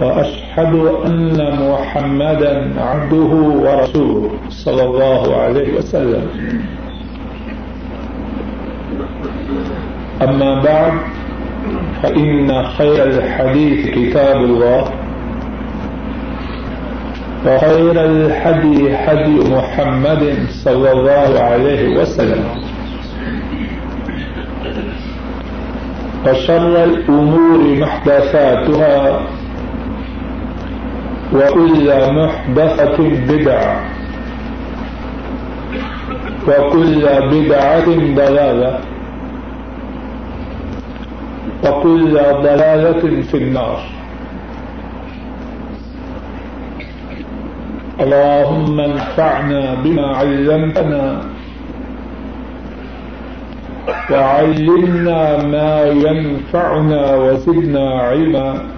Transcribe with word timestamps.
وأشهد 0.00 0.74
أن 1.06 1.38
محمدا 1.70 2.74
عبده 2.78 3.32
ورسوله 3.64 4.30
صلى 4.48 4.82
الله 4.84 5.36
عليه 5.36 5.78
وسلم. 5.78 6.26
أما 10.22 10.62
بعد، 10.62 10.92
فإن 12.02 12.62
خير 12.62 13.04
الحديث 13.04 13.86
كتاب 13.86 14.36
الله، 14.36 14.84
وخير 17.46 18.04
الحدي 18.04 18.96
حدي 18.96 19.36
محمد 19.50 20.36
صلى 20.50 20.92
الله 20.92 21.40
عليه 21.40 22.00
وسلم. 22.00 22.44
وشر 26.26 26.84
الأمور 26.84 27.58
محدثاتها 27.80 29.20
وكل 31.34 31.86
محدثة 32.12 32.98
بدعة 33.28 33.80
وكل 36.48 37.02
بدعة 37.30 37.88
ضلالة 38.20 38.80
وكل 41.64 42.14
ضلالة 42.42 43.22
في 43.22 43.36
النار 43.36 43.80
اللهم 48.00 48.80
انفعنا 48.80 49.74
بما 49.84 50.06
علمتنا 50.16 51.20
وعلمنا 54.10 55.42
ما 55.42 55.72
ينفعنا 55.86 57.14
وزدنا 57.16 57.86
علما 58.00 58.77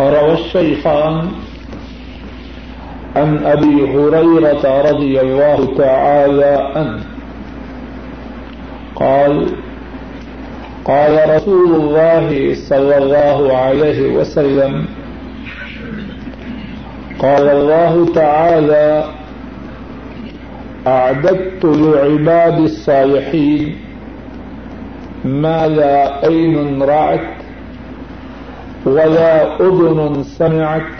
روى 0.00 0.32
الشيخان 0.32 1.28
عن 3.16 3.44
أبي 3.44 3.90
هريرة 3.94 4.90
رضي 4.90 5.20
الله 5.20 5.74
تعالى 5.78 6.72
عنه 6.74 7.02
قال 8.96 9.46
قال 10.84 11.36
رسول 11.36 11.74
الله 11.74 12.54
صلى 12.54 12.98
الله 12.98 13.56
عليه 13.56 14.14
وسلم، 14.16 14.84
قال 17.18 17.48
الله 17.48 18.12
تعالى 18.14 19.04
أعددت 20.86 21.64
لعباد 21.64 22.58
الصالحين 22.58 23.76
ما 25.24 25.68
لا 25.68 26.26
عين 26.26 26.82
رأت 26.82 27.39
ولا 28.86 29.56
أذن 29.60 30.22
سمعت 30.22 30.92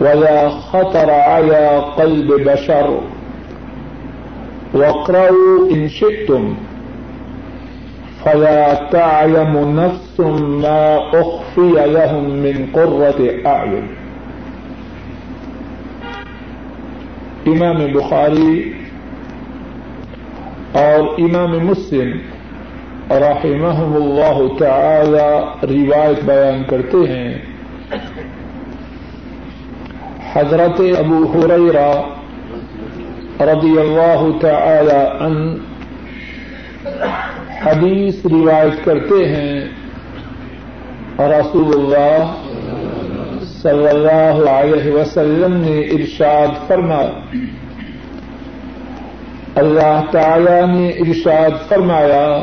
ولا 0.00 0.48
خطر 0.48 1.10
على 1.10 1.78
قلب 1.96 2.32
بشر 2.48 3.00
واقرأوا 4.74 5.70
إن 5.70 5.88
شئتم 5.88 6.54
فلا 8.24 8.88
تعلم 8.92 9.80
نفس 9.80 10.20
ما 10.64 10.98
أخفي 11.20 11.72
لهم 11.86 12.24
من 12.30 12.66
قرة 12.74 13.20
أعين 13.46 13.88
امام 17.48 17.86
بخاری 17.92 18.74
اور 20.76 21.16
امام 21.20 21.66
مسلم 21.70 22.20
رحمهم 23.10 23.94
اللہ 23.94 24.58
تعالی 24.58 25.28
روایت 25.76 26.24
بیان 26.24 26.62
کرتے 26.64 26.96
ہیں۔ 26.96 27.38
حضرت 30.32 30.80
ابو 30.98 31.24
حریرہ 31.32 31.92
رضی 33.42 33.78
اللہ 33.78 34.38
تعالی 34.40 35.24
عنہ 35.24 35.54
حدیث 37.66 38.26
روایت 38.26 38.84
کرتے 38.84 39.28
ہیں۔ 39.28 39.60
رسول 41.18 41.80
اللہ 41.80 42.34
صلی 43.42 43.88
اللہ 43.88 44.50
علیہ 44.50 44.92
وسلم 44.92 45.56
نے 45.56 45.78
ارشاد 45.80 46.68
فرمایا۔ 46.68 47.10
اللہ 49.54 50.00
تعالی 50.10 50.78
نے 50.78 50.88
ارشاد 50.88 51.68
فرمایا 51.68 52.42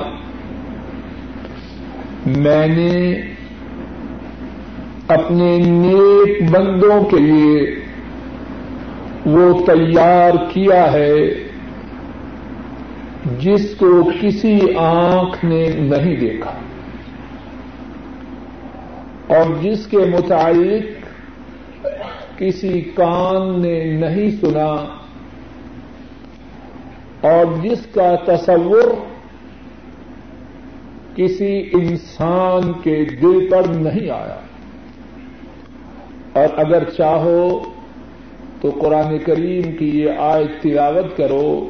میں 2.28 2.68
نے 2.68 3.22
اپنے 5.08 5.58
نیک 5.58 6.52
بندوں 6.52 7.04
کے 7.04 7.20
لیے 7.20 7.76
وہ 9.26 9.66
تیار 9.66 10.34
کیا 10.54 10.94
ہے 10.94 11.28
جس 13.40 13.76
کو 13.78 14.10
کسی 14.22 14.60
آنکھ 14.76 15.46
نے 15.46 15.68
نہیں 15.70 16.16
دیکھا 16.16 16.52
اور 19.28 19.46
جس 19.62 19.88
کے 19.88 19.98
متعلق 19.98 21.06
کسی 22.38 22.82
کان 22.82 23.62
نے 23.62 23.84
نہیں 23.84 24.32
سنا 24.32 24.74
اور 27.22 27.46
جس 27.64 27.86
کا 27.94 28.16
تصور 28.26 29.17
کسی 31.18 31.70
انسان 31.74 32.74
کے 32.84 33.06
دل 33.06 33.50
پر 33.50 33.64
نہیں 33.76 34.10
آیا۔ 34.10 34.40
اور 36.34 36.48
اگر 36.58 36.84
چاہو 36.90 37.60
تو 38.62 38.70
قرآن 38.70 39.18
کریم 39.18 39.78
کی 39.78 40.00
یہ 40.00 40.10
آیت 40.18 40.64
تلاوت 40.64 41.18
کرو۔ 41.18 41.70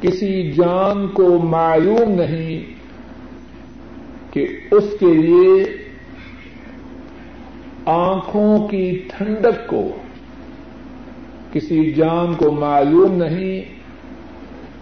کسی 0.00 0.52
جان 0.52 1.08
کو 1.08 1.38
معلوم 1.38 2.10
نہیں 2.10 2.74
کہ 4.34 4.46
اس 4.70 4.84
کے 5.00 5.14
لیے 5.14 5.64
آنکھوں 7.86 8.68
کی 8.68 9.02
ٹھنڈک 9.08 9.66
کو 9.66 9.88
کسی 11.52 11.92
جان 11.92 12.34
کو 12.34 12.50
معلوم 12.50 13.22
نہیں 13.22 13.75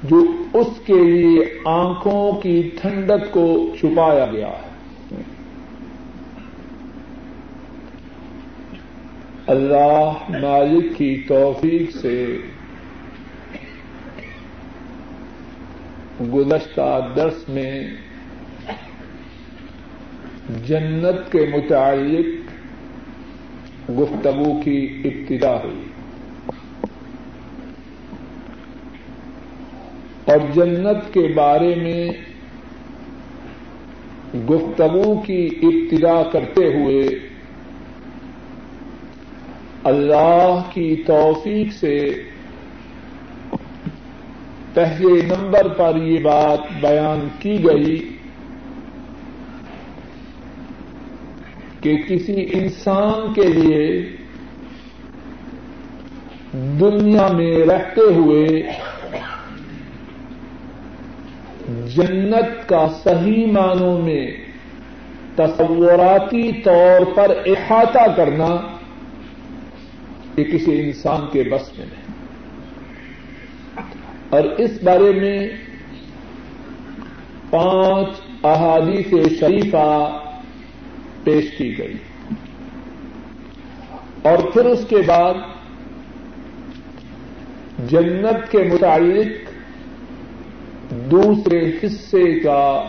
جو 0.05 0.27
اس 0.55 0.67
کے 0.87 1.05
لیے 1.05 1.59
آنکھوں 1.65 2.41
کی 2.41 2.71
ٹھنڈک 2.81 3.33
کو 3.33 3.75
چھپایا 3.81 4.27
گیا 4.27 4.49
ہے۔ 4.49 4.75
اللہ 9.47 10.13
مالک 10.29 10.97
کی 10.97 11.23
توفیق 11.29 11.97
سے 11.97 12.39
گزشتہ 16.35 17.13
درس 17.17 17.49
میں 17.49 17.85
جنت 20.67 21.33
کے 21.33 21.47
متعلق 21.53 22.27
گفتگو 23.91 24.61
کی 24.61 25.03
ابتدا 25.05 25.63
ہوئی۔ 25.65 25.94
اور 30.25 30.41
جنت 30.55 31.13
کے 31.15 31.27
بارے 31.35 31.75
میں 31.75 32.09
گفتگو 34.49 35.15
کی 35.21 35.43
ابتدا 35.63 36.23
کرتے 36.23 36.65
ہوئے 36.75 37.03
اللہ 39.85 40.61
کی 40.73 40.95
توفیق 41.07 41.73
سے 41.73 41.99
پہلے 44.75 45.21
نمبر 45.27 45.69
پر 45.69 45.97
یہ 45.97 46.19
بات 46.19 46.73
بیان 46.81 47.29
کی 47.39 47.57
گئی 47.65 47.97
کہ 51.81 51.97
کسی 52.09 52.47
انسان 52.53 53.33
کے 53.35 53.47
لیے 53.49 53.87
دنیا 56.53 57.29
میں 57.29 57.55
رہتے 57.67 58.13
ہوئے 58.15 58.63
جنت 61.69 62.69
کا 62.69 62.89
صحیح 63.05 63.47
معنوں 63.47 63.99
میں 63.99 64.31
تصوراتی 65.37 66.53
طور 66.53 67.01
پر 67.15 67.37
احاطہ 67.47 68.11
کرنا 68.17 68.57
یہ 70.37 70.45
کسی 70.45 70.81
انسان 70.81 71.21
کے 71.33 71.43
بس 71.43 71.79
میں 71.79 71.87
نہیں۔ 71.87 72.05
اور 74.31 74.43
اس 74.43 74.71
بارے 74.83 75.21
میں 75.21 75.49
پانچ 77.51 78.09
احادیث 78.45 79.39
شریفہ 79.41 80.19
پیش 81.25 81.51
کی 81.59 81.79
گئی۔ 81.79 81.95
اور 84.23 84.39
پھر 84.53 84.65
اس 84.65 84.87
کے 84.89 84.97
بعد 85.07 85.35
جنت 87.91 88.53
کے 88.53 88.59
متعلق 88.59 89.44
دوسرے 91.11 91.73
حصے 91.83 92.41
کا 92.41 92.89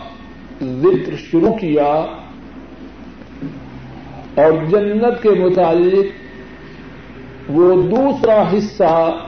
ذکر 0.62 1.16
شروع 1.16 1.56
کیا 1.56 2.06
اور 4.34 4.52
جنت 4.70 5.22
کے 5.22 5.30
متعلق 5.30 7.50
وہ 7.50 7.82
دوسرا 7.82 8.52
حصہ 8.52 9.20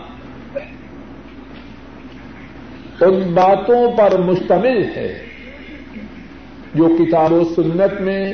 ان 3.01 3.35
باتوں 3.35 3.97
پر 3.97 4.19
مشتمل 4.19 4.85
ہے 4.97 5.19
جو 6.75 6.97
کتاب 6.99 7.33
و 7.33 7.45
سنت 7.45 8.01
میں 8.01 8.33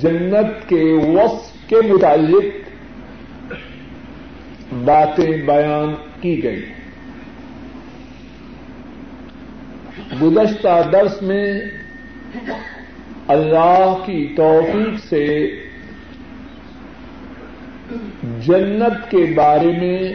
جنت 0.00 0.68
کے 0.68 0.92
وصف 0.92 1.68
کے 1.68 1.76
متعلق 1.88 2.44
باتیں 4.84 5.46
بیان 5.46 5.94
کی 6.20 6.42
گئی 6.42 6.73
گزشتہ 10.22 10.88
درس 10.92 11.22
میں 11.22 11.60
اللہ 13.28 13.94
کی 14.06 14.34
توفیق 14.36 15.04
سے 15.04 15.50
جنت 18.46 19.10
کے 19.10 19.32
بارے 19.34 19.72
میں 19.80 20.14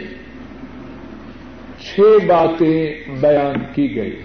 چھ 1.80 2.00
باتیں 2.26 2.94
بیان 3.20 3.54
کی 3.74 3.96
گئی۔ 3.96 4.20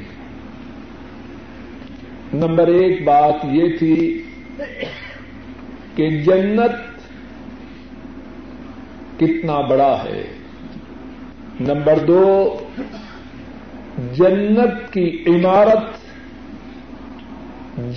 نمبر 2.33 2.67
ایک 2.67 3.03
بات 3.03 3.45
یہ 3.51 3.77
تھی 3.79 4.23
کہ 5.95 6.09
جنت 6.09 6.99
کتنا 9.19 9.61
بڑا 9.61 10.03
ہے۔ 10.03 10.23
نمبر 11.59 11.99
دو 11.99 12.57
جنت 13.97 14.93
کی 14.93 15.23
عمارت، 15.27 16.05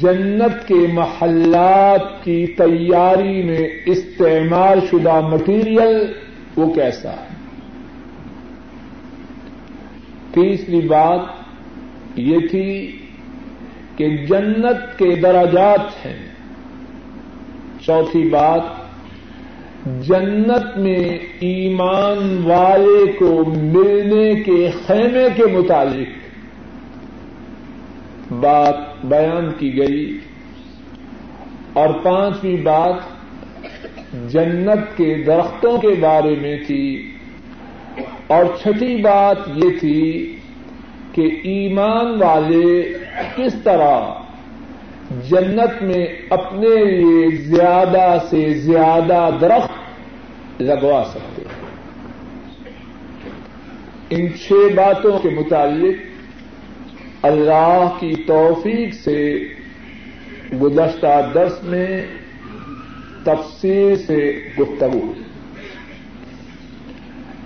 جنت 0.00 0.69
کے 0.69 0.93
محلات 0.93 2.25
کی 2.25 2.47
تیاری 2.47 3.43
میں 3.43 3.69
استعمال 3.87 4.81
شدہ 4.91 5.21
مٹیریل 5.21 6.12
وہ 6.56 6.75
کیسا 6.75 7.11
ہے؟ 7.11 7.29
تیسری 10.31 10.81
بات 10.81 11.21
یہ 12.17 12.39
تھی 12.50 12.99
کہ 13.97 14.17
جنت 14.17 14.99
کے 14.99 15.17
درجات 15.17 16.06
ہیں۔ 16.06 16.29
چوتھی 17.81 18.29
بات 18.29 18.62
جنت 19.87 20.77
میں 20.77 21.19
ایمان 21.41 22.43
والے 22.45 23.13
کو 23.13 23.45
ملنے 23.57 24.35
کے 24.43 24.71
خیمے 24.87 25.29
کے 25.37 25.47
متعلق 25.47 26.09
بات 28.33 29.05
بیان 29.05 29.53
کی 29.59 29.77
گئی 29.79 30.19
اور 31.73 31.89
پانچویں 32.03 32.57
بات 32.57 32.97
جنت 34.33 34.97
کے 34.97 35.15
درختوں 35.27 35.79
کے 35.79 35.95
بارے 36.01 36.35
میں 36.41 36.57
تھی 36.67 37.13
اور 38.27 38.45
چھٹی 38.63 38.97
بات 38.97 39.37
یہ 39.55 39.79
تھی 39.81 40.35
کہ 41.13 41.29
ایمان 41.43 42.23
والے 42.23 42.83
کس 43.37 43.55
طرح 43.63 44.01
جنت 45.11 45.83
میں 45.83 46.07
اپنے 46.31 46.85
لیے 46.85 47.37
زیادہ 47.37 48.19
سے 48.31 48.55
زیادہ 48.55 49.31
درخت 49.41 49.71
لگوا 50.63 51.05
سکتے 51.11 51.43
ہیں۔ 51.43 51.69
ان 54.11 54.33
چھ 54.33 54.53
باتوں 54.75 55.19
کے 55.19 55.31
متعلق 55.31 55.95
اللہ 57.23 57.89
کی 58.01 58.13
توفیق 58.27 58.95
سے 58.95 59.45
گزشتہ 60.63 61.31
درس 61.35 61.63
میں 61.63 62.07
تفصیل 63.25 63.97
سے 63.97 64.49
گفتگو۔ 64.61 65.13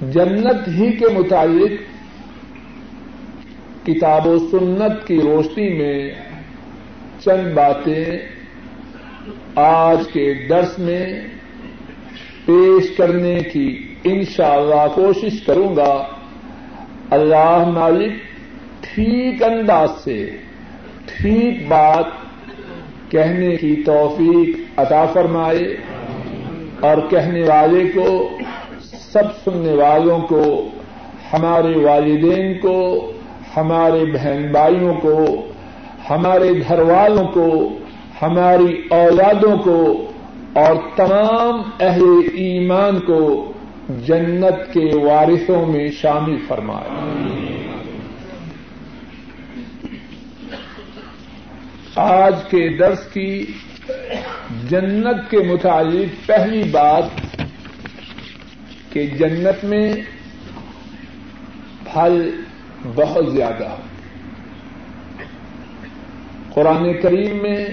جنت 0.01 0.69
ہی 0.69 0.93
کے 0.93 1.07
متعلق 1.19 1.73
کتاب 3.87 4.27
و 4.27 4.39
سنت 4.39 5.07
کی 5.07 5.21
روشنی 5.21 5.79
میں 5.79 6.15
چند 7.25 7.55
باتیں 7.55 8.19
آج 9.55 9.99
کے 10.13 10.35
درس 10.51 10.79
میں 10.79 11.07
پیش 12.47 12.97
کرنے 12.97 13.39
کی 13.53 13.95
انشاءاللہ 14.05 14.87
کوشش 14.95 15.43
کروں 15.43 15.77
گا۔ 15.77 16.05
اللہ 17.11 17.65
مالک 17.75 18.13
ٹھیک 18.81 19.43
انداز 19.43 19.91
سے 20.05 20.37
ٹھیک 21.07 21.69
بات 21.69 22.05
کہنے 23.11 23.57
کی 23.57 23.83
توفیق 23.87 24.57
عطا 24.77 25.05
فرمائے 25.07 25.77
اور 26.81 26.97
کہنے 27.11 27.43
والے 27.43 27.85
کو، 27.95 28.31
سب 28.83 29.25
سننے 29.45 29.73
والوں 29.73 30.19
کو، 30.19 30.69
ہمارے 31.33 31.79
والدین 31.79 32.59
کو، 32.59 33.13
ہمارے 33.57 34.05
بہن 34.05 34.49
بھائیوں 34.53 34.95
کو 34.95 35.52
ہمارے 36.13 36.53
گھر 36.69 36.79
والوں 36.79 37.29
کو، 37.29 37.79
ہماری 38.23 38.83
اولادوں 38.91 39.59
کو 39.59 40.13
اور 40.53 40.77
تمام 40.97 41.63
اہل 41.81 42.03
ایمان 42.35 43.01
کو 43.01 43.53
جنت 44.07 44.73
کے 44.73 44.97
وارثوں 45.05 45.67
میں 45.67 45.91
شامل 45.91 46.37
فرمائے۔ 46.49 47.13
آج 51.97 52.35
کے 52.51 52.77
درس 52.77 53.07
کی 53.13 53.45
جنت 54.69 55.31
کے 55.31 55.39
متعلق 55.39 56.27
پہلی 56.27 56.63
بات 56.63 57.05
کہ 58.93 59.07
جنت 59.07 59.65
میں 59.65 59.93
پھل 61.93 62.31
بہت 62.95 63.33
زیادہ 63.33 63.65
ہے 63.65 63.92
قرآن 66.55 66.93
کریم 67.03 67.43
میں 67.43 67.67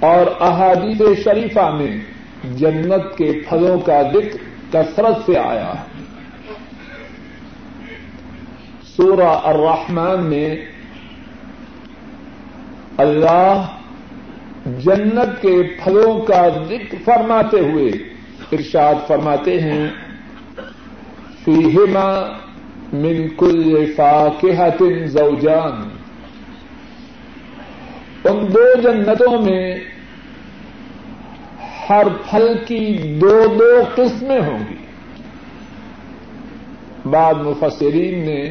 اور 0.00 0.26
احادیث 0.40 1.24
شریفہ 1.24 1.70
میں 1.70 1.96
جنت 2.56 3.16
کے 3.16 3.32
پھلوں 3.48 3.78
کا 3.78 4.02
ذکر 4.02 4.36
کثرت 4.70 5.26
سے 5.26 5.38
آیا 5.38 5.72
سورہ 8.96 9.30
الرحمن 9.44 10.24
میں 10.24 10.56
اللہ 12.98 13.66
جنت 14.66 15.42
کے 15.42 15.62
پھلوں 15.84 16.20
کا 16.20 16.48
ذکر 16.48 16.96
فرماتے 17.04 17.60
ہوئے 17.60 17.88
ارشاد 18.52 18.94
فرماتے 19.06 19.60
ہیں، 19.60 19.86
فیہما 21.44 22.08
من 22.92 23.28
کل 23.28 23.92
فاکہت 23.96 24.82
زوجان۔ 25.06 25.95
ان 28.28 28.54
دو 28.54 28.80
جنتوں 28.80 29.42
میں 29.42 29.76
ہر 31.88 32.02
پھل 32.30 32.58
کی 32.66 32.98
دو 33.20 33.46
دو 33.58 33.82
قسمیں 33.94 34.40
ہوں 34.40 34.58
گی۔ 34.70 34.76
بعد 37.04 37.34
مفسرین 37.34 38.18
نے 38.18 38.50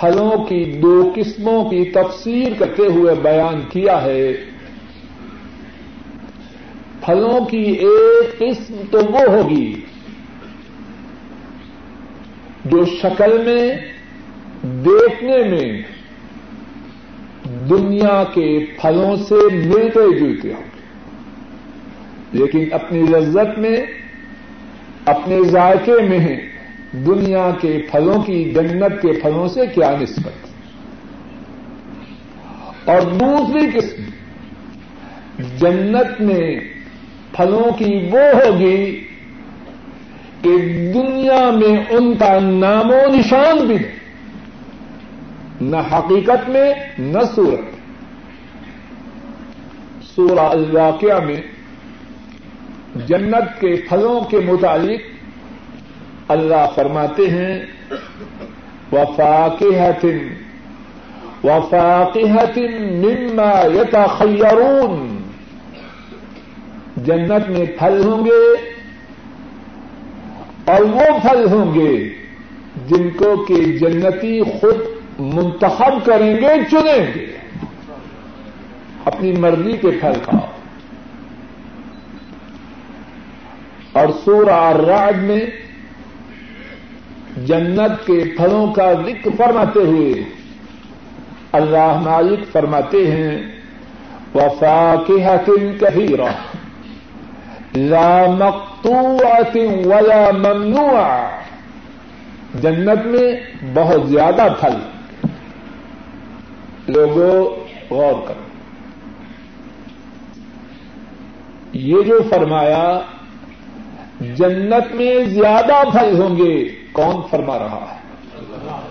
پھلوں 0.00 0.44
کی 0.44 0.64
دو 0.64 1.12
قسموں 1.16 1.70
کی 1.70 1.84
تفسیر 1.84 2.52
کرتے 2.58 2.82
ہوئے 2.82 3.14
بیان 3.14 3.60
کیا 3.70 4.02
ہے۔ 4.02 4.32
پھلوں 7.06 7.44
کی 7.44 7.62
ایک 7.62 8.38
قسم 8.38 8.82
تو 8.90 8.98
وہ 8.98 9.20
ہوگی 9.20 9.80
جو 12.64 12.84
شکل 12.84 13.44
میں، 13.44 13.74
دیکھنے 14.62 15.38
میں 15.38 15.82
دنیا 17.68 18.24
کے 18.34 18.64
پھلوں 18.82 19.16
سے 19.16 19.34
ملتے 19.52 20.18
جلتے 20.18 20.52
ہوں 20.52 20.62
گے 20.62 22.38
لیکن 22.38 22.64
اپنی 22.72 23.02
لذت 23.02 23.58
میں، 23.58 23.76
اپنے 25.04 25.44
ذائقے 25.44 26.02
میں 26.02 26.36
دنیا 26.92 27.50
کے 27.60 27.82
پھلوں 27.90 28.22
کی، 28.22 28.44
جنت 28.44 29.02
کے 29.02 29.12
پھلوں 29.12 29.48
سے 29.48 29.60
کیا 29.74 29.94
نسبت؟ 30.00 30.48
اور 32.88 33.00
دوسری 33.00 33.78
قسم، 33.78 34.02
جنت 35.58 36.20
میں 36.20 36.60
پھلوں 37.36 37.70
کی 37.78 38.08
وہ 38.12 38.24
ہوگی 38.34 39.04
کہ 40.42 40.56
دنیا 40.94 41.50
میں 41.50 41.84
ان 41.90 42.14
کا 42.14 42.38
نام 42.40 42.90
و 42.90 43.14
نشان 43.14 43.66
بھی 43.66 43.74
نہیں 43.74 43.99
نہ 45.60 45.76
حقیقت 45.76 46.48
میں، 46.48 46.72
نہ 46.98 47.18
صورت 47.34 47.78
سورہ 50.02 50.40
الواقعہ 50.40 51.18
میں 51.24 51.40
جنت 53.06 53.60
کے 53.60 53.74
پھلوں 53.88 54.20
کے 54.20 54.38
متعلق 54.38 56.30
اللہ 56.30 56.66
فرماتے 56.74 57.28
ہیں 57.30 57.60
وفاقت 58.92 60.04
وفاقت 61.44 62.58
مما 63.04 63.52
یتخیرون 63.74 65.06
جنت 66.96 67.48
میں 67.50 67.66
پھل 67.78 68.02
ہوں 68.04 68.24
گے 68.24 68.42
اور 70.72 70.80
وہ 70.80 71.18
پھل 71.22 71.44
ہوں 71.52 71.74
گے 71.74 72.08
جن 72.88 73.10
کو 73.10 73.44
کہ 73.44 73.62
جنتی 73.78 74.42
خود 74.42 74.99
منتخب 75.20 76.06
کریں 76.06 76.36
گے، 76.36 76.64
چنیں 76.70 77.14
گے۔ 77.14 77.26
اپنی 79.04 79.32
مرضی 79.32 79.72
کے 79.72 79.90
پھل 79.90 80.12
کھاؤ۔ 80.22 80.46
اور 83.92 84.06
سورہ 84.24 84.76
راج 84.86 85.16
میں 85.16 85.40
جنت 87.46 88.06
کے 88.06 88.24
پھلوں 88.36 88.72
کا 88.72 88.92
ذکر 88.92 89.30
فرماتے 89.36 89.80
ہوئے 89.80 90.12
اللہ 91.52 92.00
مالک 92.00 92.52
فرماتے 92.52 93.10
ہیں 93.10 93.38
وفا 94.34 94.94
کے 95.06 95.26
حقیم 95.26 95.78
کہی 95.78 96.16
لا 97.74 98.24
مقطوعة 98.38 99.72
ولا 99.84 100.30
ممنوع 100.30 101.02
جنت 102.60 103.06
میں 103.06 103.32
بہت 103.74 104.08
زیادہ 104.08 104.46
پھل۔ 104.60 104.99
لوگوں 106.88 107.56
غور 107.90 108.28
کرو 108.28 108.50
یہ 111.72 112.02
جو 112.02 112.20
فرمایا، 112.30 113.00
جنت 114.20 114.94
میں 114.94 115.24
زیادہ 115.24 115.82
پھل 115.92 116.22
ہوں 116.22 116.36
گے، 116.36 116.68
کون 116.92 117.16
فرما 117.30 117.58
رہا 117.58 117.94
ہے؟ 117.94 117.98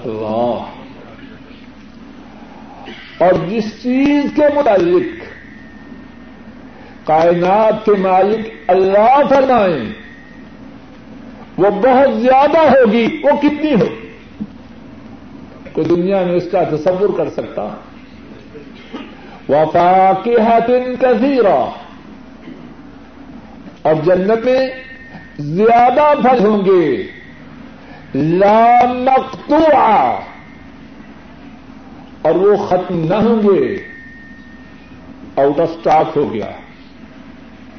اللہ۔ 0.05 0.63
اور 3.23 3.47
جس 3.47 3.83
چیز 3.83 4.25
کے 4.35 4.41
متعلق 4.55 5.23
کائنات 7.07 7.85
کے 7.85 7.91
مالک 7.91 8.47
اللہ 8.67 9.21
فرمائیں، 9.29 9.93
وہ 11.57 11.69
بہت 11.69 12.21
زیادہ 12.21 12.57
ہوگی، 12.57 13.21
وہ 13.23 13.29
کتنی 13.41 13.73
ہوگی؟ 13.73 14.08
کوئی 15.79 16.01
دنیا 16.01 16.23
میں 16.23 16.35
اس 16.35 16.43
کا 16.51 16.63
تصور 16.63 17.17
کر 17.17 17.29
سکتا 17.29 17.63
وفا 19.49 20.11
کے 20.23 20.39
ہاتھن 20.39 21.05
اور 23.81 23.93
جنت 24.03 24.45
میں 24.45 24.69
زیادہ 25.39 26.13
پھل 26.21 26.45
ہوں 26.45 26.65
گے۔ 26.65 27.03
لا 28.15 28.79
مقطوعہ۔ 28.93 30.19
اور 32.21 32.35
وہ 32.35 32.57
ختم 32.57 32.99
نہ 32.99 33.15
ہوں 33.15 33.41
گے۔ 33.43 33.77
آؤٹ 35.35 35.59
آف 35.59 35.69
اسٹاک 35.69 36.17
ہو 36.17 36.33
گیا۔ 36.33 36.51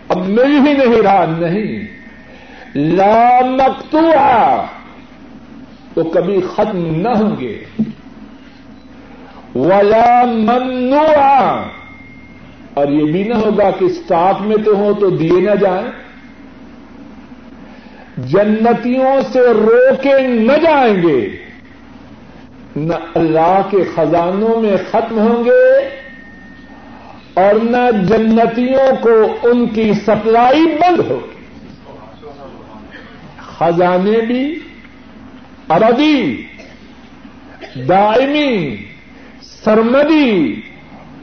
اب 0.09 0.19
مل 0.19 0.67
ہی 0.67 0.73
نہیں 0.73 1.03
رہا، 1.03 1.25
نہیں۔ 1.39 1.87
لا 2.75 3.41
مقطوعہ۔ 3.51 4.67
تو 6.03 6.11
کبھی 6.11 6.41
ختم 6.55 7.01
نہ 7.01 7.09
ہوں 7.09 7.41
گے۔ 7.41 7.65
ولا 9.55 10.25
ممنوع 10.25 11.23
اور 12.75 12.89
یہ 12.89 13.13
بھی 13.13 13.23
نہ 13.23 13.35
ہوگا 13.35 13.71
کہ 13.71 13.85
اسٹاک 13.85 14.43
میں 14.43 14.57
تو 14.65 14.77
ہو 14.77 14.93
تو 15.01 15.11
دیے 15.11 15.41
نہ 15.41 15.55
جائیں۔ 15.61 15.87
جنتیوں 18.17 19.33
سے 19.33 19.41
روکے 19.41 20.27
نہ 20.27 20.53
جائیں 20.53 21.03
گے۔ 21.03 21.29
نہ 22.77 22.95
اللہ 23.15 23.61
کے 23.71 23.85
خزانوں 23.95 24.63
میں 24.63 24.77
ختم 24.91 25.19
ہوں 25.19 25.45
گے 25.45 25.79
اور 27.35 27.55
نہ 27.63 28.05
جنتیوں 28.09 28.97
کو 29.03 29.49
ان 29.49 29.67
کی 29.67 29.93
سپلائی 29.93 30.67
بند 30.67 31.11
ہوگی۔ 31.11 31.41
خزانے 33.39 34.21
بھی 34.27 34.61
ابدی 35.71 36.47
دائمی، 37.89 38.77
سرمدی 39.43 40.61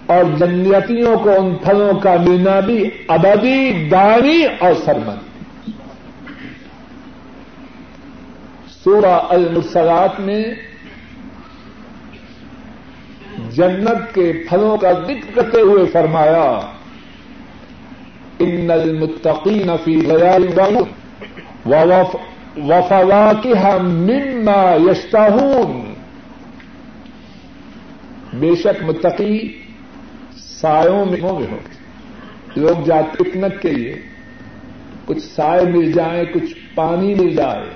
اور 0.05 0.23
جنیتیوں 0.37 1.17
کو 1.19 1.31
ان 1.39 1.55
پھلوں 1.55 1.99
کا 1.99 2.15
ملنا 2.27 2.59
بھی 2.59 2.89
ابدی 3.07 3.87
دانی 3.91 4.43
اور 4.59 4.73
سرمدی۔ 4.85 5.71
سورہ 8.83 9.19
المرسلات 9.29 10.19
میں 10.19 10.43
جنت 13.51 14.15
کے 14.15 14.31
پھلوں 14.49 14.77
کا 14.77 14.91
ذکر 14.91 15.31
کرتے 15.33 15.61
ہوئے 15.61 15.85
فرمایا، 15.85 16.59
ان 18.39 18.71
المتقین 18.71 19.71
فی 19.83 20.01
غیال 20.07 20.47
وفواکہ 22.57 23.77
مما 23.81 24.91
یشتہون 24.91 25.93
بے 28.33 28.55
شک 28.55 28.83
متقی 28.83 29.57
سایوں 30.37 31.05
میں 31.05 31.21
ہوں 31.21 31.39
گے۔ 31.39 31.57
لوگ 32.55 32.83
جاتے 32.83 33.23
پکنک 33.23 33.61
کے 33.61 33.71
لیے۔ 33.71 33.95
کچھ 35.05 35.23
سائے 35.23 35.65
مل 35.65 35.91
جائیں، 35.91 36.23
کچھ 36.33 36.55
پانی 36.75 37.15
مل 37.15 37.35
جائے۔ 37.35 37.69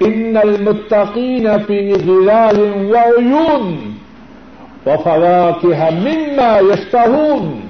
ان 0.00 0.36
المتقین 0.36 1.46
فی 1.66 1.94
ظلال 1.94 2.60
وعیون 2.60 3.96
وفواکہ 4.86 5.90
مما 5.90 6.58
یشتہون 6.72 7.60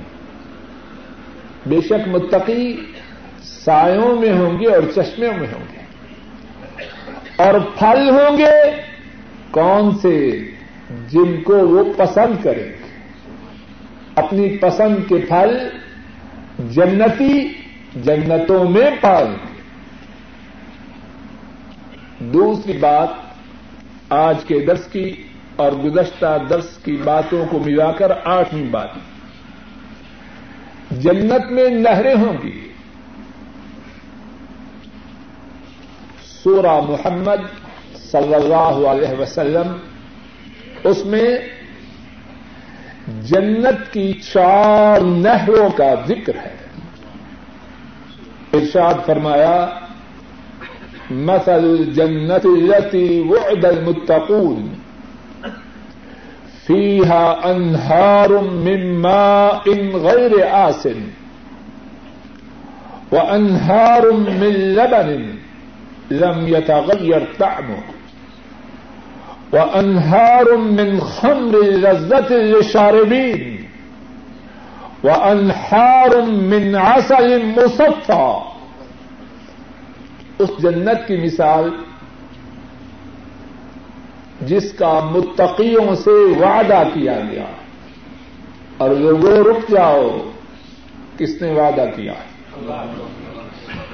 بے 1.66 1.80
شک 1.80 2.08
متقی 2.08 2.87
سایوں 3.68 4.20
میں 4.20 4.32
ہوں 4.32 4.60
گے 4.60 4.66
اور 4.66 4.82
چشموں 4.94 5.38
میں 5.38 5.48
ہوں 5.52 5.64
گے۔ 5.72 5.78
اور 7.36 7.54
پھل 7.78 8.10
ہوں 8.10 8.38
گے۔ 8.38 8.82
کون 9.50 9.98
سے؟ 9.98 10.40
جن 11.08 11.42
کو 11.42 11.68
وہ 11.68 11.84
پسند 11.96 12.44
کریں 12.44 12.64
گے 12.64 12.76
اپنی 14.14 14.56
پسند 14.56 14.96
کے 15.08 15.16
پھل 15.28 15.68
جنتی 16.58 17.48
جنتوں 17.96 18.70
میں 18.70 18.90
پال 19.00 19.26
دوسری 22.18 22.72
بات، 22.72 23.08
آج 24.08 24.44
کے 24.44 24.60
درس 24.60 24.84
کی 24.84 25.22
اور 25.56 25.72
گزشتہ 25.72 26.36
درس 26.50 26.76
کی 26.84 26.96
باتوں 27.04 27.46
کو 27.50 27.58
ملا 27.58 27.92
کر 27.92 28.12
آٹھویں 28.24 28.70
بات۔ 28.70 28.88
جنت 30.90 31.52
میں 31.52 31.68
نہریں 31.68 32.14
ہوں 32.14 32.46
گی۔ 32.46 32.67
سورہ 36.48 36.80
محمد 36.80 37.42
صلی 38.12 38.34
اللہ 38.34 38.88
علیہ 38.88 39.20
وسلم، 39.20 39.76
اس 40.84 41.06
میں 41.06 41.38
جنت 43.22 43.92
کی 43.92 44.12
چار 44.12 45.00
نہروں 45.00 45.68
کا 45.76 45.94
ذکر 46.08 46.34
ہے۔ 46.34 46.54
ارشاد 48.52 48.94
فرمایا، 49.06 49.66
مثل 51.10 51.52
الجنة 51.52 52.44
التي 52.44 53.20
وعد 53.20 53.64
المتقون، 53.64 54.68
فيها 56.66 57.52
أنهار 57.52 58.30
من 58.40 59.02
ماء 59.02 59.70
غير 59.94 60.46
آس 60.50 60.86
وأنهار 63.12 64.12
من 64.12 64.52
لبن 64.52 65.37
لم 66.10 66.48
يتغير 66.48 67.20
طعمه. 67.38 67.82
وأنهار 69.52 70.56
من 70.56 71.00
خمر 71.00 71.58
لذة 71.58 72.34
للشاربين. 72.34 73.56
وأنهار 75.04 76.22
من 76.22 76.74
عسل 76.74 77.44
مصفى. 77.44 78.38
اس 80.38 80.48
جنت 80.62 81.08
کی 81.08 81.16
مثال 81.16 81.70
جس 84.40 84.72
کا 84.72 85.00
متقیوں 85.12 85.94
سے 85.94 86.10
وعدہ 86.10 86.82
کیا 86.94 87.20
گیا 87.30 87.46
اور 88.76 88.90
لوگوں 88.90 89.30
رک 89.30 89.70
جاؤ، 89.70 90.30
کس 91.16 91.42
نے 91.42 91.52
وعدہ 91.52 91.84
کیا؟ 91.96 92.14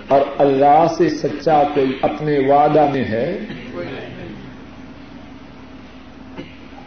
اور 0.08 0.20
اللہ 0.38 0.86
سے 0.98 1.08
سچا 1.08 1.62
کوئی 1.74 1.98
اپنے 2.02 2.38
وعدہ 2.38 2.86
میں 2.92 3.04
ہے؟ 3.04 3.38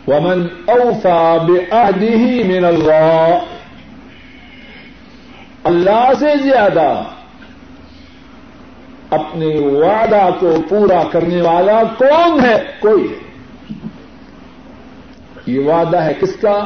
ومن 0.08 0.48
اوفا 0.66 1.38
بعہدہ 1.38 2.48
من 2.48 2.66
اللہ 2.66 3.40
اللہ 5.64 6.12
سے 6.20 6.38
زیادہ 6.44 7.04
اپنے 9.10 9.60
وعدہ 9.60 10.30
کو 10.40 10.56
پورا 10.70 11.04
کرنے 11.12 11.42
والا 11.42 11.84
کون 11.84 12.46
ہے؟ 12.46 12.64
کوئی 12.80 13.04
ہے۔ 13.04 13.28
یہ 15.46 15.60
وعدہ 15.60 15.98
ہے 15.98 16.14
کس 16.22 16.36
کا؟ 16.36 16.64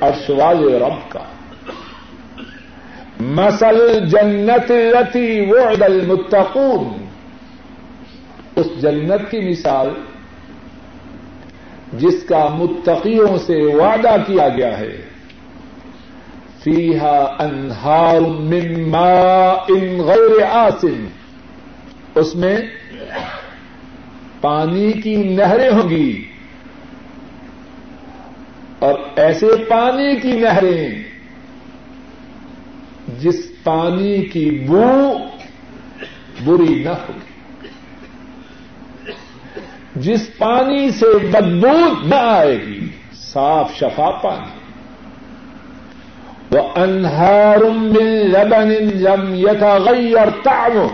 ارشوال 0.00 0.74
رب 0.74 1.10
کا۔ 1.10 1.35
مسل 3.20 4.08
جنت 4.08 4.72
رتی 4.72 5.40
وعد 5.40 5.82
المتقون. 5.82 7.06
اس 8.56 8.66
جنت 8.82 9.30
کی 9.30 9.50
مثال 9.50 9.88
جس 11.92 12.24
کا 12.28 12.48
متقیوں 12.48 13.38
سے 13.38 13.56
وعدہ 13.56 14.16
کیا 14.26 14.48
گیا 14.48 14.78
ہے. 14.78 14.96
فیحا 16.62 17.36
انہار 17.38 18.20
مما 18.20 19.50
ان 19.50 20.00
غیر 20.00 20.42
آسن. 20.50 21.06
اس 22.14 22.34
میں 22.34 22.56
پانی 24.40 24.92
کی 24.92 25.16
نہریں 25.16 25.70
ہوں 25.70 25.90
گی 25.90 26.24
اور 28.78 28.94
ایسے 29.16 29.46
پانی 29.68 30.20
کی 30.20 30.32
نہریں 30.32 31.05
جس 33.18 33.52
پانی 33.64 34.22
کی 34.22 34.64
بو 34.68 35.12
بری 36.44 36.82
نہ 36.84 36.88
ہوگی۔ 36.88 37.36
جس 39.96 40.38
پانی 40.38 40.90
سے 40.90 41.18
بدبو 41.18 42.06
نہ 42.06 42.14
آئے 42.14 42.60
گی، 42.66 42.86
صاف 43.14 43.74
شفا 43.74 44.10
پانی۔ 44.10 44.56
وہ 46.50 46.68
انہار 46.76 47.58
من 47.58 48.06
لبن 48.06 48.68
لم 48.98 49.34
يتغير 49.34 50.30
طعمه۔ 50.44 50.86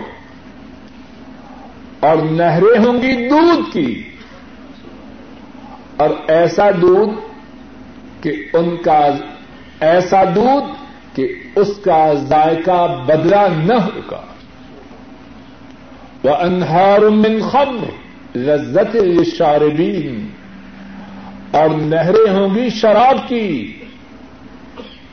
اور 1.99 2.17
نہریں 2.17 2.85
ہوں 2.85 3.01
گی 3.01 3.29
دودھ 3.29 3.73
کی۔ 3.73 4.03
اور 5.97 6.09
ایسا 6.27 6.69
دودھ 6.81 7.19
کہ 8.23 8.45
ان 8.53 8.77
کا 8.77 9.07
ایسا 9.79 10.23
دودھ 10.23 10.82
کہ 11.13 11.27
اس 11.55 11.67
کا 11.85 12.13
ذائقہ 12.13 13.03
بدلا 13.07 13.47
نہ 13.47 13.73
ہوگا 13.73 14.21
وہ 16.23 16.35
انہار 16.35 16.99
من 16.99 17.39
خمر 17.51 18.37
لذت 18.37 18.95
للشاربین 18.95 20.29
اور 21.51 21.69
نہریں 21.69 22.31
ہوں 22.33 22.55
گی 22.55 22.69
شراب 22.69 23.27
کی۔ 23.27 23.79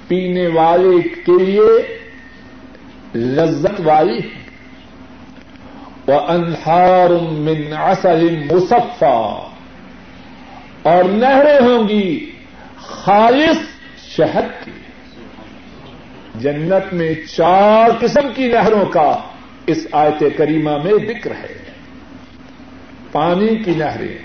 پینے 0.08 0.46
والے 0.46 1.08
کے 1.08 1.44
لیے 1.44 1.96
لذت 3.14 3.80
والی 3.84 4.18
وہ 6.06 6.20
انہار 6.20 7.10
من 7.22 7.72
عسل 7.72 8.38
مصفا 8.50 9.48
اور 10.82 11.04
نہریں 11.04 11.60
ہوں 11.60 11.88
گی 11.88 12.30
خالص 12.76 13.58
شہد 14.16 14.64
کی۔ 14.64 14.79
جنت 16.40 16.94
میں 16.94 17.14
چار 17.36 17.90
قسم 18.00 18.28
کی 18.34 18.48
نہروں 18.48 18.86
کا 18.86 19.18
اس 19.66 19.86
آیت 19.92 20.24
کریمہ 20.36 20.70
میں 20.70 20.92
ذکر 21.08 21.30
ہے۔ 21.30 21.54
پانی 23.12 23.62
کی 23.64 23.70
نہریں، 23.70 24.18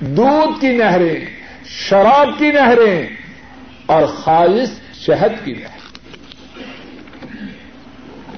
دودھ 0.00 0.60
کی 0.60 0.76
نہریں، 0.76 1.16
شراب 1.64 2.38
کی 2.38 2.50
نہریں 2.50 3.06
اور 3.86 4.06
خالص 4.06 4.70
شہد 4.94 5.44
کی 5.44 5.52
نہر 5.52 5.82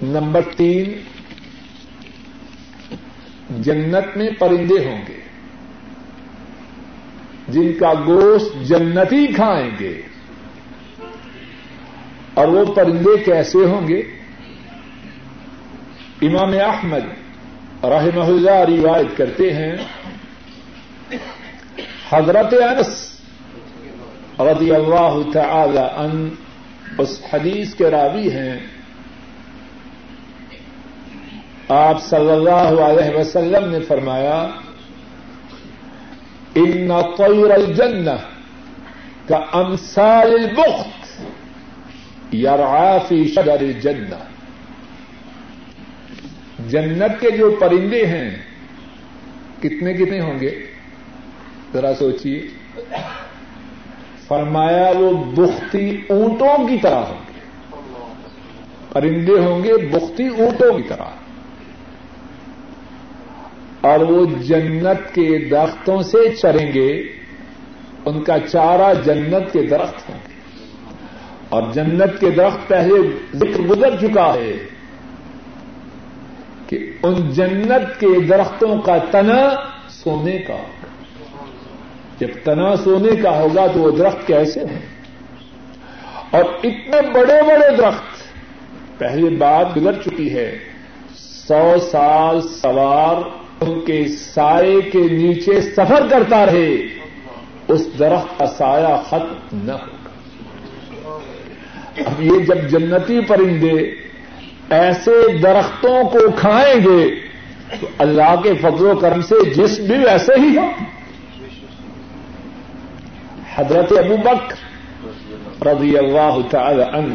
نمبر 0.03 0.41
تین، 0.57 0.95
جنت 3.63 4.17
میں 4.17 4.31
پرندے 4.39 4.85
ہوں 4.85 5.03
گے۔ 5.09 5.21
جن 7.49 7.73
کا 7.73 7.93
گوشت 8.07 8.69
جنتی 8.69 9.27
کھائیں 9.27 9.71
گے۔ 9.81 10.01
اور 12.35 12.49
وہ 12.49 12.65
پرندے 12.75 13.23
کیسے 13.25 13.59
ہوں 13.59 13.89
گے؟ 13.89 14.03
امام 16.23 16.55
احمد 16.65 17.05
رحمہ 17.85 18.25
اللہ 18.25 18.61
روایت 18.69 19.17
کرتے 19.17 19.53
ہیں، 19.53 19.73
حضرت 22.13 22.55
انس 22.55 23.21
رضی 24.39 24.71
اللہ 24.75 25.19
تعالی 25.33 25.85
ان 25.97 26.29
اس 26.99 27.23
حدیث 27.33 27.75
کے 27.75 27.91
راوی 27.91 28.31
ہیں۔ 28.31 28.59
آپ 31.69 32.03
صلی 32.03 32.31
اللہ 32.31 32.81
علیہ 32.81 33.17
وسلم 33.17 33.71
نے 33.71 33.81
فرمایا، 33.81 34.49
ان 36.55 36.89
طیر 37.17 37.51
الجنہ 37.51 38.17
کا 39.29 39.37
امثال 39.37 40.35
البخت 40.35 41.04
یرعا 42.43 42.99
فی 42.99 43.29
شجر 43.29 43.49
الجنہ۔ 43.49 44.15
جنت 46.69 47.21
کے 47.21 47.31
جو 47.31 47.57
پرندے 47.61 48.07
ہیں، 48.07 48.31
کتنے 49.63 49.93
کتنے 49.95 50.21
ہوں 50.21 50.41
گے؟ 50.41 50.67
ذرا 51.73 51.95
سوچیے 51.95 52.49
فرمایا، 54.29 54.93
وہ 54.99 55.25
بختی 55.25 56.01
اونٹوں 56.09 56.69
کی 56.69 56.79
طرح 56.83 57.01
ہوں 57.01 57.23
گے۔ 57.29 57.41
پرندے 58.93 59.33
ہوں 59.33 59.65
گے 59.65 59.73
بختی 59.73 60.27
اونٹوں 60.27 60.77
کی 60.77 60.83
طرح۔ 60.83 61.05
اور 63.81 64.01
وہ 64.01 64.27
جنت 64.27 65.15
کے 65.15 65.49
درختوں 65.51 66.03
سے 66.03 66.35
چریں 66.43 66.73
گے، 66.73 67.03
ان 68.05 68.23
کا 68.23 68.39
چارہ 68.39 68.95
جنت 69.05 69.53
کے 69.53 69.63
درخت 69.63 70.09
ہوں 70.09 70.19
گے۔ 70.29 70.34
اور 71.55 71.63
جنت 71.73 72.21
کے 72.21 72.31
درخت 72.31 72.69
پہلے 72.69 73.19
ذکر 73.35 73.61
گزر 73.61 73.97
چکا 74.01 74.35
ہے 74.35 74.57
کہ 76.67 76.93
ان 77.03 77.15
جنت 77.31 78.01
کے 78.01 78.21
درختوں 78.21 78.79
کا 78.79 78.99
تنا 79.11 79.51
سونے 79.89 80.39
کا 80.39 80.57
جب 82.19 82.27
تنا 82.45 82.77
سونے 82.77 83.17
کا 83.17 83.41
ہوگا 83.41 83.67
تو 83.67 83.81
وہ 83.81 83.91
درخت 83.91 84.27
کیسے 84.27 84.61
ہیں؟ 84.61 84.87
اور 86.31 86.45
اتنے 86.45 87.11
بڑے 87.15 87.43
بڑے 87.43 87.77
درخت 87.77 88.33
پہلے 88.99 89.37
بات 89.37 89.77
گزر 89.77 89.93
چکی 89.93 90.35
ہے۔ 90.35 90.59
سو 91.17 91.75
سال 91.91 92.41
سوار 92.41 93.17
ان 93.61 93.81
کے 93.81 94.09
سائے 94.09 94.81
کے 94.81 94.99
نیچے 94.99 95.61
سفر 95.61 96.07
کرتا 96.11 96.47
رہے۔ 96.47 96.77
اس 97.69 97.99
درخت 97.99 98.39
کا 98.39 98.47
سایہ 98.47 99.03
ختم 99.09 99.59
نہ 99.63 99.73
ہوگا 99.73 99.91
اب 99.91 99.94
یہ 101.97 102.39
جب 102.47 102.69
جنتی 102.71 103.21
پرندے 103.29 103.75
ایسے 104.77 105.17
درختوں 105.43 106.03
کو 106.11 106.31
کھائیں 106.37 106.81
گے، 106.85 107.05
تو 107.81 107.87
اللہ 107.99 108.35
کے 108.43 108.53
فضل 108.61 108.87
و 108.87 108.95
کرم 108.99 109.21
سے 109.29 109.45
جس 109.55 109.79
بھی 109.81 109.99
ویسے 110.05 110.41
ہی 110.41 110.57
ہو 110.57 110.69
حضرت 113.57 113.93
ابو 113.99 114.17
بکر 114.25 115.67
رضی 115.67 115.97
اللہ 115.99 116.39
تعالی 116.51 116.83
عنہ، 116.83 117.15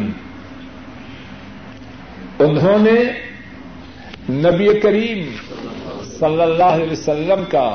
انہوں 2.40 2.80
نے 2.80 3.00
نبی 4.30 4.68
کریم 4.80 5.30
صلی 6.20 6.42
اللہ 6.42 6.72
علیہ 6.76 6.92
وسلم 6.92 7.44
کا 7.52 7.70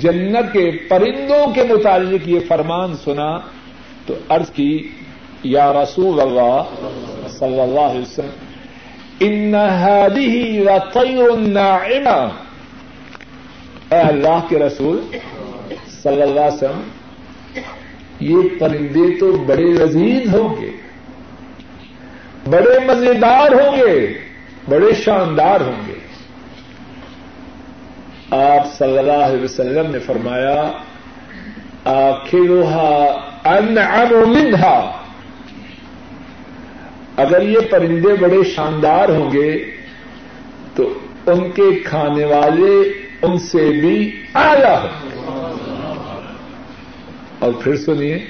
جنت 0.00 0.52
کے 0.52 0.70
پرندوں 0.88 1.44
کے 1.54 1.62
متعلق 1.68 2.28
یہ 2.28 2.40
فرمان 2.48 2.94
سنا 3.04 3.30
تو 4.06 4.14
عرض 4.28 4.50
کی 4.50 4.70
یا 5.42 5.72
رسول 5.72 6.20
اللہ 6.20 6.62
صلی 7.28 7.60
اللہ 7.60 7.80
علیہ 7.80 8.00
وسلم، 8.00 8.30
ان 9.20 9.54
هذه 9.54 10.64
لطير 10.68 11.36
ناعمه 11.36 12.28
اے 13.92 14.00
اللہ 14.00 14.40
کے 14.48 14.58
رسول 14.58 14.98
صلی 16.02 16.22
اللہ 16.22 16.40
علیہ 16.40 16.56
وسلم، 16.56 16.82
یہ 18.20 18.58
پرندے 18.60 19.06
تو 19.20 19.32
بڑے 19.46 19.68
لذیذ 19.72 20.34
ہوں 20.34 20.60
گے، 20.60 20.70
بڑے 22.50 22.78
مزیدار 22.86 23.52
ہوں 23.52 23.76
گے، 23.76 23.96
بڑے 24.68 24.92
شاندار 25.04 25.60
ہوں 25.60 25.80
گے۔ 25.86 25.98
آپ 28.30 28.72
صلی 28.78 28.98
اللہ 28.98 29.24
علیہ 29.26 29.42
وسلم 29.44 29.90
نے 29.90 29.98
فرمایا 30.06 30.70
آخرها 31.84 33.50
انعم 33.50 34.12
منها 34.32 35.06
اگر 37.18 37.42
یہ 37.42 37.58
پرندے 37.70 38.14
بڑے 38.20 38.44
شاندار 38.44 39.08
ہوں 39.08 39.30
گے، 39.32 39.64
تو 40.74 40.94
ان 41.26 41.50
کے 41.50 41.78
کھانے 41.84 42.24
والے 42.24 42.92
ان 43.22 43.38
سے 43.38 43.70
بھی 43.80 44.22
آیا 44.34 44.82
ہوں۔ 44.82 45.10
اور 47.38 47.52
پھر 47.52 47.76
سنیے، 47.76 48.26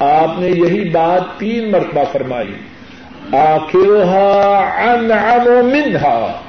آپ 0.00 0.38
نے 0.38 0.48
یہی 0.48 0.88
بات 0.88 1.38
تین 1.38 1.70
مرتبہ 1.70 2.04
فرمائی، 2.12 2.54
آخرها 3.32 4.58
انعم 4.88 5.66
منها، 5.66 6.40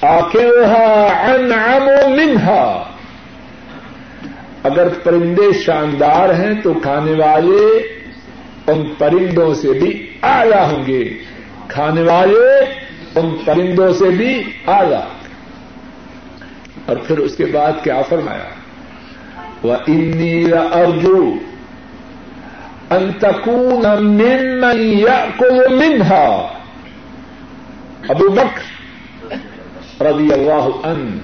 آخرها 0.00 1.04
انعم 1.28 2.10
منها۔ 2.10 2.82
اگر 4.62 4.88
پرندے 4.88 5.52
شاندار 5.52 6.34
ہیں 6.34 6.62
تو 6.62 6.74
کھانے 6.74 7.12
والے 7.12 7.95
ان 8.66 8.94
پرندوں 8.98 9.54
سے 9.54 9.72
بھی 9.72 10.10
آلہ 10.22 10.54
ہوں 10.54 10.86
گے۔ 10.86 11.18
کھانے 11.68 12.02
والے 12.02 12.64
ان 13.14 13.36
پرندوں 13.44 13.92
سے 13.92 14.08
بھی 14.08 14.42
آلہ 14.66 15.08
اور 16.86 16.96
پھر 16.96 17.18
اس 17.18 17.36
کے 17.36 17.44
بعد 17.44 17.72
کیا 17.84 18.02
فرمایا؟ 18.02 18.48
وہ 19.62 19.74
انی 19.86 20.44
ارجو 20.52 21.34
انتقون 22.90 24.04
ممن 24.04 24.98
یاکل 24.98 25.74
منها۔ 25.74 26.52
ابو 28.08 28.28
بکر 28.28 28.76
رضی 30.02 30.32
اللہ 30.32 30.86
عنہ۔ 30.86 31.16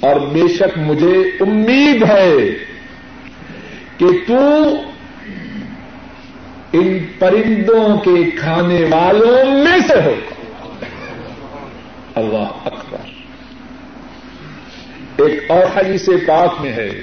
اور 0.00 0.20
بے 0.20 0.48
شک 0.48 0.78
مجھے 0.78 1.22
امید 1.40 2.02
ہے 2.02 2.36
کہ 3.96 4.06
تو 4.28 4.74
ان 6.72 6.98
پرندوں 7.18 7.98
کے 7.98 8.30
کھانے 8.30 8.84
والوں 8.90 9.64
میں 9.64 9.78
سے 9.88 10.02
ہو۔ 10.02 10.14
اللہ 12.14 12.48
اکبر۔ 12.64 13.10
ایک 15.16 15.50
اور 15.50 15.64
حدیث 15.76 16.08
پاک 16.26 16.60
میں 16.60 16.72
ہے۔ 16.72 17.02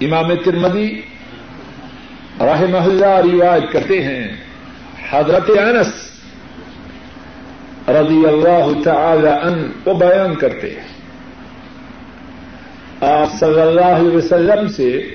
امام 0.00 0.34
ترمدی 0.34 1.00
رحمہ 2.40 2.76
اللہ 2.76 3.34
روایت 3.34 3.72
کرتے 3.72 4.02
ہیں۔ 4.02 4.28
حضرت 5.10 5.50
انس 5.50 6.10
رضی 7.88 8.26
اللہ 8.26 8.82
تعالی 8.84 9.28
عنہ 9.28 9.66
کو 9.84 9.94
بیان 9.94 10.34
کرتے 10.34 10.70
ہیں۔ 10.70 10.88
آپ 13.00 13.32
صلی 13.40 13.60
اللہ 13.60 13.84
علیہ 13.84 14.16
وسلم 14.16 14.68
سے 14.68 15.14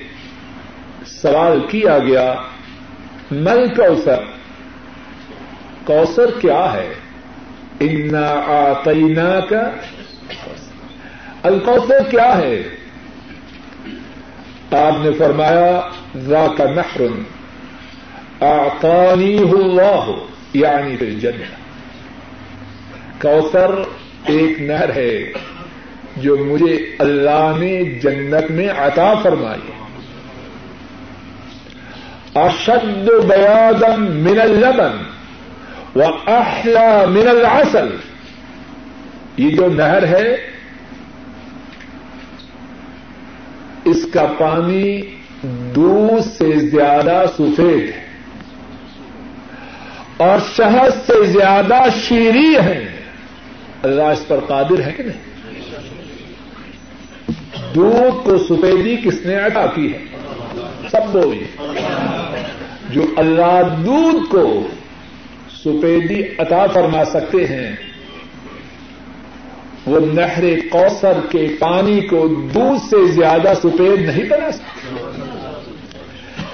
سوال 1.06 1.60
کیا 1.70 1.98
گیا 1.98 2.34
مل 3.30 3.68
کوثر؟ 3.76 4.22
کوثر 5.84 6.26
کیا 6.40 6.72
ہے؟ 6.72 6.94
انا 7.80 8.26
آتینا 8.46 9.40
کا 9.40 9.70
الکوثر 11.42 12.10
کیا 12.10 12.38
ہے؟ 12.38 12.62
آپ 14.70 14.92
نے 15.04 15.12
فرمایا 15.12 15.80
ذا 16.16 16.46
کا 16.56 16.64
نحر 16.64 17.02
آتانی 18.44 19.38
اللہ 19.38 20.10
یعنی 20.54 20.96
پھر 20.96 21.10
جنہ 21.10 21.44
کوثر 23.22 23.70
ایک 24.26 24.60
نہر 24.60 24.96
ہے 24.96 25.32
جو 26.16 26.36
مجھے 26.36 26.74
اللہ 26.98 27.52
نے 27.58 27.84
جنت 27.84 28.50
میں 28.50 28.68
عطا 28.68 29.14
فرمائی۔ 29.22 29.83
اشد 32.34 33.08
بیادم 33.28 34.02
من 34.02 34.40
اللبن 34.40 34.96
و 35.96 36.02
احلا 36.26 37.04
من 37.06 37.28
العسل. 37.28 37.88
یہ 39.36 39.50
جو 39.56 39.68
نہر 39.68 40.06
ہے، 40.06 40.36
اس 43.84 44.06
کا 44.12 44.24
پانی 44.38 45.00
دودھ 45.74 46.22
سے 46.28 46.50
زیادہ 46.68 47.24
سفید 47.36 47.90
ہے 47.94 48.02
اور 50.16 50.38
شہد 50.56 51.06
سے 51.06 51.24
زیادہ 51.26 51.80
شیریں 52.08 52.62
ہے 52.64 52.80
اللہ 53.82 54.02
اس 54.02 54.26
پر 54.28 54.40
قادر 54.48 54.82
ہے 54.82 54.92
کہ 54.92 55.02
نہیں؟ 55.02 55.32
دودھ 57.74 58.24
کو 58.24 58.38
سفیدی 58.38 58.96
کس 58.96 59.24
نے 59.26 59.34
عطا 59.34 59.66
کی 59.74 59.92
ہے؟ 59.92 60.04
سب 60.90 61.12
بولیے 61.12 61.46
جو 62.94 63.02
اللہ 63.16 63.60
دودھ 63.84 64.30
کو 64.30 64.44
سفیدی 65.52 66.22
عطا 66.38 66.64
فرما 66.74 67.04
سکتے 67.04 67.44
ہیں، 67.46 67.70
وہ 69.86 70.00
نہر 70.00 70.44
کوثر 70.70 71.18
کے 71.30 71.46
پانی 71.58 72.00
کو 72.08 72.26
دودھ 72.54 72.80
سے 72.90 73.06
زیادہ 73.12 73.52
سفید 73.62 74.00
نہیں 74.00 74.28
بنا 74.30 74.50
سکتے 74.52 75.02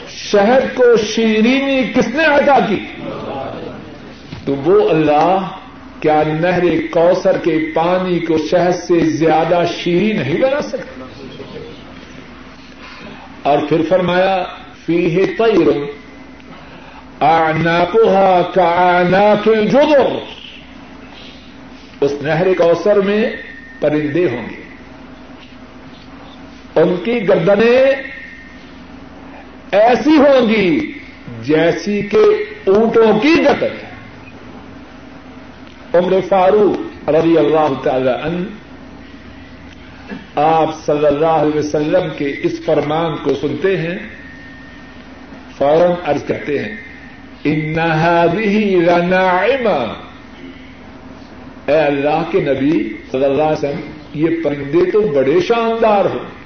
شہد 0.09 0.75
کو 0.75 0.97
شیرینی 1.05 1.81
کس 1.95 2.09
نے 2.15 2.25
عطا 2.25 2.59
کی؟ 2.69 2.79
تو 4.45 4.55
وہ 4.65 4.89
اللہ 4.91 5.49
کیا 6.01 6.23
نہر 6.27 6.65
کوثر 6.91 7.39
کے 7.45 7.59
پانی 7.75 8.19
کو 8.27 8.39
شہد 8.51 8.75
سے 8.75 9.01
زیادہ 9.17 9.63
شیریں 9.77 10.15
نہیں 10.19 10.41
بنا 10.43 10.61
سکتے 10.63 11.59
اور 13.43 13.59
پھر 13.69 13.83
فرمایا 13.89 14.37
فی 14.87 15.27
تیر 15.39 15.69
آناکوہا 17.21 18.41
کا 18.55 18.69
الجدر. 18.97 20.09
اس 22.01 22.13
نہر 22.23 22.47
کوثر 22.59 23.01
میں 23.01 23.23
پرندے 23.81 24.25
ہوں 24.25 24.47
گے. 24.51 24.63
ان 26.77 26.95
کی 27.05 27.17
گردنیں 27.29 27.83
ایسی 29.73 30.17
ہوں 30.17 30.49
گی 30.49 30.93
جیسی 31.43 32.01
کہ 32.03 32.23
اونٹوں 32.67 33.11
کی 33.21 33.35
گردن 33.45 33.75
عمر 35.95 36.21
فاروق 36.29 37.09
رضی 37.09 37.37
اللہ 37.39 37.71
تعالی 37.85 38.15
عنہ 38.23 38.43
آپ 40.41 40.71
صلی 40.87 41.07
اللہ 41.07 41.37
علیہ 41.41 41.59
وسلم 41.59 42.09
کے 42.19 42.29
اس 42.43 42.61
فرمان 42.65 43.17
کو 43.25 43.35
سنتے 43.41 43.77
ہیں، 43.79 43.99
فوراً 45.59 45.93
ارض 46.07 46.23
کرتے 46.25 46.59
ہیں 46.59 46.77
ان 47.45 47.73
لناعمہ 48.81 49.95
اے 51.67 51.81
اللہ 51.81 52.23
کے 52.31 52.41
نبی 52.41 52.97
صلی 53.13 53.25
اللہ 53.25 53.43
علیہ 53.43 53.69
وسلم، 53.69 53.91
یہ 54.15 54.29
پرندے 54.45 54.91
تو 54.91 55.01
بڑے 55.01 55.41
شاندار 55.41 56.05
ہوں۔ 56.05 56.41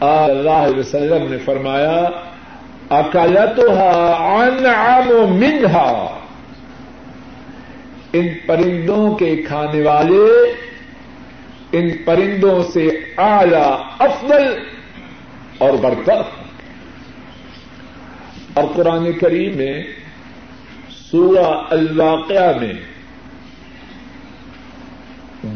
اللہ 0.00 0.50
علیہ 0.50 0.78
وسلم 0.78 1.30
نے 1.30 1.38
فرمایا 1.38 2.08
انعم 4.34 5.34
منہا۔ 5.34 6.18
ان 8.12 8.28
پرندوں 8.46 9.14
کے 9.14 9.36
کھانے 9.36 9.82
والے، 9.82 10.52
ان 11.72 11.90
پرندوں 12.04 12.62
سے 12.62 12.88
اعلی 13.18 13.74
افضل 13.98 14.44
اور 15.58 15.72
برتر۔ 15.72 16.37
اور 18.58 18.68
قرآن 18.74 19.12
کریم 19.12 19.56
میں، 19.56 19.82
سورہ 20.90 21.62
الواقعہ 21.70 22.58
میں 22.58 22.72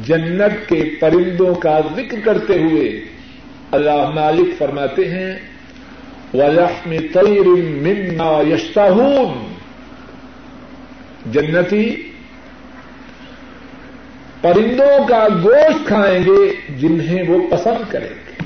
جنت 0.04 0.68
کے 0.68 0.96
پرندوں 1.00 1.54
کا 1.54 1.80
ذکر 1.96 2.20
کرتے 2.24 2.58
ہوئے 2.58 3.04
اللہ 3.70 4.10
مالک 4.10 4.58
فرماتے 4.58 5.08
ہیں، 5.08 5.38
وَلَحْمِ 6.34 6.98
طَيْرٍ 7.12 7.46
مِّمَّا 7.58 8.42
يَشْتَهُونَ۔ 8.48 9.52
جنتی 11.32 11.96
پرندوں 14.40 15.08
کا 15.08 15.28
گوشت 15.42 15.86
کھائیں 15.86 16.24
گے 16.24 16.54
جنہیں 16.76 17.22
وہ 17.28 17.50
پسند 17.50 17.90
کریں 17.90 18.08
گے۔ 18.08 18.42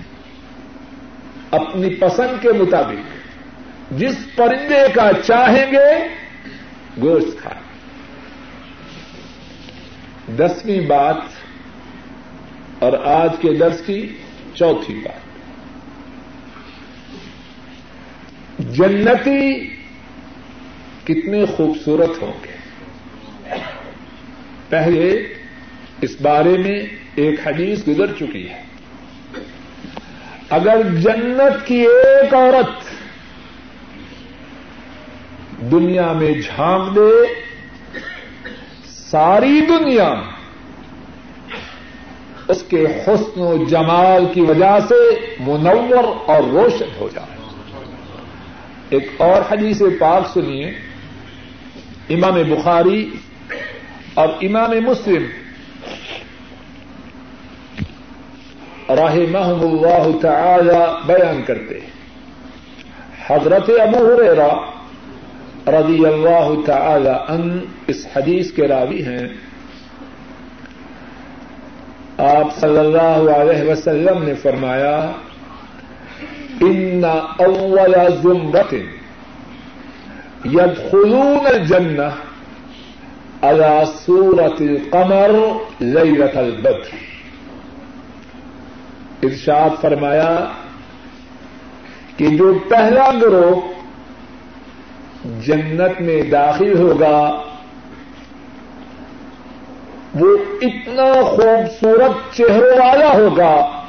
اپنی 1.50 1.94
پسند 1.94 2.42
کے 2.42 2.48
مطابق۔ 2.52 3.15
جس 3.90 4.16
پرندے 4.36 4.92
کا 4.94 5.10
چاہیں 5.24 5.72
گے، 5.72 6.08
گوشت 7.02 7.42
کھائیں 7.42 7.66
دسویں 10.36 10.80
بات، 10.80 11.16
اور 12.78 12.92
آج 12.92 13.30
کے 13.40 13.54
درس 13.54 13.82
کی 13.86 14.16
چوتھی 14.54 14.94
بات۔ 14.94 15.26
جنتی 18.58 19.66
کتنے 21.04 21.44
خوبصورت 21.46 22.22
ہوں 22.22 22.32
گے۔ 22.44 22.56
پہلے 24.68 25.34
اس 26.00 26.20
بارے 26.20 26.58
میں 26.58 26.86
ایک 27.14 27.46
حدیث 27.46 27.88
گزر 27.88 28.12
چکی 28.12 28.50
ہے۔ 28.50 28.62
اگر 30.50 30.82
جنت 30.82 31.66
کی 31.66 31.80
ایک 31.80 32.34
عورت 32.34 32.95
دنیا 35.60 36.12
میں 36.12 36.30
جھانک 36.30 36.96
دے، 36.96 37.34
ساری 38.86 39.60
دنیا 39.60 40.14
اس 42.48 42.62
کے 42.62 42.84
حسن 42.84 43.40
و 43.40 43.64
جمال 43.64 44.26
کی 44.34 44.40
وجہ 44.40 44.78
سے 44.88 45.26
منور 45.40 46.04
اور 46.26 46.42
روشن 46.42 46.88
ہو 47.00 47.08
جائے۔ 47.14 47.36
ایک 48.90 49.10
اور 49.16 49.42
حدیث 49.52 49.82
پاک 49.98 50.28
سنیے، 50.34 50.70
امام 52.08 52.34
بخاری 52.34 53.10
اور 54.14 54.28
امام 54.28 54.70
مسلم 54.70 55.26
رحمهم 58.88 59.60
اللہ 59.60 60.18
تعالی 60.22 61.06
بیان 61.06 61.42
کرتے 61.46 61.78
حضرت 63.26 63.70
ابو 63.80 64.06
ہریرا 64.06 64.75
رضی 65.66 66.06
اللہ 66.06 66.66
تعالی 66.66 67.10
ان 67.28 67.64
اس 67.86 68.06
حدیث 68.16 68.52
کے 68.52 68.68
راوی 68.68 69.04
ہیں۔ 69.04 69.28
آپ 72.18 72.56
صلی 72.56 72.78
اللہ 72.78 73.30
علیہ 73.30 73.70
وسلم 73.70 74.22
نے 74.22 74.34
فرمایا، 74.34 75.12
ان 76.60 77.04
اول 77.38 77.94
زمرت 78.22 78.74
يدخلون 80.46 81.46
الجنہ 81.46 82.08
على 83.42 83.84
سورة 83.94 84.56
القمر 84.60 85.30
ليلة 85.80 86.38
البدر۔ 86.38 86.94
ارشاد 89.22 89.70
فرمایا 89.80 90.44
کہ 92.16 92.28
جو 92.28 92.58
پہلا 92.68 93.10
گروہ 93.22 93.75
جنت 95.46 96.00
میں 96.00 96.22
داخل 96.22 96.78
ہوگا، 96.78 97.42
وہ 100.14 100.36
اتنا 100.62 101.22
خوبصورت 101.22 102.36
چہرے 102.36 102.78
والا 102.78 103.12
ہوگا 103.16 103.84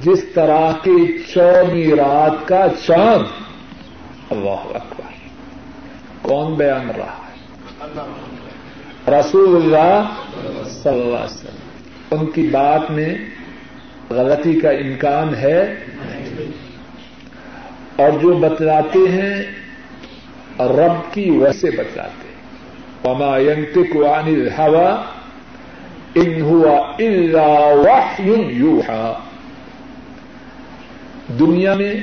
جس 0.00 0.24
طرح 0.34 0.72
کے 0.82 1.18
چودہ 1.18 2.02
رات 2.02 2.48
کا 2.48 2.66
چاند۔ 2.86 3.26
اللہ 4.30 4.76
اکبر۔ 4.76 5.12
کون 6.22 6.54
بیان 6.54 6.90
رہا 6.90 7.16
ہے؟ 7.16 7.34
رسول 9.10 9.56
اللہ 9.56 10.04
صلی 10.70 10.92
اللہ 10.92 11.16
علیہ 11.16 11.24
وسلم۔ 11.24 12.18
ان 12.18 12.26
کی 12.26 12.48
بات 12.52 12.90
میں 12.90 13.14
غلطی 14.10 14.60
کا 14.60 14.70
امکان 14.70 15.34
ہے۔ 15.34 15.84
اور 17.96 18.10
جو 18.20 18.34
بتلاتے 18.34 18.98
ہیں، 18.98 19.42
رب 20.60 21.14
کی 21.14 21.30
ویسے 21.30 21.70
بتلاتے 21.70 22.34
وما 23.08 23.38
ينطق 23.38 23.96
عن 23.96 24.24
الهوى 24.24 24.90
ان 26.14 26.42
هو 26.42 26.82
الا 26.98 27.48
وحي 27.58 28.42
يوحى۔ 28.52 29.12
دنیا 31.38 31.74
میں 31.74 31.94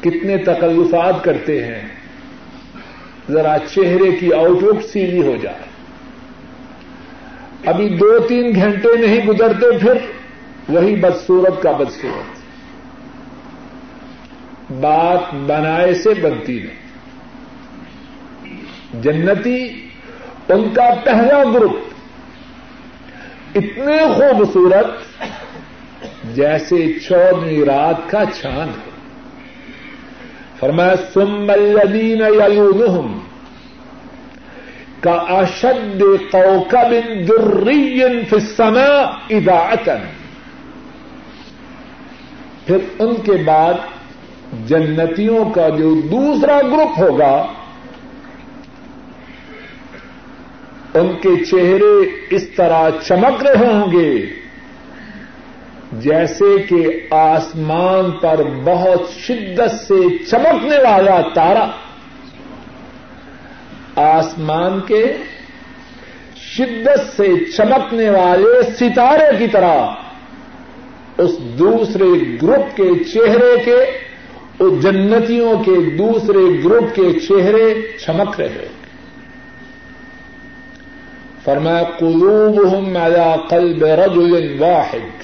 کتنے 0.00 0.38
تکلفات 0.38 1.24
کرتے 1.24 1.64
ہیں، 1.64 1.88
ذرا 3.30 3.56
چہرے 3.74 4.16
کی 4.20 4.32
آؤٹ 4.32 4.62
لک 4.62 4.86
سیدھی 4.86 5.22
ہو 5.22 5.36
جائے۔ 5.42 5.62
ابھی 7.66 7.88
دو 7.88 8.18
تین 8.18 8.52
گھنٹے 8.54 9.06
نہیں 9.06 9.26
گزرتے، 9.26 9.78
پھر 9.78 9.94
وہی 10.68 10.96
بدسورت 10.96 11.62
کا 11.62 11.72
بدسورت 11.72 12.37
بات 14.70 15.34
بنائے 15.34 15.94
سے 15.94 16.14
بنتی 16.14 16.60
نہیں۔ 16.60 16.88
جنتی 19.02 19.88
ان 20.48 20.74
کا 20.74 20.94
پہلا 21.04 21.44
گروپ 21.44 21.76
اتنے 23.54 23.96
خوبصورت 24.14 25.22
جیسے 26.36 26.92
چودہ 27.08 27.70
رات 27.70 28.10
کا 28.10 28.24
چاند 28.42 28.70
ہے۔ 28.70 28.90
فرمایا 30.60 30.94
سم 31.14 31.50
الذین 31.50 32.20
یلونہم 32.20 33.18
کا 35.00 35.12
اشد 35.12 36.02
کوكب 36.32 36.90
دري 37.28 38.00
في 38.28 38.36
السماء 38.36 39.10
اذاعتا۔ 39.30 39.96
پھر 42.66 42.78
ان 42.98 43.14
کے 43.14 43.32
بعد 43.32 43.74
جنتیوں 44.52 45.50
کا 45.50 45.68
جو 45.68 45.94
دوسرا 45.94 46.60
گروپ 46.62 46.98
ہوگا، 46.98 47.46
ان 50.94 51.12
کے 51.22 51.44
چہرے 51.44 51.92
اس 52.30 52.48
طرح 52.48 52.90
چمک 53.06 53.42
رہے 53.42 53.66
ہوں 53.66 53.92
گے، 53.92 54.26
جیسے 55.92 56.44
کہ 56.68 57.06
آسمان 57.10 58.10
پر 58.10 58.40
بہت 58.64 59.02
شدت 59.20 59.70
سے 59.70 60.24
چمکنے 60.30 60.76
والا 60.76 61.20
تارا۔ 61.34 61.70
آسمان 63.96 64.80
کے 64.80 65.16
شدت 66.36 67.16
سے 67.16 67.44
چمکنے 67.44 68.10
والے 68.10 68.62
ستارے 68.70 69.36
کی 69.38 69.46
طرح، 69.46 69.76
اس 71.18 71.38
دوسرے 71.38 72.36
گروپ 72.42 72.76
کے 72.76 73.04
چہرے 73.04 73.64
کے 73.64 74.07
اس 74.58 74.82
جنتیوں 74.82 75.64
کے 75.64 75.96
دوسرے 75.96 76.64
گروپ 76.64 76.94
کے 76.94 77.12
چہرے 77.12 77.74
چمک 78.06 78.40
رہے۔ 78.40 78.68
فرمایا 81.44 81.82
قلوبهم 81.98 82.96
على 82.96 83.46
قلب 83.48 83.84
رجل 83.84 84.62
واحد 84.62 85.22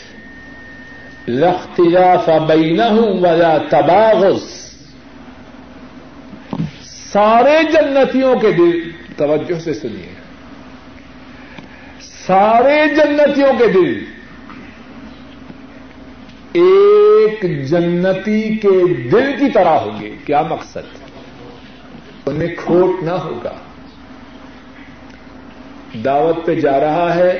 لختلاف 1.29 2.29
بینہم 2.29 3.25
ولا 3.25 3.59
تباغس 3.70 4.64
سارے 6.85 7.73
جنتیوں 7.73 8.37
کے 8.37 8.53
دل، 8.53 8.90
توجہ 9.16 9.59
سے 9.59 9.75
سنیے۔ 9.75 10.14
سارے 12.01 12.94
جنتیوں 12.94 13.53
کے 13.59 13.66
دل 13.66 14.13
ایک 16.55 17.67
جنتی 17.67 18.57
کے 18.57 18.95
دل 19.11 19.33
کی 19.38 19.51
طرح 19.51 19.79
ہوں 19.79 20.01
گے، 20.01 20.17
کیا 20.25 20.43
مقصد؟ 20.43 21.09
انہیں 22.27 22.55
کھوٹ 22.57 23.03
نہ 23.03 23.11
ہوگا۔ 23.11 23.53
دعوت 26.05 26.47
پہ 26.47 26.55
جا 26.55 26.81
رہا 26.81 27.14
ہے، 27.14 27.38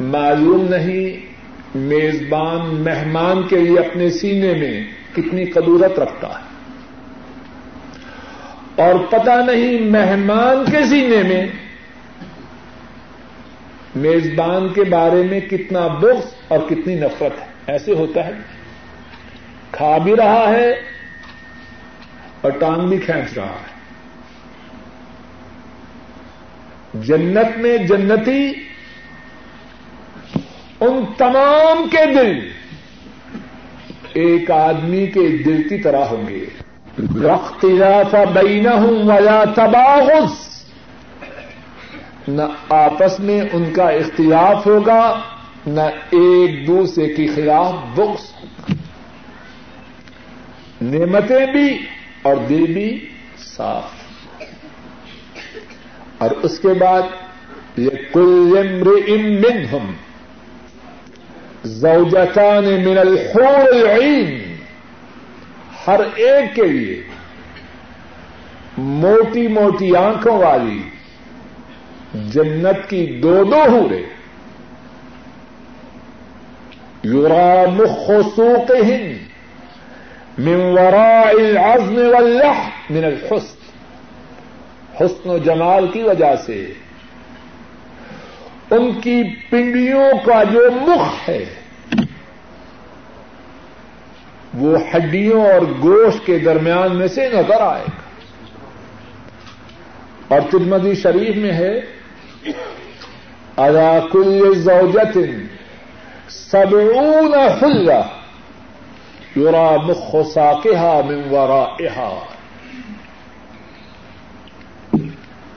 معلوم 0.00 0.66
نہیں 0.68 1.28
میزبان 1.74 2.58
مہمان 2.58 3.42
کے 3.42 3.56
لیے 3.56 3.78
اپنے 3.78 4.10
سینے 4.10 4.54
میں 4.54 4.84
کتنی 5.16 5.44
قدورت 5.44 5.98
رکھتا 5.98 6.28
ہے۔ 6.28 6.48
اور 8.82 8.94
پتہ 9.10 9.50
نہیں 9.52 9.80
مہمان 9.80 10.70
کے 10.70 10.78
سینے 10.90 11.22
میں 11.28 11.46
میزبان 13.96 14.68
کے 14.68 14.84
بارے 14.84 15.22
میں 15.30 15.40
کتنا 15.40 15.86
بغض 15.86 16.34
اور 16.48 16.58
کتنی 16.68 16.94
نفرت 16.94 17.40
ہے۔ 17.40 17.47
ایسے 17.68 17.92
ہوتا 17.92 18.26
ہے، 18.26 18.32
کھا 19.70 19.98
بھی 19.98 20.16
رہا 20.16 20.48
ہے 20.48 20.70
اور 22.40 22.50
ٹانگ 22.50 22.88
بھی 22.88 22.98
کھینچ 22.98 23.38
رہا 23.38 23.46
ہے۔ 23.46 23.68
جنت 26.94 27.58
میں 27.58 27.78
جنتی 27.78 28.52
ان 30.80 31.04
تمام 31.18 31.88
کے 31.90 32.06
دل 32.06 32.48
ایک 34.12 34.50
آدمی 34.50 35.06
کے 35.06 35.28
دل 35.28 35.68
کی 35.68 35.78
طرح 35.78 36.04
ہوں 36.04 36.28
گے۔ 36.28 36.46
رخت 37.28 37.64
بین 38.32 38.66
ہوں 38.66 39.08
ولا 39.08 39.44
تباغس 39.56 40.64
نہ 42.28 42.42
آپس 42.68 43.20
میں 43.20 43.40
ان 43.52 43.72
کا 43.72 43.88
اختلاف 43.88 44.66
ہوگا 44.66 45.20
نہ 45.68 45.80
ایک 46.10 46.66
دوسرے 46.66 47.14
کے 47.14 47.26
خلاف 47.26 47.72
بغض، 47.94 48.44
نعمتیں 50.82 51.46
بھی 51.52 51.78
اور 52.22 52.36
دل 52.48 52.72
بھی 52.72 53.08
صاف۔ 53.38 53.84
اور 56.18 56.30
اس 56.30 56.58
کے 56.58 56.68
بعد، 56.68 57.02
یہ 57.76 57.90
کل 58.12 58.54
امن 59.08 59.64
ہم 59.72 59.92
زوجتان 61.64 62.64
من 62.64 62.98
الحور 62.98 63.68
العین، 63.68 64.54
ہر 65.86 66.00
ایک 66.14 66.54
کے 66.54 66.62
لیے 66.62 67.02
موٹی 68.78 69.48
موٹی 69.48 69.96
آنکھوں 69.96 70.38
والی 70.38 70.82
جنت 72.14 72.90
کی 72.90 73.20
دو 73.22 73.44
دو 73.44 73.62
ہورے 73.70 74.02
یورا 77.02 77.64
مخ 77.70 78.10
سوق 78.36 78.70
ہند 78.70 79.28
ممورا 80.38 81.20
العزم 81.20 81.98
واللحم 81.98 82.70
من 82.90 83.04
الحسن. 83.04 83.58
حسن 85.00 85.30
و 85.30 85.38
جمال 85.38 85.86
کی 85.88 86.02
وجہ 86.02 86.36
سے 86.46 86.72
ان 88.70 89.00
کی 89.00 89.22
پنڈیوں 89.50 90.26
کا 90.26 90.42
جو 90.42 90.70
مخ 90.70 91.28
ہے 91.28 91.44
وہ 94.54 94.78
ہڈیوں 94.94 95.46
اور 95.46 95.60
گوشت 95.82 96.26
کے 96.26 96.38
درمیان 96.38 96.96
میں 96.96 97.08
سے 97.08 97.28
نظر 97.28 97.60
آئے 97.60 97.82
گا۔ 97.82 98.08
اور 100.28 100.40
ترمدی 100.50 100.94
شریف 100.94 101.36
میں 101.36 101.52
ہے 101.52 101.78
ادا 103.56 103.98
کل 104.12 104.54
زوجت 104.54 105.18
سبعون 106.28 107.34
حلہ 107.34 108.02
یورا 109.36 109.76
مخ 109.76 110.14
ساکہا 110.34 111.00
من 111.04 111.22
ورائہا 111.30 112.24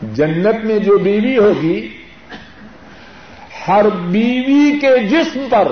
جنت 0.01 0.65
میں 0.65 0.79
جو 0.79 0.97
بیوی 0.97 1.37
ہوگی، 1.37 1.97
ہر 3.67 3.85
بیوی 3.89 4.79
کے 4.79 4.97
جسم 4.97 5.47
پر 5.49 5.71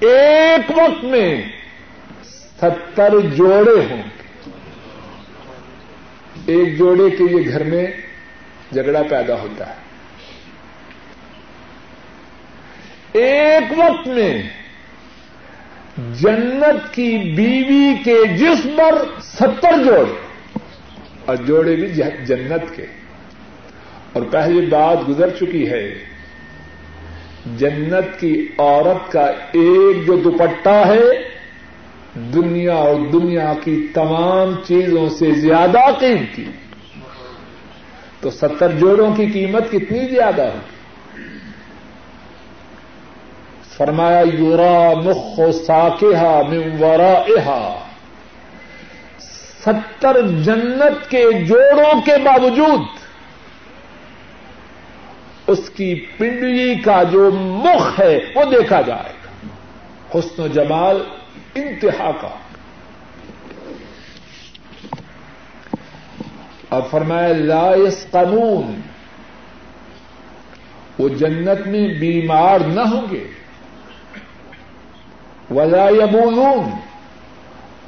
ایک 0.00 0.70
وقت 0.70 1.04
میں 1.04 1.42
ستر 2.22 3.20
جوڑے 3.34 3.86
ہوں 3.90 4.02
گے۔ 4.02 4.20
ایک 6.46 6.78
جوڑے 6.78 7.10
کے 7.10 7.24
لیے 7.24 7.52
گھر 7.52 7.64
میں 7.64 7.86
جھگڑا 8.72 9.02
پیدا 9.10 9.40
ہوتا 9.40 9.70
ہے۔ 9.70 9.89
ایک 13.12 13.78
وقت 13.78 14.06
میں 14.06 14.42
جنت 16.20 16.94
کی 16.94 17.34
بیوی 17.36 17.94
کے 18.04 18.24
جسم 18.36 18.70
پر 18.76 19.20
ستر 19.22 19.84
جوڑے، 19.84 20.12
اور 21.24 21.36
جوڑے 21.36 21.76
بھی 21.76 21.88
جنت 22.26 22.76
کے۔ 22.76 22.86
اور 24.12 24.22
پہلی 24.22 24.66
بات 24.66 25.08
گزر 25.08 25.28
چکی 25.40 25.70
ہے، 25.70 25.94
جنت 27.58 28.20
کی 28.20 28.48
عورت 28.58 29.12
کا 29.12 29.26
ایک 29.52 30.06
جو 30.06 30.16
دوپٹہ 30.16 30.82
ہے، 30.86 31.30
دنیا 32.14 32.74
اور 32.74 32.94
دنیا 33.12 33.52
کی 33.64 33.86
تمام 33.94 34.54
چیزوں 34.66 35.08
سے 35.08 35.30
زیادہ 35.32 35.80
قیمتی۔ 35.98 36.44
تو 38.20 38.30
ستر 38.30 38.72
جوڑوں 38.72 39.14
کی 39.14 39.26
قیمت 39.26 39.70
کتنی 39.70 40.08
زیادہ 40.08 40.42
ہے 40.42 40.79
فرمایا، 43.80 44.22
یورا 44.32 44.92
مخ 45.04 45.40
ساکہا 45.66 46.42
من 46.48 46.84
ورائہا۔ 46.84 47.78
ستر 49.66 50.26
جنت 50.26 51.10
کے 51.10 51.32
جوڑوں 51.32 52.00
کے 52.00 52.12
باوجود، 52.24 52.80
اس 55.46 55.70
کی 55.70 56.06
پنڈلی 56.18 56.74
کا 56.74 57.02
جو 57.02 57.30
مخ 57.32 58.00
ہے، 58.00 58.18
وہ 58.34 58.44
دیکھا 58.44 58.80
جائے 58.80 59.12
گا۔ 59.24 59.48
حسن 60.18 60.42
و 60.42 60.46
جمال 60.46 61.02
انتہا 61.54 62.10
کا۔ 62.20 62.28
اور 66.68 66.82
فرمایا 66.90 67.28
لائس 67.28 68.06
قانون 68.10 68.80
وہ 70.98 71.08
جنت 71.08 71.66
میں 71.66 71.88
بیمار 71.88 72.58
نہ 72.58 72.80
ہوں 72.80 73.06
گے۔ 73.10 73.39
ولا 75.50 75.88
یبولون 75.88 76.70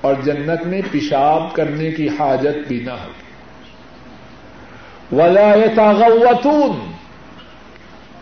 اور 0.01 0.15
جنت 0.25 0.67
میں 0.67 0.81
پیشاب 0.91 1.55
کرنے 1.55 1.91
کی 1.91 2.09
حاجت 2.09 2.69
بھی 2.69 2.81
نہ 2.81 2.91
ہوگی 2.91 3.31
ولا 5.17 5.55
یتغوتون 5.55 6.93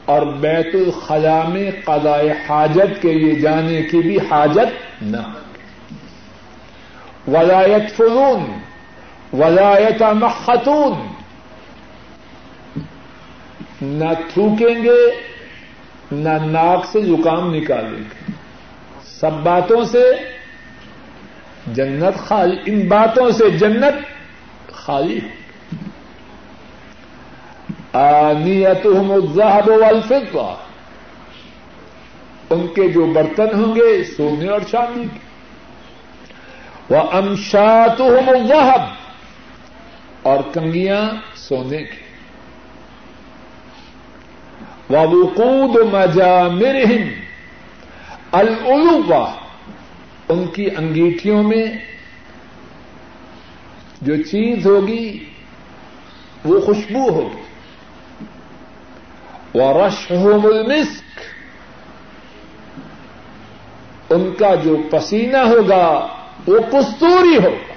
اور 0.04 0.22
بیت 0.22 0.74
الخلا 0.74 1.42
میں 1.42 1.70
قضاء 1.84 2.22
حاجت 2.48 3.02
کے 3.02 3.12
لیے 3.12 3.34
جانے 3.34 3.82
کی 3.82 3.98
بھی 3.98 4.18
حاجت 4.18 5.02
نہ 5.02 5.22
ولایت 7.28 7.96
فضون 7.96 8.44
ولایت 9.32 10.02
مختون 10.02 11.06
نہ 13.82 14.04
تھوکیں 14.34 14.82
گے، 14.84 15.10
نہ 16.12 16.28
ناک 16.28 16.86
سے 16.92 17.00
زکام 17.00 17.54
نکالیں 17.54 17.98
گے۔ 17.98 18.32
سب 19.20 19.32
باتوں 19.32 19.84
سے 19.84 20.12
جنت 21.66 22.18
خالی، 22.18 22.56
ان 22.66 22.88
باتوں 22.88 23.30
سے 23.30 23.50
جنت 23.50 23.94
خالی 24.72 25.20
آنیتهم 27.92 29.10
الذهب 29.10 29.68
والفضة 29.68 30.54
ان 32.50 32.66
کے 32.74 32.88
جو 32.88 33.06
برتن 33.06 33.54
ہوں 33.54 33.76
گے، 33.76 34.04
سونے 34.04 34.48
اور 34.48 34.60
چاندی 34.70 35.04
کے۔ 35.14 35.30
وہ 36.94 37.00
امشاتهم 37.12 38.28
الذهب۔ 38.28 38.80
اور 40.22 40.38
کنگیاں 40.54 41.10
سونے 41.34 41.78
کی 41.78 42.00
وقود 44.90 45.94
مجامرهم 45.94 47.29
العلوبہ 48.32 49.36
ان 50.28 50.46
کی 50.46 50.68
انگیٹھیوں 50.76 51.42
میں 51.42 51.64
جو 54.02 54.16
چیز 54.16 54.66
ہوگی، 54.66 55.24
وہ 56.44 56.60
خوشبو 56.60 57.10
ہوگی۔ 57.10 57.42
ورشهم 59.54 60.44
المسک 60.44 61.20
ان 64.12 64.34
کا 64.38 64.54
جو 64.54 64.76
پسینہ 64.90 65.36
ہوگا، 65.36 66.08
وہ 66.46 66.58
کستوری 66.72 67.36
ہوگا۔ 67.36 67.72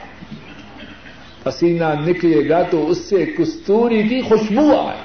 پسینہ 1.44 1.84
نکلے 2.06 2.50
گا 2.50 2.64
تو 2.64 2.90
اس 2.90 2.98
سے 2.98 3.26
کستوری 3.38 4.04
کی 4.04 4.22
خوشبو 4.22 4.78
آئے۔ 4.78 5.00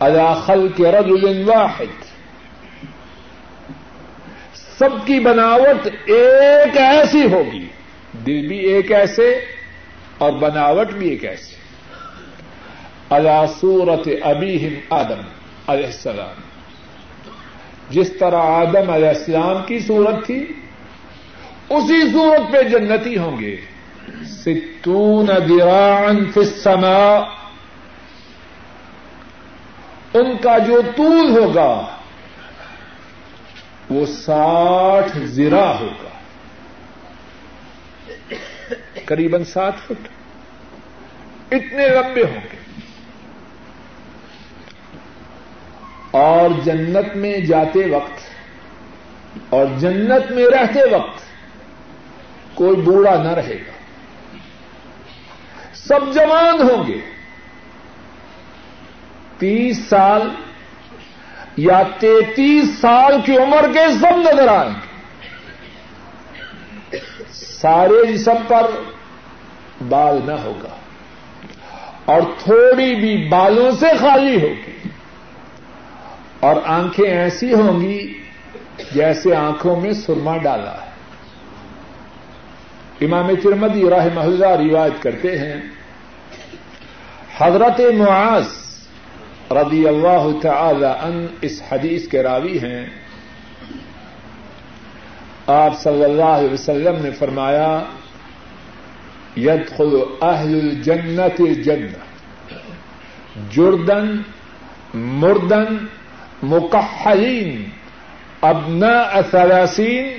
اداخل 0.00 0.68
کے 0.76 0.92
رجل 0.92 1.50
واحد 1.50 2.05
سب 4.78 5.06
کی 5.06 5.20
بناوٹ 5.20 5.88
ایک 6.06 6.76
ایسی 6.76 7.32
ہوگی۔ 7.32 7.68
دل 8.12 8.48
بھی 8.48 8.58
ایک 8.58 8.92
ایسے 8.92 9.40
اور 10.18 10.32
بناوٹ 10.32 10.90
بھی 10.90 11.08
ایک 11.08 11.24
ایسی 11.24 11.56
صورت 13.60 14.08
ابی 14.22 14.66
ہند 14.66 14.76
آدم 14.90 15.20
علیہ 15.66 15.86
السلام۔ 15.86 16.40
جس 17.90 18.12
طرح 18.18 18.36
آدم 18.36 18.90
علیہ 18.90 19.08
السلام 19.08 19.56
کی 19.66 19.78
صورت 19.78 20.26
تھی، 20.26 20.46
اسی 21.68 22.12
صورت 22.12 22.52
پہ 22.52 22.62
جنتی 22.62 23.18
ہوں 23.18 23.40
گے۔ 23.40 23.56
ستون 24.24 25.26
دیران 25.26 26.30
فسما 26.30 27.16
ان 30.14 30.36
کا 30.36 30.58
جو 30.58 30.82
طول 30.96 31.38
ہوگا 31.38 31.95
وہ 33.96 34.06
ساٹھ 34.06 35.18
زرا 35.18 35.78
ہوگا۔ 35.80 36.08
قریب 39.04 39.36
سات 39.48 39.72
فٹ۔ 39.86 40.08
اتنے 41.50 41.88
لمبے 41.88 42.22
ہوں 42.22 42.40
گے۔ 42.52 42.56
اور 46.10 46.50
جنت 46.64 47.16
میں 47.16 47.38
جاتے 47.38 47.90
وقت 47.90 48.20
اور 49.48 49.66
جنت 49.78 50.32
میں 50.32 50.44
رہتے 50.44 50.94
وقت 50.94 51.20
کوئی 52.54 52.76
بوڑھا 52.76 53.22
نہ 53.22 53.28
رہے 53.28 53.58
گا۔ 53.66 53.72
سب 55.74 56.00
جوان 56.14 56.60
ہوں 56.60 56.86
گے۔ 56.86 57.00
تیس 59.38 59.88
سال 59.88 60.22
یا 61.56 61.82
تینتیس 61.98 62.78
سال 62.80 63.20
کی 63.24 63.36
عمر 63.36 63.64
کے 63.74 63.92
سب 64.00 64.16
نظر 64.16 64.48
آئیں۔ 64.48 64.74
گے 66.92 66.98
سارے 67.32 68.12
جسم 68.12 68.34
پر 68.48 68.66
بال 69.88 70.18
نہ 70.26 70.32
ہوگا۔ 70.32 70.68
اور 72.04 72.22
تھوڑی 72.44 72.94
بھی 72.94 73.28
بالوں 73.28 73.70
سے 73.70 73.86
خالی 74.00 74.42
ہوگی۔ 74.42 74.88
اور 76.40 76.56
آنکھیں 76.64 77.06
ایسی 77.06 77.54
ہوں 77.54 77.80
گی 77.80 78.18
جیسے 78.92 79.34
آنکھوں 79.34 79.80
میں 79.80 79.92
سرما 79.92 80.36
ڈالا 80.36 80.72
ہے۔ 80.72 80.86
امام 83.06 83.28
ترمدی 83.42 83.90
راہ 83.90 84.06
محلہ 84.14 84.46
روایت 84.46 85.02
کرتے 85.02 85.38
ہیں، 85.38 85.60
حضرت 87.38 87.80
معاذ 87.80 88.65
رضی 89.50 89.88
اللہ 89.88 90.40
تعالی 90.42 90.84
ان 90.84 91.26
اس 91.40 91.62
حدیث 91.72 92.08
کے 92.08 92.22
راوی 92.22 92.58
ہیں۔ 92.58 92.86
آپ 95.46 95.80
صلی 95.80 96.04
اللہ 96.04 96.24
علیہ 96.24 96.52
وسلم 96.52 97.02
نے 97.02 97.10
فرمایا 97.10 97.82
يدخل 99.36 99.96
اہل 100.22 100.60
الجنت 100.60 101.40
الجنہ۔ 101.40 101.98
جردن، 103.50 104.22
مردن، 104.94 105.86
مکحلین، 106.42 107.64
ابناء 108.40 109.20
ثلاثین 109.30 110.18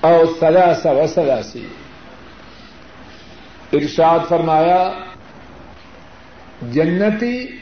او 0.00 0.22
ثلاث 0.40 0.86
و 0.86 1.06
ثلاثین۔ 1.06 1.68
ارشاد 3.72 4.18
فرمایا، 4.28 4.92
جنتی 6.72 7.57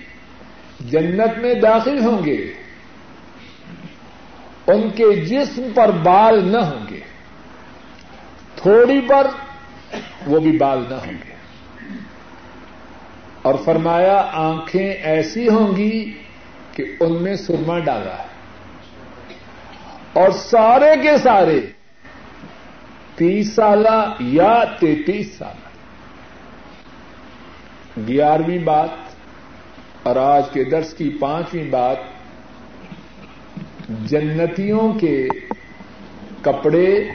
جنت 0.80 1.38
میں 1.38 1.54
داخل 1.54 2.04
ہوں 2.04 2.24
گے، 2.24 2.52
ان 4.66 4.90
کے 4.90 5.16
جسم 5.16 5.68
پر 5.74 5.90
بال 5.90 6.48
نہ 6.48 6.58
ہوں 6.58 6.86
گے، 6.90 7.00
تھوڑی 8.56 9.00
پر 9.00 9.26
وہ 10.26 10.40
بھی 10.40 10.58
بال 10.58 10.84
نہ 10.88 10.94
ہوں 10.94 11.12
گے۔ 11.12 11.34
اور 13.42 13.54
فرمایا، 13.64 14.30
آنکھیں 14.32 14.88
ایسی 14.88 15.48
ہوں 15.48 15.76
گی 15.76 16.18
کہ 16.72 16.84
ان 17.00 17.22
میں 17.22 17.36
سرما 17.36 17.78
ڈالا 17.78 18.18
ہے۔ 18.18 18.26
اور 20.12 20.30
سارے 20.30 20.94
کے 21.02 21.18
سارے 21.18 21.60
تیس 23.14 23.52
سالہ 23.52 24.14
یا 24.20 24.64
تینتیس 24.78 25.34
سالہ، 25.38 25.68
گیارہویں 28.08 28.58
بات 28.58 29.05
اور 30.06 30.16
آج 30.16 30.42
کے 30.52 30.64
درس 30.64 30.94
کی 30.94 31.10
پانچویں 31.20 31.70
بات، 31.70 31.96
جنتیوں 33.88 34.92
کے 34.92 35.28
کپڑے 36.42 37.08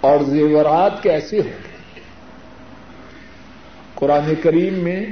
اور 0.00 0.20
زیورات 0.20 1.02
کیسے 1.02 1.40
ہوں؟ 1.40 1.58
گے 1.64 2.00
قرآن 3.94 4.32
کریم 4.42 4.74
میں 4.74 5.06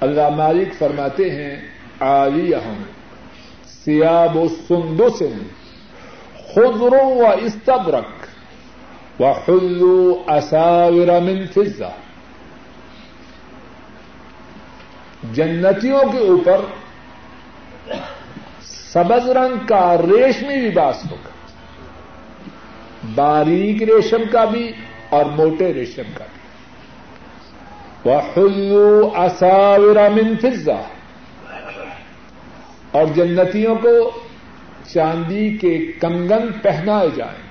اللہ 0.00 0.28
مالک 0.28 0.78
فرماتے 0.78 1.30
ہیں 1.30 1.56
آلی 2.00 2.54
اہم 2.54 2.82
سیاب 3.66 4.36
و 4.36 4.48
سندو 4.48 5.08
سن 5.08 5.38
خزروں 6.54 7.10
و 7.16 7.26
استبرک 7.42 8.26
و 9.20 9.32
خلو 9.46 10.24
اصاور 10.26 11.20
من 11.20 11.46
فضا 11.46 11.90
جنتیوں 15.32 16.12
کے 16.12 16.18
اوپر 16.18 16.60
سبز 18.62 19.30
رنگ 19.30 19.66
کا 19.66 19.96
ریشمی 19.98 20.54
لباس 20.54 21.10
ہوگا۔ 21.10 21.28
باریک 23.14 23.82
ریشم 23.82 24.22
کا 24.32 24.44
بھی 24.44 24.72
اور 25.08 25.24
موٹے 25.24 25.74
ریشم 25.74 26.02
کا 26.14 26.24
بھی۔ 26.24 26.38
وہ 28.70 29.10
اصاور 29.16 30.10
من 30.10 30.36
فضا 30.36 30.82
اور 32.90 33.06
جنتیوں 33.14 33.74
کو 33.74 34.20
چاندی 34.94 35.56
کے 35.56 35.92
کنگن 36.00 36.52
پہنائے 36.62 37.08
جائیں 37.16 37.42
گے۔ 37.42 37.48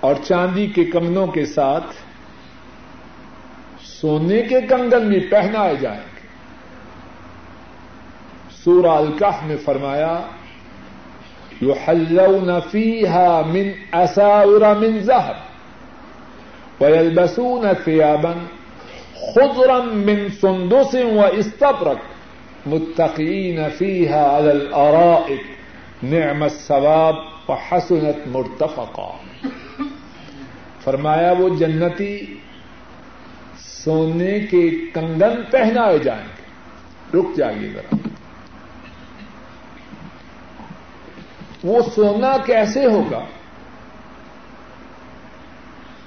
اور 0.00 0.14
چاندی 0.24 0.66
کے 0.66 0.84
کنگنوں 0.84 1.26
کے 1.26 1.46
ساتھ 1.46 1.86
سونے 4.00 4.42
کے 4.42 4.60
کنگن 4.60 5.08
بھی 5.08 5.20
پہنائے 5.20 5.76
جائیں۔ 5.76 6.00
گے 6.00 6.26
سورہ 8.64 8.86
الکح 8.86 9.44
میں 9.46 9.56
فرمایا 9.64 10.20
يحلون 11.62 12.50
فيها 12.70 13.40
من 13.46 13.68
أساور 13.92 14.74
من 14.74 14.98
ذهب 15.00 15.36
ويلبسون 16.80 17.66
ثيابا 17.84 18.32
خضرا 19.34 19.78
من 19.82 20.28
سندس 20.40 20.94
واستبرق 20.94 22.00
متقين 22.66 23.58
فيها 23.78 24.22
على 24.36 24.50
الأرائك 24.50 25.44
نعم 26.02 26.42
الثواب 26.42 27.16
وحسنت 27.48 28.26
مرتفقا۔ 28.26 29.10
فرمایا، 30.84 31.32
وہ 31.32 31.48
جنتی 31.48 32.38
سونے 33.84 34.40
کے 34.40 34.70
کنگن 34.94 35.42
پہنائے 35.50 35.98
جائیں 35.98 36.24
گے۔ 36.24 36.44
رک 37.18 37.36
جائیے 37.36 37.70
ذرا۔ 37.70 37.96
وہ 41.64 41.80
سونا 41.94 42.36
کیسے 42.36 42.84
ہوگا؟ 42.84 43.24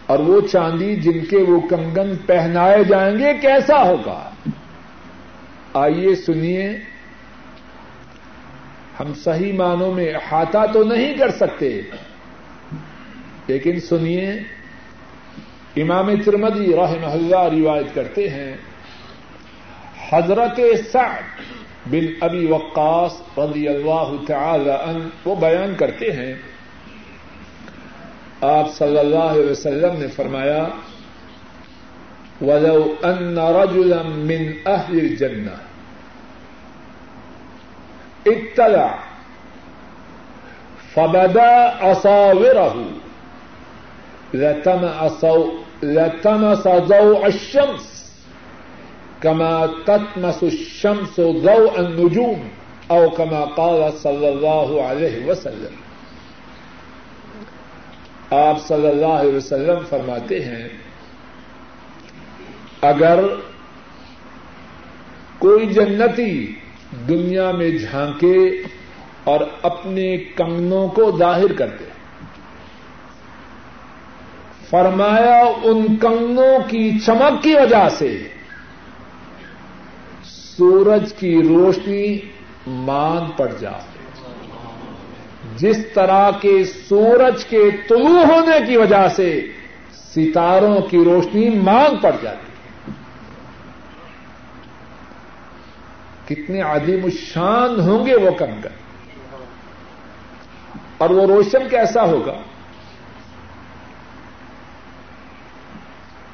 اور 0.06 0.20
وہ 0.20 0.42
چاندی 0.42 0.96
جن 0.96 1.26
کے 1.26 1.38
وہ 1.38 1.60
کنگن 1.70 2.18
پہنائے 2.26 2.84
جائیں 2.84 3.20
گے 3.20 3.34
کیسا 3.42 3.84
ہوگا؟ 3.84 4.30
آئیے 5.74 6.16
سنیے۔ 6.16 6.78
ہم 9.00 9.14
صحیح 9.14 9.54
معنوں 9.54 9.94
میں 9.94 10.14
احاطہ 10.14 10.66
تو 10.74 10.84
نہیں 10.84 11.14
کر 11.14 11.30
سکتے، 11.30 11.82
لیکن 13.48 13.80
سنیے۔ 13.80 14.57
امام 15.82 16.08
ترمدی 16.26 16.68
رحمہ 16.76 17.12
اللہ 17.12 17.44
روایت 17.54 17.90
کرتے 17.96 18.24
ہیں، 18.30 18.54
حضرت 20.10 20.58
سعد 20.92 21.26
بن 21.92 22.06
ابی 22.22 22.44
وقاص 22.48 23.14
رضی 23.38 23.66
اللہ 23.68 24.10
تعالی 24.28 24.76
عنہ 24.84 25.04
وہ 25.26 25.36
بیان 25.42 25.72
کرتے 25.80 26.08
ہیں، 26.12 26.34
آپ 28.48 28.68
صلی 28.74 29.00
اللہ 29.00 29.28
علیہ 29.32 29.50
وسلم 29.50 29.94
نے 30.00 30.08
فرمایا، 30.16 30.64
ولو 32.42 32.82
ان 33.04 33.38
رجلا 33.38 34.02
من 34.04 34.42
اهل 34.66 34.96
الجنه 35.00 35.58
اطلع 38.26 38.90
فبدا 40.94 41.56
اصاوره 41.92 42.76
لتمس 45.84 46.68
ضوء 46.88 47.24
الشمس 47.26 47.86
کما 49.22 49.66
تتمس 49.86 50.44
الشمس 50.44 51.16
ضوء 51.44 51.78
النجوم 51.78 52.48
او 52.88 53.10
کما 53.10 53.44
قال 53.56 53.82
صلی 54.02 54.28
اللہ 54.28 54.70
علیہ 54.82 55.26
وسلم. 55.28 55.76
آپ 58.36 58.62
صلی 58.68 58.88
اللہ 58.88 59.14
علیہ 59.20 59.36
وسلم 59.36 59.84
فرماتے 59.90 60.44
ہیں، 60.46 60.68
اگر 62.82 63.24
کوئی 65.40 65.66
جنتی 65.74 66.34
دنیا 67.08 67.52
میں 67.52 67.70
جھانکے 67.70 68.38
اور 69.24 69.42
اپنے 69.62 70.06
کنگنوں 70.36 70.88
کو 70.88 71.12
ظاہر 71.18 71.54
کر 71.54 71.70
دے 71.80 71.87
فرمایا 74.70 75.44
ان 75.64 75.96
کنگنوں 75.96 76.70
کی 76.70 77.00
چمک 77.00 77.44
کی 77.44 77.54
وجہ 77.54 77.90
سے۔ 77.90 78.28
سورج 80.24 81.14
کی 81.14 81.42
روشنی 81.44 82.20
مان 82.68 83.32
پڑ 83.38 83.48
جائے۔ 83.60 83.98
جس 85.58 85.78
طرح 85.94 86.32
کے 86.32 86.64
سورج 86.64 87.46
کے 87.46 87.70
طلوع 87.90 88.24
ہونے 88.24 88.66
کی 88.68 88.78
وجہ 88.78 89.08
سے 89.08 89.48
ستاروں 90.16 90.82
کی 90.82 90.98
روشنی 90.98 91.50
مانگ 91.50 91.96
پڑ 92.02 92.12
جاتی 92.22 92.48
ہے 92.48 92.94
کتنے 96.26 96.62
عدیم 96.62 97.00
الشان 97.04 97.80
ہوں 97.80 98.06
گے 98.06 98.16
وہ 98.16 98.32
کنگن۔ 98.32 98.68
اور 100.98 101.10
وہ 101.10 101.28
روشن 101.28 101.70
کیسا 101.70 102.04
ہوگا؟ 102.04 102.38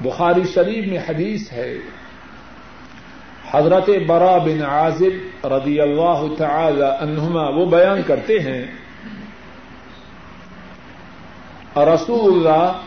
بخاری 0.03 0.41
شریف 0.53 0.87
میں 0.87 0.99
حدیث 1.09 1.51
ہے۔ 1.51 1.77
حضرت 3.51 3.89
برا 4.07 4.37
بن 4.37 4.63
عازب 4.63 5.47
رضی 5.47 5.81
اللہ 5.81 6.23
تعالی 6.37 6.85
عنہما 6.99 7.49
وہ 7.49 7.65
بیان 7.65 8.01
کرتے 8.07 8.39
ہیں 8.39 8.65
رسول 11.77 12.33
اللہ 12.33 12.79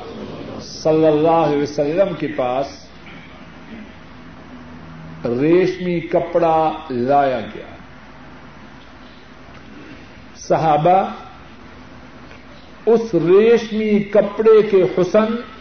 صلی 0.61 1.07
اللہ 1.07 1.45
علیہ 1.47 1.62
وسلم 1.62 2.14
کے 2.19 2.27
پاس 2.37 2.89
ریشمی 5.25 6.01
کپڑا 6.01 6.73
لایا 6.91 7.41
گیا۔ 7.41 7.77
صحابہ، 10.37 11.09
اس 12.87 13.14
ریشمی 13.14 13.99
کپڑے 13.99 14.62
کے 14.62 14.83
حسن 14.83 15.55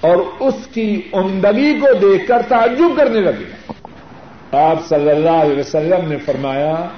اور 0.00 0.16
اس 0.40 0.66
کی 0.74 1.02
عمدگی 1.12 1.80
کو 1.80 1.86
دیکھ 1.94 2.28
کر 2.28 2.42
تعجب 2.48 2.96
کرنے 2.96 3.20
لگے۔ 3.20 3.72
آپ 4.52 4.86
صلی 4.88 5.10
اللہ 5.10 5.30
علیہ 5.30 5.58
وسلم 5.58 6.08
نے 6.08 6.16
فرمایا 6.16 6.88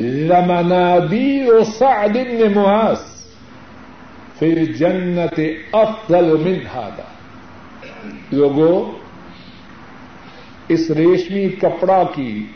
لمنادی 0.00 1.50
و 1.50 1.64
سعد 1.64 2.08
بن 2.08 2.52
معاذ 2.54 2.98
پھر 4.38 4.64
جنت 4.64 5.40
افضل 5.72 6.24
من 6.24 6.58
هذا۔ 6.74 7.02
لوگوں 8.32 8.98
اس 10.68 10.90
ریشمی 10.90 11.48
کپڑا 11.48 12.02
کی 12.14 12.46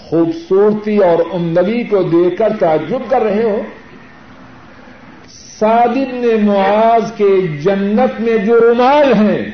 خوبصورتی 0.00 0.98
اور 0.98 1.34
عمدگی 1.34 1.84
کو 1.84 2.02
دیکھ 2.02 2.38
کر 2.38 2.52
تعجب 2.60 3.10
کر 3.10 3.22
رہے 3.22 3.42
ہو۔ 3.42 3.62
سادن 5.58 6.14
نے 6.14 6.34
معاذ 6.42 7.12
کے 7.16 7.46
جنت 7.46 8.20
میں 8.20 8.36
جو 8.36 8.60
رومال 8.60 9.12
ہیں، 9.14 9.50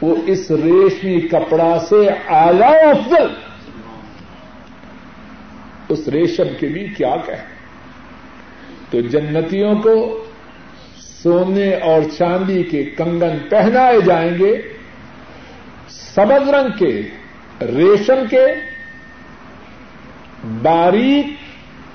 وہ 0.00 0.16
اس 0.26 0.50
ریشمی 0.50 1.20
کپڑا 1.20 1.78
سے 1.88 2.08
اعلی 2.28 2.86
افضل۔ 2.90 3.26
اس 5.88 6.08
ریشم 6.08 6.44
کے 6.60 6.66
بھی 6.66 6.86
کیا 6.86 7.16
کہ 7.26 7.32
تو 8.90 9.00
جنتیوں 9.00 9.74
کو 9.74 10.24
سونے 10.96 11.74
اور 11.74 12.02
چاندی 12.18 12.62
کے 12.62 12.84
کنگن 12.84 13.38
پہنائے 13.48 14.00
جائیں 14.00 14.38
گے 14.38 14.62
سبز 15.88 16.48
رنگ 16.48 16.68
کے، 16.78 17.02
ریشم 17.60 18.24
کے، 18.30 18.46
باریک 20.62 21.26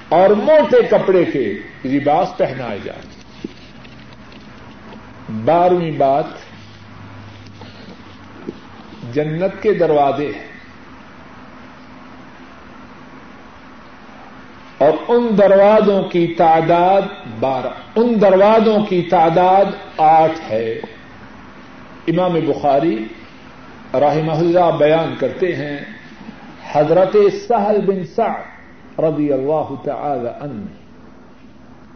اور 0.09 0.29
موٹے 0.29 0.77
کپڑے 0.89 1.25
کے۔ 1.25 1.53
لباس 1.85 2.37
پہنائے 2.37 2.79
جائیں 2.83 3.07
بارہویں 5.45 5.91
بات 5.91 6.25
جنت 9.13 9.61
کے 9.61 9.73
دروازے 9.73 10.31
ہیں 10.35 10.47
اور 14.77 14.93
ان 15.07 15.27
دروازوں 15.37 16.01
کی 16.03 16.25
تعداد 16.37 17.07
بارہ 17.39 17.71
ان 17.95 18.13
دروازوں 18.21 18.77
کی 18.85 19.01
تعداد 19.01 19.71
آٹھ 19.99 20.39
ہے 20.49 20.67
امام 22.07 22.33
بخاری 22.47 22.97
رحمہ 23.93 24.37
اللہ 24.37 24.77
بیان 24.77 25.15
کرتے 25.19 25.55
ہیں 25.55 25.77
حضرت 26.73 27.15
سہل 27.47 27.81
بن 27.85 28.05
سعد 28.15 28.99
رضی 28.99 29.31
اللہ 29.33 29.73
تعالی 29.83 30.29
عنہ 30.41 30.78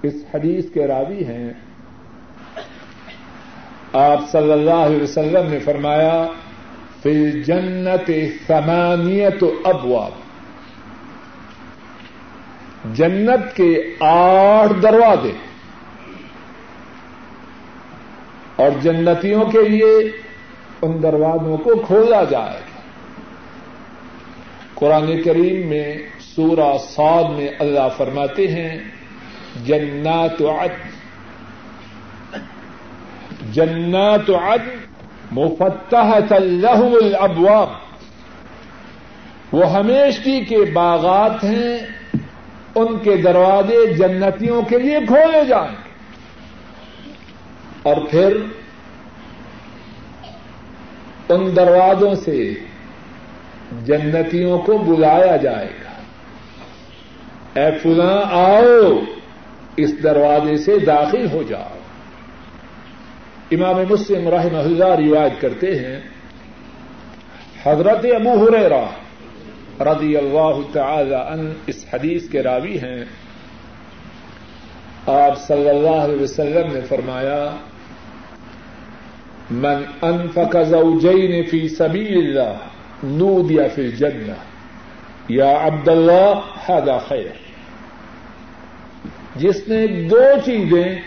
اس 0.04 0.14
حدیث 0.34 0.66
کے 0.74 0.88
راوی 0.88 1.26
ہیں۔ 1.26 1.54
آپ 3.94 4.20
صلی 4.32 4.52
اللہ 4.52 4.72
علیہ 4.72 5.04
وسلم 5.04 5.52
نے 5.52 5.60
فرمایا، 5.60 6.28
فی 7.04 7.44
جنت 7.44 8.12
ثمانیت 8.48 9.44
ابواب۔ 9.64 10.12
جنت 12.96 13.56
کے 13.56 13.96
آٹھ 14.00 14.74
دروازے 14.82 15.32
اور 18.56 18.72
جنتیوں 18.82 19.46
کے 19.46 19.70
لیے 19.70 20.12
ان 20.82 21.04
دروازوں 21.04 21.58
کو 21.58 21.76
کھولا 21.88 22.24
جائے۔ 22.24 22.60
گا 22.60 22.82
قرآن 24.74 25.24
کریم 25.24 25.68
میں 25.68 25.98
سورہ 26.20 26.78
سعد 26.78 27.24
میں 27.24 27.48
اللہ 27.60 27.88
فرماتے 27.98 28.48
ہیں 28.48 28.93
جنات 29.66 30.42
عدن. 30.42 30.90
جنات 33.52 34.30
عدن 34.30 34.78
مفتحت 35.32 36.34
لهم 36.42 36.94
الابواب. 36.94 37.70
وہ 39.52 39.74
ہمیشگی 39.74 40.46
کے 40.46 40.58
باغات 40.58 41.44
ہیں، 41.44 41.78
ان 42.76 43.00
کے 43.00 43.18
دروازے 43.18 43.94
جنتیوں 43.94 44.62
کے 44.62 44.78
لیے 44.78 45.00
کھولے 45.08 45.46
جائیں 45.46 45.72
گے۔ 45.72 45.94
اور 47.84 47.96
پھر 48.12 48.38
ان 51.30 51.56
دروازوں 51.56 52.16
سے 52.16 52.54
جنتیوں 53.86 54.60
کو 54.60 54.78
بلایا 54.78 55.36
جائے 55.36 55.70
گا۔ 55.84 55.94
اے 57.60 57.78
فلاں 57.84 58.22
آؤ 58.32 59.00
اس 59.78 60.04
دروازے 60.04 60.58
سے 60.58 60.80
داخل 60.80 61.28
ہو 61.34 61.44
جاؤ۔ 61.44 61.78
امام 63.52 63.76
مسلم 63.90 64.28
رحمہ 64.28 64.58
اللہ 64.58 64.86
روایت 64.86 65.42
کرتے 65.42 65.80
ہیں، 65.80 66.00
حضرت 67.66 68.06
ابو 68.16 68.48
ہریرہ 68.48 68.86
رضی 69.80 70.18
اللہ 70.18 70.60
تعالی 70.72 71.16
عنہ 71.16 71.50
اس 71.68 71.86
حدیث 71.94 72.30
کے 72.30 72.44
راوی 72.44 72.78
ہیں۔ 72.78 73.06
آپ 75.08 75.38
صلی 75.38 75.70
اللہ 75.70 76.02
علیہ 76.04 76.22
وسلم 76.22 76.74
نے 76.74 76.82
فرمایا، 76.82 77.56
من 79.52 79.84
انفق 80.02 80.56
زوجین 80.70 81.44
فی 81.44 81.70
سبیل 81.70 82.18
اللہ 82.18 82.58
نودی 83.04 83.58
فی 83.76 83.82
الجنہ، 83.82 84.34
یا 85.30 85.68
عبد 85.68 85.88
اللہ 85.88 86.40
هذا 86.72 86.98
خیر۔ 86.98 87.43
جس 89.36 89.68
نے 89.68 89.88
دو 89.88 90.24
چیزیں 90.46 91.02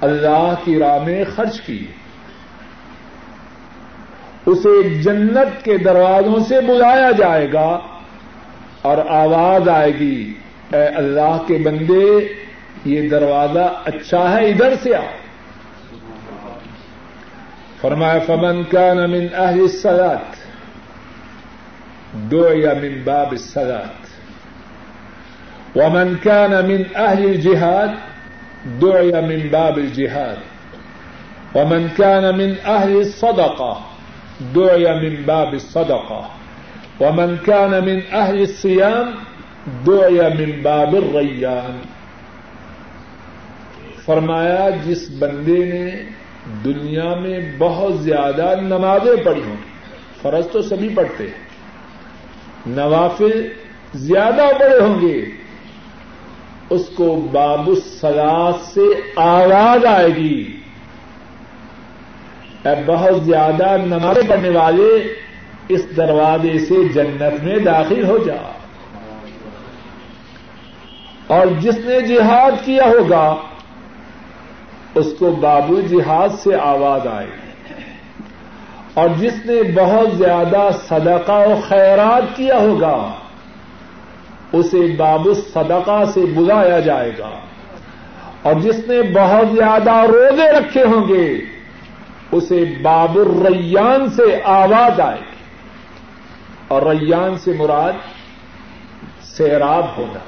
اللہ 0.00 0.54
کی 0.64 0.78
راہ 0.78 0.98
میں 1.04 1.24
خرچ 1.36 1.60
کی۔ 1.60 1.86
اسے 4.46 5.02
جنت 5.02 5.64
کے 5.64 5.78
دروازوں 5.78 6.44
سے 6.44 6.60
بلایا 6.60 7.10
جائے 7.10 7.52
گا 7.52 7.80
اور 8.82 8.98
آواز 9.08 9.68
آئے 9.68 9.94
گی، 9.94 10.34
اے 10.72 10.86
اللہ 10.86 11.42
کے 11.46 11.58
بندے، 11.64 12.32
یہ 12.84 13.08
دروازہ 13.08 13.82
اچھا 13.84 14.32
ہے، 14.32 14.48
ادھر 14.48 14.74
سے 14.82 14.96
آ 14.96 15.00
فرمایا، 17.80 18.18
فمن 18.18 18.64
کا 18.64 18.94
من 18.94 19.26
اہل 19.34 19.60
الصلاة، 19.60 20.22
دعي 22.32 22.88
من 22.88 23.00
باب 23.04 23.32
الصلاة۔ 23.32 24.07
ومن 25.78 26.14
كان 26.22 26.50
من 26.50 26.82
اہل 26.94 27.24
الجهاد، 27.24 27.88
دعي 28.80 29.12
من 29.12 29.48
باب 29.48 29.78
الجهاد. 29.78 30.36
ومن 31.54 31.86
كان 31.96 32.38
من 32.38 32.54
اہل 32.64 32.96
الصدقة، 33.00 33.72
دعي 34.54 34.94
من 35.00 35.22
باب 35.24 35.54
الصدقة. 35.54 36.38
ومن 37.00 37.36
كان 37.44 37.70
من 37.70 38.00
أهل 38.12 38.42
الصيام، 38.42 39.10
دعي 39.86 40.20
من 40.38 40.62
باب 40.62 40.94
الريان. 40.94 41.78
فرمایا، 44.04 44.68
جس 44.84 45.10
بندے 45.18 45.64
نے 45.64 46.02
دنیا 46.64 47.14
میں 47.14 47.40
بہت 47.58 47.94
زیادہ 47.94 48.54
نمازیں 48.60 49.24
پڑھی 49.24 49.42
ہوں، 49.42 49.56
فرض 50.22 50.46
تو 50.48 50.62
سبھی 50.62 50.88
پڑھتے 50.94 51.24
ہیں، 51.24 51.46
نوافل 52.66 53.48
زیادہ 53.94 54.50
پڑے 54.58 54.78
ہوں 54.80 55.00
گے 55.00 55.37
اس 56.70 56.88
کو 56.94 57.28
باب 57.32 57.68
السلاد 57.68 58.52
سے 58.62 58.80
آواز 59.16 59.86
آئے 59.86 60.08
گی۔ 60.08 60.60
بہت 62.86 63.24
زیادہ 63.24 63.76
نماز 63.76 64.16
پڑھنے 64.28 64.48
والے 64.48 65.14
اس 65.68 65.96
دروازے 65.96 66.58
سے 66.58 66.88
جنت 66.88 67.44
میں 67.44 67.58
داخل 67.58 68.04
ہو 68.04 68.18
جا۔ 68.18 68.52
اور 71.26 71.46
جس 71.60 71.78
نے 71.78 72.00
جہاد 72.00 72.52
کیا 72.64 72.84
ہوگا، 72.84 73.36
اس 74.94 75.14
کو 75.18 75.30
بابو 75.30 75.80
جہاد 75.80 76.28
سے 76.42 76.54
آواز 76.54 77.06
آئے۔ 77.06 77.26
اور 78.94 79.08
جس 79.18 79.32
نے 79.44 79.62
بہت 79.62 80.16
زیادہ 80.16 80.68
صدقہ 80.88 81.32
و 81.32 81.60
خیرات 81.68 82.36
کیا 82.36 82.58
ہوگا 82.58 83.14
اسے 84.52 84.96
بابو 84.96 85.34
صدقہ 85.34 86.04
سے 86.14 86.20
بلایا 86.20 86.80
جائے 86.80 87.12
گا۔ 87.18 87.40
اور 88.42 88.54
جس 88.54 88.78
نے 88.78 89.02
بہت 89.02 89.56
زیادہ 89.56 89.90
روزے 89.90 90.52
رکھے 90.52 90.84
ہوں 90.84 91.08
گے، 91.08 91.38
اسے 92.32 92.64
باب 92.82 93.18
الریان 93.18 94.10
سے 94.10 94.40
آواز 94.44 95.00
آئے 95.00 95.20
گی۔ 95.20 95.36
اور 96.68 96.82
ریان 96.82 97.38
سے 97.38 97.52
مراد 97.58 97.92
سیراب 99.22 99.84
ہونا۔ 99.96 100.18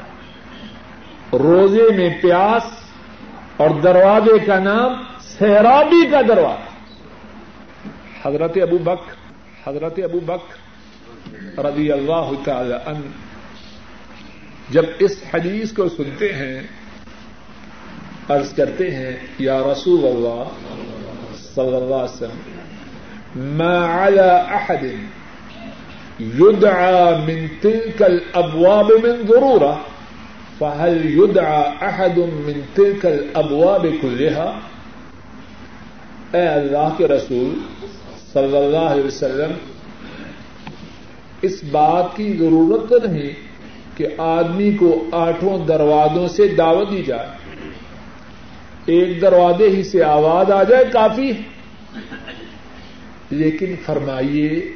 روزے 1.38 1.96
میں 1.96 2.10
پیاس 2.22 2.62
اور 3.56 3.70
دروازے 3.70 4.38
کا 4.38 4.58
نام 4.58 4.92
سیرابی 5.20 6.06
کا 6.10 6.20
دروازہ۔ 6.28 6.70
حضرت 8.28 8.58
ابو 8.62 8.78
بک 8.78 9.10
حضرت 9.68 10.00
ابو 10.04 10.20
بک 10.20 10.52
رضی 11.58 11.92
اللہ 11.92 12.30
تعالی 12.44 12.74
عنہ 12.86 13.29
جب 14.72 14.84
اس 15.04 15.14
حدیث 15.32 15.72
کو 15.72 15.84
سنتے 15.96 16.28
ہیں، 16.34 16.58
عرض 18.34 18.48
کرتے 18.54 18.86
ہیں، 18.90 19.14
یا 19.38 19.58
رسول 19.70 20.02
اللہ 20.08 20.42
صلی 21.54 21.76
اللہ 21.76 22.02
علیہ 22.02 22.16
وسلم، 22.16 22.42
ما 23.58 23.76
على 23.86 24.30
احد 24.58 24.84
يدعى 26.20 27.04
من 27.26 27.40
تلك 27.62 28.00
الابواب 28.02 28.88
من 29.04 29.14
ضروره 29.28 29.76
فهل 30.60 30.94
يدعى 31.10 31.62
احد 31.88 32.18
من 32.18 32.56
تلك 32.74 33.02
الابواب 33.06 33.84
كلها 34.02 34.48
اے 36.34 36.46
اللہ 36.48 36.88
کے 36.96 37.04
رسول 37.08 37.50
صلی 38.32 38.56
اللہ 38.56 38.88
علیہ 38.88 39.04
وسلم، 39.04 39.52
اس 41.48 41.56
بات 41.70 42.06
کی 42.16 42.28
ضرورت 42.38 42.82
تو 42.90 42.98
نہیں 43.06 43.32
کہ 44.00 44.20
آدمی 44.20 44.72
کو 44.72 45.04
آٹھوں 45.12 45.64
دروازوں 45.64 46.28
سے 46.28 46.48
دعوت 46.48 46.90
دی 46.90 47.02
جائے۔ 47.02 47.26
ایک 48.86 49.20
دروازے 49.20 49.68
ہی 49.68 49.82
سے 49.82 50.04
آواز 50.04 50.50
آ 50.50 50.62
جائے 50.62 50.84
کافی۔ 50.92 51.32
لیکن 53.30 53.74
فرمائیے، 53.86 54.72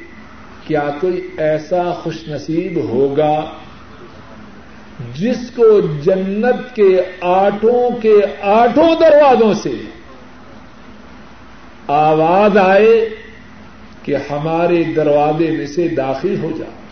کیا 0.67 0.89
کوئی 1.01 1.27
ایسا 1.37 1.93
خوش 1.93 2.27
نصیب 2.27 2.77
ہوگا 2.89 3.45
جس 5.13 5.51
کو 5.55 5.81
جنت 5.81 6.75
کے 6.75 7.01
آٹھوں 7.21 8.01
کے 8.01 8.15
آٹھوں 8.41 8.95
دروازوں 8.99 9.53
سے 9.53 9.71
آواز 11.87 12.57
آئے 12.57 13.09
کہ 14.03 14.15
ہمارے 14.15 14.83
دروازے 14.83 15.51
میں 15.51 15.67
سے 15.67 15.87
داخل 15.87 16.35
ہو 16.43 16.51
جائے؟ 16.59 16.84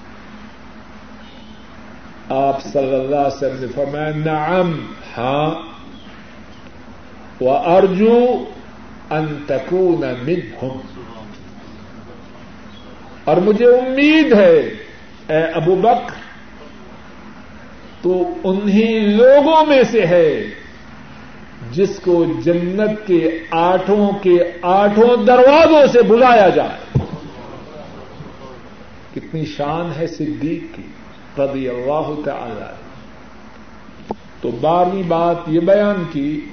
آپ 2.30 2.62
صلی 2.64 2.96
اللہ 2.96 3.16
علیہ 3.16 3.38
وسلم 3.38 3.60
نے 3.60 3.68
فرمایا، 3.68 4.12
نعم 4.16 4.86
ہاں۔ 5.18 5.56
وہ 7.40 7.58
ارجو 7.58 8.44
انتقون 9.10 10.02
منہم 10.24 10.78
اور 13.24 13.38
مجھے 13.38 13.66
امید 13.66 14.34
ہے، 14.34 14.58
اے 15.28 15.44
ابو 15.44 15.76
بک 15.76 16.12
تو 18.02 18.34
انہیں 18.44 19.00
لوگوں 19.00 19.66
میں 19.66 19.84
سے 19.84 20.06
ہے 20.06 20.50
جس 21.72 22.00
کو 22.00 22.26
جنت 22.46 23.08
کے 23.08 23.40
آٹھوں 23.52 24.12
کے 24.22 24.38
آٹھوں 24.62 25.26
دروازوں 25.26 25.88
سے 25.94 26.02
بلایا 26.02 26.50
جائے۔ 26.50 27.00
کتنی 29.16 29.46
شان 29.46 29.92
ہے 29.98 30.08
صدیق 30.08 30.76
کی۔ 30.76 30.84
رضی 31.40 31.70
اللہ 31.70 32.22
تعالی 32.26 32.76
تو 34.42 34.52
بارہویں 34.52 35.04
بات 35.04 35.38
یہ 35.48 35.60
بیان 35.60 36.04
کی 36.12 36.46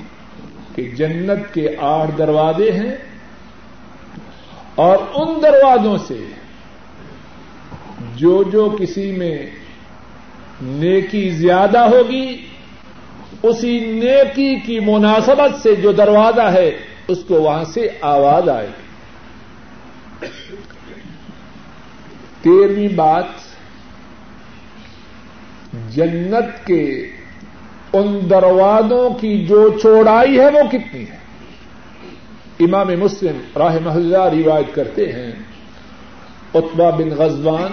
کہ 0.74 0.83
جنت 0.83 1.55
کے 1.55 1.68
آٹھ 1.78 2.11
دروازے 2.18 2.72
ہیں 2.72 2.97
اور 4.74 4.97
ان 5.14 5.43
دروازوں 5.43 5.97
سے 5.99 6.26
جو 8.16 8.43
جو 8.43 8.76
کسی 8.81 9.12
میں 9.12 9.47
نیکی 10.62 11.31
زیادہ 11.31 11.78
ہوگی، 11.78 12.47
اسی 13.43 13.81
نیکی 13.81 14.57
کی 14.57 14.81
مناسبت 14.81 15.62
سے 15.62 15.74
جو 15.74 15.93
دروازہ 15.93 16.41
ہے، 16.41 16.70
اس 17.09 17.18
کو 17.28 17.35
وہاں 17.35 17.64
سے 17.64 17.89
آواز 18.01 18.49
آئے۔ 18.49 18.68
گی 20.22 20.57
تیرہویں 22.43 22.89
بات 22.89 23.24
جنت 25.72 26.66
کے 26.66 27.06
ان 27.92 28.18
دروازوں 28.30 29.10
کی 29.10 29.46
جو 29.46 29.78
چوڑائی 29.82 30.38
ہے 30.40 30.44
وہ 30.44 30.68
کتنی 30.70 31.04
ہے؟ 31.10 31.18
امام 32.60 32.88
مسلم 32.98 33.40
راہ 33.56 33.76
محلہ 33.84 34.24
روایت 34.32 34.74
کرتے 34.74 35.12
ہیں 35.12 35.32
اتبا 36.54 36.90
بن 36.90 37.08
غزوان 37.08 37.72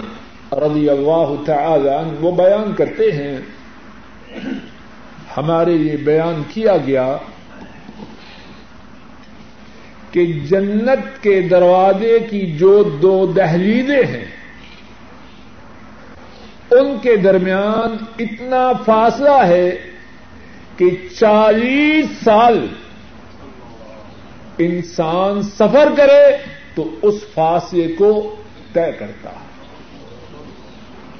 رضی 0.52 0.88
اللہ 0.90 1.34
تعالی 1.46 1.88
عنہ 1.88 2.12
وہ 2.20 2.30
بیان 2.32 2.74
کرتے 2.74 3.10
ہیں، 3.12 3.38
ہمارے 5.36 5.72
یہ 5.72 5.96
بیان 5.96 6.42
کیا 6.48 6.76
گیا 6.76 7.16
کہ 10.10 10.24
جنت 10.24 11.22
کے 11.22 11.40
دروازے 11.40 12.18
کی 12.30 12.52
جو 12.52 12.82
دو 12.82 13.26
دہلیزیں 13.26 14.06
ہیں 14.06 14.37
ان 16.70 16.98
کے 17.02 17.16
درمیان 17.16 18.04
اتنا 18.18 18.72
فاصلہ 18.72 19.46
ہے 19.46 19.76
کہ 20.76 20.86
چالیس 21.20 22.06
سال 22.24 22.66
انسان 24.58 25.42
سفر 25.42 25.88
کرے 25.96 26.36
تو 26.74 26.90
اس 27.02 27.14
فاصلے 27.34 27.94
کو 27.98 28.34
طے 28.72 28.92
کرتا 28.98 29.30
ہے۔ 29.30 29.48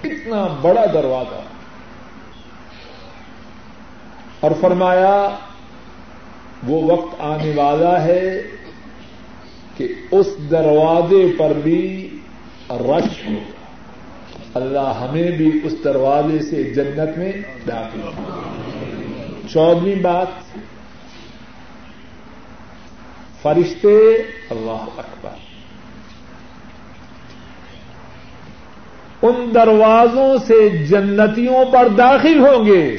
اتنا 0.04 0.46
بڑا 0.60 0.84
دروازہ۔ 0.92 1.42
اور 4.40 4.50
فرمایا، 4.60 5.30
وہ 6.66 6.92
وقت 6.92 7.14
آنے 7.18 7.52
والا 7.56 8.04
ہے 8.04 8.42
کہ 9.76 9.88
اس 10.10 10.26
دروازے 10.50 11.32
پر 11.38 11.52
بھی 11.62 12.08
رش 12.70 13.26
ہوگا 13.26 13.57
اللہ 14.54 15.06
ہمیں 15.08 15.30
بھی 15.30 15.60
اس 15.64 15.74
دروازے 15.84 16.38
سے 16.38 16.62
جنت 16.62 17.18
میں 17.18 17.32
داخل 17.68 18.00
چودہویں 19.52 19.94
بات، 19.94 20.26
فرشتے 23.42 24.14
اللہ 24.50 24.84
اکبر۔ 24.96 25.30
ان 29.22 29.50
دروازوں 29.54 30.36
سے 30.46 30.68
جنتیوں 30.68 31.72
پر 31.72 31.88
داخل 31.88 32.40
ہوں 32.40 32.66
گے 32.66 32.96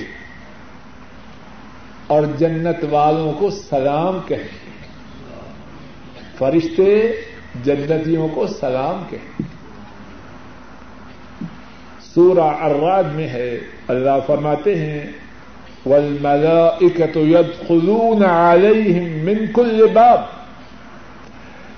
اور 2.08 2.24
جنت 2.38 2.86
والوں 2.90 3.34
کو 3.34 3.50
سلام 3.50 4.20
کہیں 4.28 4.48
فرشتے 6.38 7.12
جنتیوں 7.64 8.28
کو 8.28 8.48
سلام 8.48 9.04
کہیں 9.10 9.49
سورہ 12.20 12.40
الراد 12.40 13.04
میں 13.04 13.28
ہے۔ 13.28 13.60
اللہ 13.88 14.10
فرماتے 14.28 14.76
ہیں، 14.76 15.06
والملائکة 15.86 17.20
يدخلون 17.26 18.26
عليهم 18.26 19.26
من 19.26 19.46
كل 19.54 19.88
باب۔ 19.94 20.22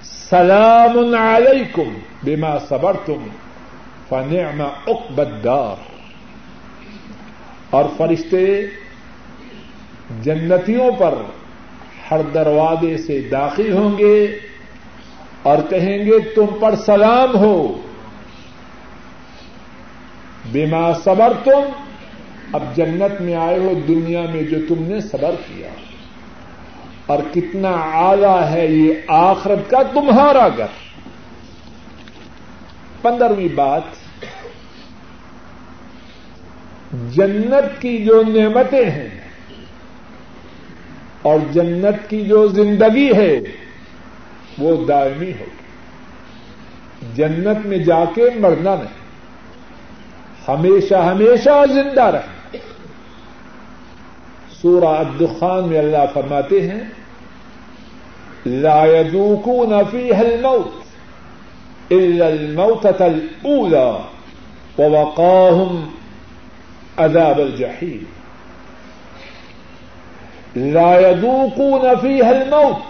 سلام 0.03 1.15
علیکم 1.15 1.93
بما 2.23 2.59
صبرتم، 2.59 3.27
فنعم 4.09 4.61
عقب 4.61 5.21
الدار۔ 5.21 5.75
اور 7.69 7.85
فرشتے 7.97 8.61
جنتیوں 10.21 10.91
پر 10.97 11.13
ہر 12.11 12.21
دروازے 12.33 12.97
سے 12.97 13.21
داخل 13.31 13.73
ہوں 13.73 13.97
گے 13.97 14.37
اور 15.43 15.57
کہیں 15.69 16.05
گے، 16.05 16.19
تم 16.19 16.45
پر 16.59 16.75
سلام 16.75 17.37
ہو۔ 17.37 17.81
بیما 20.51 20.93
صبر 20.93 21.33
تم 21.43 21.61
اب 22.53 22.63
جنت 22.75 23.21
میں 23.21 23.35
آئے 23.35 23.59
ہو، 23.59 23.73
دنیا 23.87 24.21
میں 24.33 24.43
جو 24.43 24.57
تم 24.67 24.75
نے 24.79 25.01
صبر 25.01 25.35
کیا۔ 25.47 25.69
اور 27.05 27.19
کتنا 27.33 27.71
آلہ 27.93 28.45
ہے 28.51 28.67
یہ 28.67 28.93
آخرت 29.07 29.71
کا 29.71 29.83
تمہارا 29.83 30.47
گھر۔ 30.57 30.65
پندرہویں 33.01 33.55
بات، 33.55 33.81
جنت 37.09 37.81
کی 37.81 37.97
جو 37.97 38.23
نعمتیں 38.27 38.89
ہیں 38.89 39.09
اور 41.21 41.39
جنت 41.51 42.09
کی 42.09 42.21
جو 42.21 42.47
زندگی 42.47 43.11
ہے، 43.15 43.39
وہ 44.57 44.85
دائمی 44.85 45.31
ہوگی۔ 45.31 45.61
جنت 47.15 47.65
میں 47.65 47.77
جا 47.77 48.05
کے 48.15 48.29
مرنا 48.39 48.75
نہیں۔ 48.75 49.00
ہمیشہ 50.53 50.95
ہمیشہ 51.09 51.63
زندہ 51.73 52.05
رہنا 52.15 52.39
سورہ 54.61 54.93
الدخان 54.97 55.67
میں 55.69 55.79
اللہ 55.79 56.05
فرماتے 56.13 56.61
ہیں، 56.61 56.83
لا 58.45 58.85
يذوقون 58.85 59.73
فيها 59.85 60.21
الموت 60.21 61.91
الا 61.91 62.29
الموتة 62.29 63.05
الاولى 63.05 63.99
ووقاهم 64.77 65.89
عذاب 66.97 67.39
الجحيم 67.39 68.05
لا 70.55 71.09
يذوقون 71.09 71.95
فيها 71.97 72.31
الموت 72.41 72.83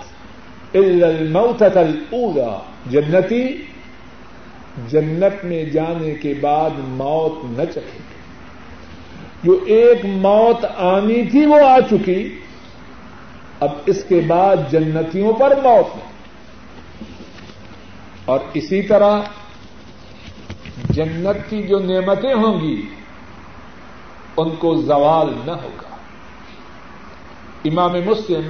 الا 0.76 1.10
الموتة 1.10 1.82
الاولى 1.82 2.52
جنتی 2.92 3.44
جنت 4.88 5.46
میں 5.46 5.64
جانے 5.64 6.14
کے 6.14 6.34
بعد 6.42 6.70
موت 6.78 7.60
نہ 7.60 7.66
چکے 7.72 8.00
جو 9.44 9.60
ایک 9.68 10.06
موت 10.06 10.66
آنی 10.78 11.26
تھی 11.26 11.46
وہ 11.46 11.56
آ 11.56 11.80
چکی۔ 11.80 12.40
اب 13.60 13.70
اس 13.86 14.04
کے 14.08 14.22
بعد 14.28 14.56
جنتیوں 14.72 15.34
پر 15.34 15.56
موت 15.64 15.96
ہے۔ 15.96 16.02
اور 18.26 18.40
اسی 18.54 18.82
طرح 18.82 19.22
جنت 20.90 21.50
کی 21.50 21.64
جو 21.64 21.80
نعمتیں 21.80 22.34
ہوں 22.34 22.62
گی، 22.62 22.82
ان 24.38 24.50
کو 24.50 24.82
زوال 24.82 25.34
نہ 25.46 25.52
ہوگا۔ 25.52 25.96
امام 27.66 27.92
مسلم 28.06 28.48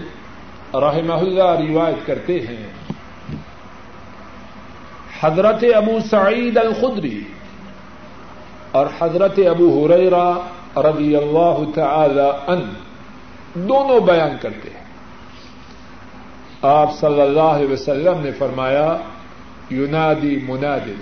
رحمہ 0.80 1.14
اللہ 1.14 1.72
روایت 1.72 2.08
کرتے 2.08 2.40
ہیں 2.40 2.68
حضرت 5.22 5.64
ابو 5.76 6.00
سعید 6.10 6.58
الخدری 6.58 7.22
اور 8.72 8.88
حضرت 9.02 9.40
ابو 9.50 9.86
ہریرا 9.86 10.34
رضی 10.78 11.16
اللہ 11.16 11.58
تعالی 11.76 12.30
ان 12.48 12.60
دونوں 13.54 14.00
بیان 14.00 14.38
کرتے 14.42 14.70
ہیں۔ 14.70 14.82
آپ 16.62 16.96
صلی 16.96 17.22
اللہ 17.22 17.50
علیہ 17.56 17.74
وسلم 17.74 18.22
نے 18.22 18.32
فرمایا 18.32 18.98
یونادی 19.70 20.40
منادل 20.48 21.02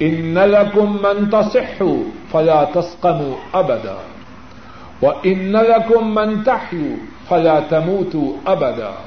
ان 0.00 0.34
لکم 0.34 0.96
من 1.02 1.30
تصحوا 1.30 2.10
فلا 2.30 2.64
تسقموا 2.64 3.34
ابدا 3.52 3.96
وان 5.02 5.52
لکم 5.52 6.14
من 6.14 6.42
تحیوا 6.42 6.96
فلا 7.28 7.58
تموتوا 7.68 8.36
ابدا۔ 8.44 9.05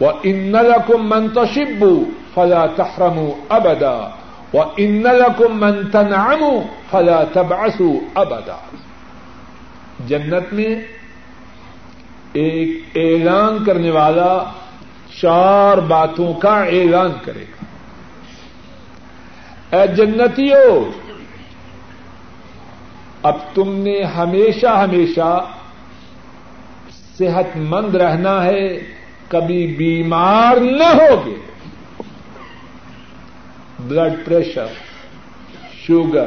وان 0.00 0.52
لکم 0.52 1.08
من 1.08 1.28
تشبوا 1.28 2.04
فلا 2.34 2.66
تحرموا 2.66 3.34
ابدا 3.48 4.10
ان 4.54 5.02
لکم 5.02 5.60
من 5.60 5.90
تنعموا 5.90 6.62
فلا 6.90 7.24
تبعثوا 7.32 7.96
ابدا 8.14 8.56
جنت 10.06 10.52
میں 10.52 10.74
ایک 12.32 12.70
اعلان 12.94 13.64
کرنے 13.64 13.90
والا 13.90 14.44
چار 15.20 15.78
باتوں 15.78 16.34
کا 16.34 16.62
اعلان 16.64 17.10
کرے 17.24 17.44
گا۔ 17.50 17.64
اے 19.76 19.86
جنتیوں 19.86 20.90
اب 23.22 23.36
تم 23.54 23.74
نے 23.74 24.02
ہمیشہ 24.02 24.66
ہمیشہ 24.66 25.44
صحت 27.18 27.56
مند 27.56 27.94
رہنا 27.94 28.44
ہے 28.44 28.78
کبھی 29.30 29.66
بیمار 29.66 30.56
نہ 30.56 30.84
ہوگے۔ 30.84 31.34
Blood 33.80 34.12
pressure 34.24 34.66
sugar 35.72 36.26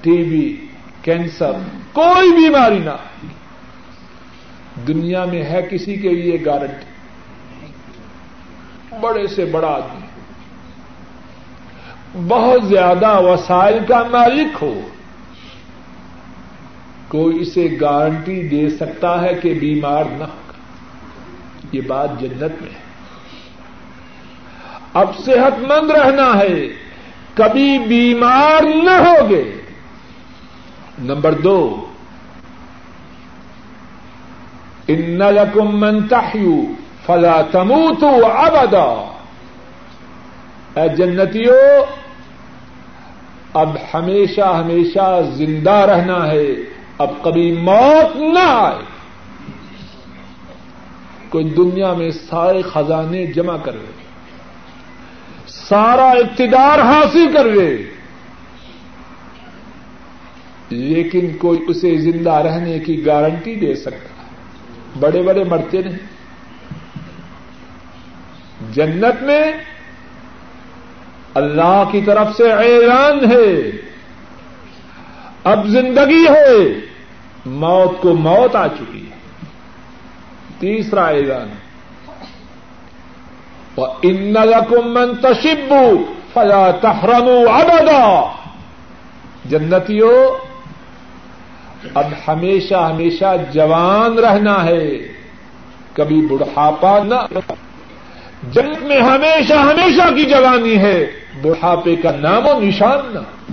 T 0.00 0.22
B 0.24 0.66
cancer 1.02 1.52
کوئی 1.92 2.30
بیماری 2.30 2.78
نہ 2.78 2.96
دنیا 4.86 5.24
میں 5.24 5.42
ہے 5.42 5.62
کسی 5.70 5.96
کے 5.96 6.08
لیے 6.08 6.38
گارنٹی 6.44 6.86
بڑے 9.00 9.26
سے 9.26 9.44
بڑا 9.44 9.68
آدمی۔ 9.68 10.06
بہت 12.28 12.64
زیادہ 12.64 13.20
وسائل 13.20 13.78
کا 13.88 14.02
مالک 14.10 14.56
ہو۔ 14.62 14.80
کوئی 17.08 17.40
اسے 17.40 17.68
گارنٹی 17.80 18.48
دے 18.48 18.70
سکتا 18.70 19.22
ہے 19.22 19.34
کہ 19.34 19.54
بیمار 19.54 20.04
نہ 20.04 20.24
ہوگا 20.24 20.49
یہ 21.72 21.80
بات 21.86 22.20
جنت 22.20 22.62
میں 22.62 22.70
ہے۔ 22.70 22.90
اب 24.94 25.18
صحت 25.18 25.58
مند 25.58 25.90
رہنا 25.90 26.38
ہے، 26.38 26.68
کبھی 27.34 27.78
بیمار 27.78 28.62
نہ 28.62 29.08
ہوگے۔ 29.08 29.52
نمبر 30.98 31.32
دو، 31.32 31.86
ان 34.88 35.18
لکم 35.18 35.80
من 35.80 36.08
تحیو 36.08 36.62
فلا 37.06 37.42
تموتو 37.50 38.26
ابدا۔ 38.26 39.16
اے 40.74 40.88
جنتیو، 40.88 41.84
اب 43.54 43.76
ہمیشہ 43.94 44.40
ہمیشہ 44.40 45.20
زندہ 45.34 45.70
رہنا 45.70 46.26
ہے، 46.26 46.46
اب 46.98 47.10
کبھی 47.22 47.52
موت 47.52 48.16
نہ 48.16 48.38
آئے۔ 48.38 48.89
کوئی 51.30 51.44
دنیا 51.44 51.92
میں 51.92 52.10
سارے 52.10 52.62
خزانے 52.62 53.26
جمع 53.26 53.56
کر 53.56 53.74
رہے 53.74 54.00
سارا 55.46 56.10
اقتدار 56.10 56.78
حاصل 56.78 57.32
کر 57.32 57.44
لے۔ 57.44 57.82
لیکن 60.68 61.36
کوئی 61.38 61.60
اسے 61.68 61.96
زندہ 61.96 62.32
رہنے 62.32 62.78
کی 62.78 63.06
گارنٹی 63.06 63.54
دے 63.54 63.74
سکتا 63.74 64.22
ہے۔ 64.22 64.30
بڑے 65.00 65.22
بڑے 65.22 65.44
مرتے 65.44 65.82
نہیں۔ 65.82 65.98
جنت 68.72 69.22
میں 69.22 69.52
اللہ 71.34 71.82
کی 71.92 72.00
طرف 72.00 72.36
سے 72.36 72.52
اعلان 72.52 73.32
ہے۔ 73.32 73.70
اب 75.44 75.66
زندگی 75.66 76.24
ہے۔ 76.24 76.80
موت 77.46 78.02
کو 78.02 78.16
موت 78.16 78.56
آ 78.56 78.66
چکی 78.66 79.10
ہے۔ 79.10 79.19
تیسرا 80.60 81.06
اعلان 81.06 81.48
ہے۔ 81.48 81.70
ان 84.02 84.32
لکم 84.32 84.94
من 84.94 85.16
تشبو 85.16 86.12
فلا 86.32 86.70
تحرموا 86.70 87.58
ابدا 87.58 88.32
جنتیوں 89.44 90.46
اب 91.94 92.06
ہمیشہ 92.28 92.74
ہمیشہ 92.74 93.24
جوان 93.52 94.18
رہنا 94.18 94.64
ہے۔ 94.64 94.98
کبھی 95.92 96.26
بڑھاپا 96.26 96.98
نہ 96.98 97.38
جنت 98.52 98.82
میں 98.82 99.00
ہمیشہ 99.00 99.54
ہمیشہ 99.54 100.14
کی 100.14 100.24
جوانی 100.24 100.78
ہے۔ 100.78 101.06
بڑھاپے 101.42 101.96
کا 101.96 102.10
نام 102.10 102.46
و 102.46 102.60
نشان 102.60 103.14
نہ۔ 103.14 103.52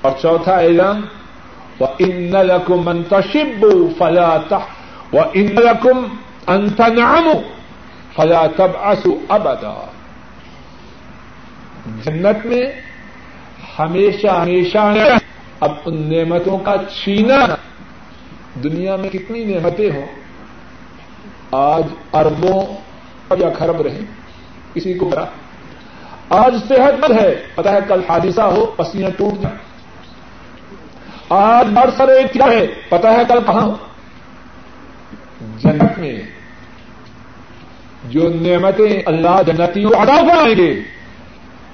اور 0.00 0.12
چوتھا 0.22 0.56
اعلان 0.56 1.00
وہ 1.80 1.86
ان 1.98 2.32
لکم 2.32 2.84
منتشب 2.84 3.66
فلا 3.98 4.36
تح 4.48 4.83
و 5.14 5.20
ان 5.20 5.46
لکم 5.46 6.16
انتنعم 6.46 7.28
فلا 8.16 8.46
تب 8.56 8.76
آسو 8.80 9.18
ابدا 9.28 9.86
جنت 12.04 12.46
میں 12.46 12.72
ہمیشہ 13.78 14.26
ہمیشہ 14.26 14.94
اب 15.60 15.72
ان 15.84 16.12
نعمتوں 16.12 16.58
کا 16.58 16.74
چھینا۔ 16.92 17.46
دنیا 18.62 18.96
میں 18.96 19.08
کتنی 19.08 19.44
نعمتیں 19.44 19.90
ہوں۔ 19.90 20.06
آج 21.52 21.82
اربوں 22.12 22.66
یا 23.38 23.48
خرب 23.58 23.80
رہے 23.80 24.00
کسی 24.74 24.94
کو 24.94 25.06
برا 25.06 25.24
آج 26.28 26.54
صحت 26.68 27.04
مند 27.04 27.20
ہے، 27.20 27.42
پتا 27.54 27.72
ہے 27.72 27.78
کل 27.88 28.00
حادثہ 28.08 28.40
ہو، 28.40 28.66
پسیاں 28.76 29.10
ٹوٹ 29.16 29.42
جائے 29.42 29.54
آج 31.28 31.66
بر 31.74 31.90
سر 31.96 32.26
کیا 32.32 32.46
ہے، 32.46 32.66
پتا 32.88 33.12
ہے 33.12 33.22
کل 33.28 33.38
کہاں 33.46 33.62
ہو۔ 33.62 33.76
جنت 35.58 35.98
میں 35.98 36.20
جو 38.04 38.28
نعمتیں 38.28 39.02
اللہ 39.06 39.42
جنتیوں 39.46 39.90
ادا 39.90 40.22
کرائیں 40.22 40.56
گے، 40.56 40.80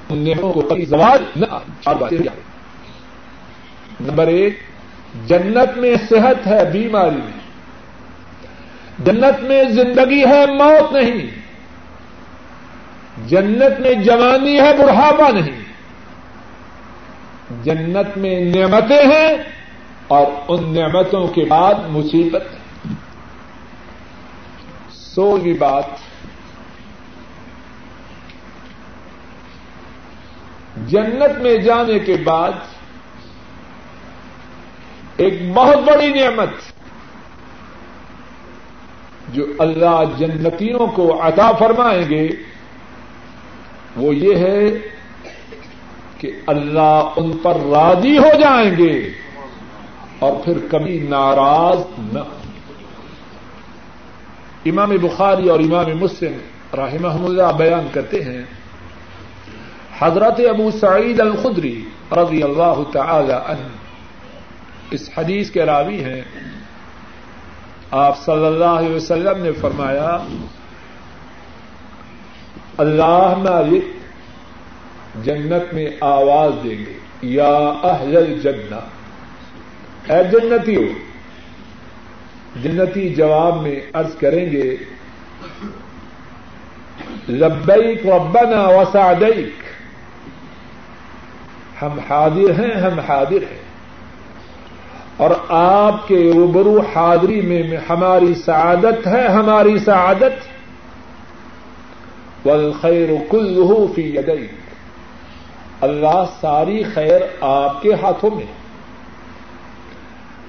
ان 0.09 0.19
نعمتوں 0.19 0.53
کو 0.53 0.61
کبھی 0.61 0.85
زوال 0.85 1.25
نہ 1.37 1.45
نمبر 4.01 4.27
ایک، 4.27 4.59
جنت 5.27 5.79
میں 5.79 5.95
صحت 6.11 6.47
ہے، 6.47 6.65
بیماری۔ 6.73 7.19
نہیں 7.19 7.41
جنت 8.99 9.43
میں 9.43 9.65
زندگی 9.65 10.25
ہے، 10.25 10.47
موت 10.47 10.93
نہیں۔ 10.93 11.27
جنت 13.29 13.81
میں 13.81 13.95
جوانی 13.95 14.61
ہے، 14.61 14.77
بڑھاپا 14.77 15.31
نہیں۔ 15.31 15.61
جنت 17.63 18.19
میں 18.19 18.41
نعمتیں 18.41 19.03
ہیں 19.03 19.37
اور 20.09 20.27
ان 20.49 20.75
نعمتوں 20.75 21.29
کے 21.29 21.45
بعد 21.45 21.75
مصیبت 21.89 22.43
سوگی 25.21 25.53
بات 25.53 25.85
جنت 30.87 31.39
میں 31.43 31.57
جانے 31.57 31.99
کے 31.99 32.17
بعد 32.25 32.53
ایک 35.17 35.35
بہت 35.55 35.79
بڑی 35.87 36.09
نعمت 36.13 36.53
جو 39.29 39.45
اللہ 39.59 39.99
جنتیوں 40.19 40.87
کو 40.87 41.07
عطا 41.23 41.51
فرمائیں 41.53 42.09
گے، 42.11 42.27
وہ 43.97 44.15
یہ 44.15 44.37
ہے 44.37 44.69
کہ 46.19 46.33
اللہ 46.47 47.13
ان 47.17 47.37
پر 47.43 47.57
راضی 47.71 48.19
ہو 48.19 48.33
جائیں 48.41 48.71
گے 48.79 48.93
اور 50.19 50.33
پھر 50.45 50.67
کبھی 50.71 50.99
ناراض 51.09 51.79
نہ 51.99 52.23
امام 54.65 54.89
بخاری 54.89 55.49
اور 55.49 55.61
امام 55.61 55.99
مسلم 56.01 56.33
رحمہ 56.81 57.25
اللہ 57.25 57.53
بیان 57.57 57.89
کرتے 57.93 58.25
ہیں، 58.25 58.45
حضرت 59.99 60.41
ابو 60.49 60.71
سعید 60.71 61.21
الخدری 61.21 61.85
رضی 62.13 62.43
اللہ 62.43 62.83
تعالی 62.93 63.33
عنہ۔ 63.33 63.67
اس 64.91 65.11
حدیث 65.19 65.51
کے 65.51 65.63
راوی 65.63 66.05
ہیں۔ 66.05 66.21
آپ 67.91 68.19
صلی 68.19 68.47
اللہ 68.47 68.65
علیہ 68.65 68.95
وسلم 68.95 69.43
نے 69.43 69.53
فرمایا، 69.53 70.19
اللہ 72.79 73.35
مالک 73.37 73.85
جنت 75.25 75.75
میں 75.75 75.87
آواز 76.01 76.53
دیں 76.63 76.79
گے، 76.79 76.99
یا 77.23 77.57
اہل 77.83 78.17
الجنہ۔ 78.17 78.81
اے 80.13 80.25
جنتی 80.25 80.77
ہو 80.77 81.10
جنتی 82.57 83.15
جواب 83.15 83.63
میں 83.63 83.81
ارض 83.95 84.15
کریں 84.15 84.53
گے، 84.53 84.77
لبیک 87.29 88.07
ربنا 88.07 88.69
وسعدیک۔ 88.69 89.63
ہم 91.83 91.99
حاضر 92.11 92.65
ہیں، 92.65 92.81
ہم 92.81 93.01
حاضر 93.01 93.43
ہیں۔ 93.51 93.61
اور 95.17 95.31
آپ 95.49 96.09
کے 96.09 96.33
روبرو 96.35 96.81
حاضری 96.95 97.41
میں 97.41 97.63
ہماری 97.91 98.35
سعادت 98.35 99.07
ہے، 99.07 99.29
ہماری 99.29 99.79
سعادت۔ 99.79 100.49
والخیر 102.47 103.09
كله 103.31 103.85
فی 103.95 104.03
یدیک۔ 104.03 104.51
اللہ 105.81 106.25
ساری 106.41 106.83
خیر 106.95 107.21
آپ 107.41 107.83
کے 107.83 107.95
ہاتھوں 107.95 108.31
میں۔ 108.37 108.47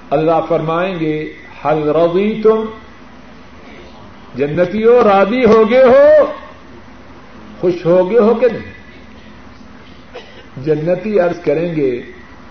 اللہ 0.10 0.46
فرمائیں 0.50 1.00
گے 1.00 1.34
حل 1.66 1.90
رضی 1.90 2.42
تم؟ 2.42 2.66
جنتیوں 4.36 5.04
راضی 5.04 5.46
ہو 5.46 5.70
گئے 5.70 5.84
ہو؟ 5.84 6.32
خوش 7.62 7.86
ہو 7.86 8.12
گئے 8.12 8.20
ہو 8.20 8.34
کہ 8.34 8.48
نہیں؟ 8.48 8.72
جنتی 10.58 11.20
عرض 11.20 11.40
کریں 11.40 11.76
گے، 11.76 12.02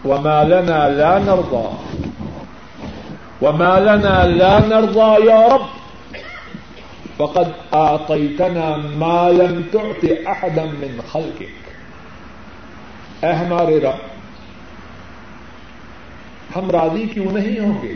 وما 0.04 0.42
لنا 0.42 0.88
لا 0.88 1.18
نرضى، 1.18 1.68
وما 3.42 3.78
لنا 3.78 4.24
لا 4.24 4.58
نرضى 4.66 5.26
يا 5.26 5.48
رب، 5.48 5.66
فقد 7.16 7.48
اعطيتنا 7.72 8.76
ما 8.76 9.28
لم 9.28 9.62
تعط 9.72 10.04
احدا 10.26 10.64
من 10.64 11.00
خلقك۔ 11.12 11.44
اے 13.24 13.32
ہمارے 13.32 13.80
رب، 13.80 14.00
ہم 16.56 16.70
راضی 16.70 17.04
کیوں 17.14 17.32
نہیں 17.32 17.60
ہوں 17.60 17.82
گے؟ 17.82 17.94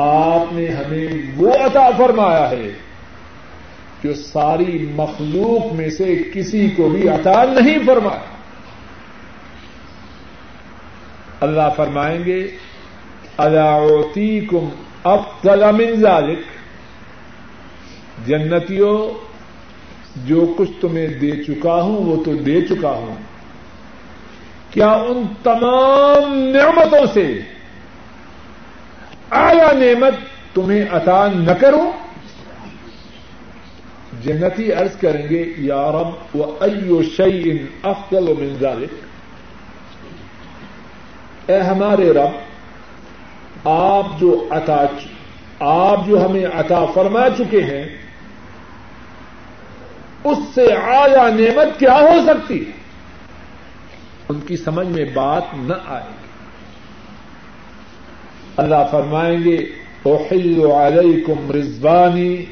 آپ 0.00 0.52
نے 0.52 0.68
ہمیں 0.68 1.08
وہ 1.36 1.52
عطا 1.52 1.90
فرمایا 1.98 2.50
ہے 2.50 2.72
جو 4.04 4.14
ساری 4.14 4.86
مخلوق 4.94 5.72
میں 5.72 5.90
سے 5.90 6.22
کسی 6.34 6.70
کو 6.70 6.88
بھی 6.88 7.08
عطا 7.08 7.44
نہیں 7.44 7.78
فرمایا۔ 7.86 8.38
اللہ 11.40 11.68
فرمائیں 11.76 12.24
گے 12.24 12.50
الاوتی 13.36 14.40
کم 14.40 14.68
اب 15.04 15.20
من 15.44 16.00
ذالک 16.00 16.38
جنتیوں، 18.26 19.28
جو 20.28 20.54
کچھ 20.56 20.70
تمہیں 20.80 21.06
دے 21.06 21.30
چکا 21.30 21.74
ہوں، 21.74 21.96
وہ 21.96 22.24
تو 22.24 22.34
دے 22.34 22.60
چکا 22.60 22.90
ہوں۔ 22.90 23.14
کیا 24.70 24.90
ان 24.90 25.22
تمام 25.42 26.38
نعمتوں 26.38 27.06
سے 27.14 27.40
آیا 29.30 29.72
نعمت 29.72 30.14
تمہیں 30.54 30.84
عطا 30.90 31.26
نہ 31.26 31.52
کروں 31.60 31.90
جنتی 34.24 34.72
عرض 34.72 34.96
کریں 34.96 35.28
گے، 35.30 35.42
یا 35.58 35.90
رب 35.92 36.36
و 36.36 36.56
ایو 36.60 37.02
شعین 37.16 37.66
افضل 37.82 38.26
من 38.38 38.54
ذالک 38.60 38.92
اے 41.50 41.58
ہمارے 41.60 42.10
رب، 42.12 42.34
آپ 43.68 44.06
جو 44.20 44.48
عطا 44.50 44.84
آپ 45.60 46.06
جو 46.06 46.24
ہمیں 46.24 46.46
عطا 46.54 46.84
فرما 46.94 47.28
چکے 47.38 47.62
ہیں، 47.62 47.84
اس 50.24 50.38
سے 50.54 50.66
آیا 50.72 51.28
نعمت 51.28 51.78
کیا 51.78 51.96
ہو 51.96 52.16
سکتی؟ 52.26 52.64
ہے 52.64 52.72
ان 54.28 54.40
کی 54.40 54.56
سمجھ 54.56 54.86
میں 54.86 55.04
بات 55.04 55.42
نہ 55.54 55.74
آئے۔ 55.86 56.17
اللہ 58.58 58.88
فرمائیں 58.90 59.44
گے 59.44 59.56
اوہل 60.02 60.70
علیکم 60.70 61.50
رضوانی 61.50 62.44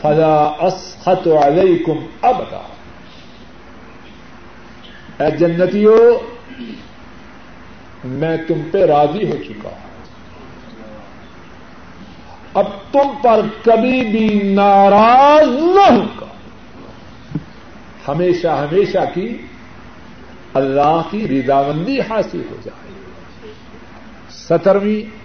فلا 0.00 0.36
اسخط 0.60 1.28
علیکم 1.28 2.06
ابدا 2.22 2.62
اے 5.24 5.36
جنتیوں 5.36 6.18
میں 8.04 8.36
تم 8.48 8.60
پہ 8.70 8.84
راضی 8.84 9.30
ہو 9.30 9.36
چکا 9.48 9.68
ہوں۔ 9.68 9.84
اب 12.54 12.66
تم 12.92 13.08
پر 13.22 13.40
کبھی 13.64 14.04
بھی 14.04 14.52
ناراض 14.54 15.48
نہ 15.48 15.94
ہوگا 15.94 16.26
ہمیشہ 18.08 18.48
ہمیشہ 18.48 18.98
کی 19.14 19.36
اللہ 20.54 21.00
کی 21.10 21.28
رضامندی 21.28 22.00
حاصل 22.00 22.42
ہو 22.50 22.56
جائے۔ 22.64 22.92
سترویں 24.30 25.23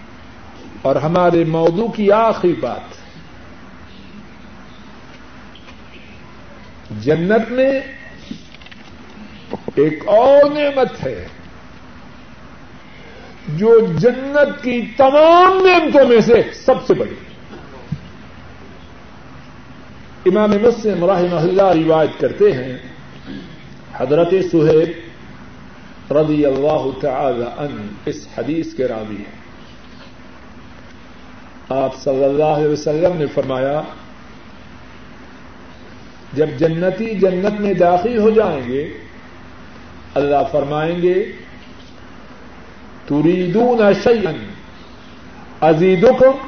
اور 0.81 0.95
ہمارے 0.95 1.43
موضوع 1.43 1.87
کی 1.87 2.11
آخری 2.11 2.53
بات 2.53 2.97
جنت 7.03 7.51
میں 7.51 7.71
ایک 9.75 10.07
اور 10.07 10.51
نعمت 10.51 11.05
ہے 11.05 11.27
جو 13.47 13.79
جنت 13.97 14.63
کی 14.63 14.81
تمام 14.97 15.57
نعمتوں 15.65 16.07
میں 16.07 16.21
سے 16.21 16.41
سب 16.53 16.85
سے 16.87 16.93
بڑی 16.93 17.15
امام 20.25 20.51
مسلم 20.51 21.05
رحمہ 21.05 21.41
اللہ 21.41 21.85
روایت 21.85 22.19
کرتے 22.19 22.51
ہیں، 22.51 22.77
حضرت 23.93 24.33
سہیب 24.51 26.11
رضی 26.11 26.45
اللہ 26.45 26.87
تعالی 27.01 27.45
عنہ 27.57 27.81
اس 28.05 28.27
حدیث 28.37 28.73
کے 28.73 28.87
راوی 28.87 29.17
ہیں۔ 29.17 29.38
آپ 31.69 31.95
صلی 31.95 32.23
اللہ 32.23 32.43
علیہ 32.43 32.67
وسلم 32.67 33.17
نے 33.17 33.25
فرمایا، 33.25 33.81
جب 36.33 36.47
جنتی 36.57 37.05
جنت 37.05 37.61
میں 37.61 37.73
داخل 37.73 38.17
ہو 38.17 38.29
جائیں 38.29 38.67
گے، 38.67 38.93
اللہ 40.15 40.35
فرمائیں 40.51 41.01
گے، 41.01 41.31
تریدون 43.05 43.93
شیئا، 44.03 44.31
ازیدکم، 45.61 46.47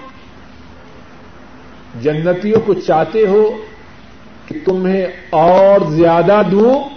جنتیوں 2.01 2.61
کو 2.65 2.73
چاہتے 2.73 3.27
ہو 3.27 3.65
کہ 4.47 4.59
تمہیں 4.65 5.07
اور 5.29 5.91
زیادہ 5.91 6.41
دوں۔ 6.51 6.89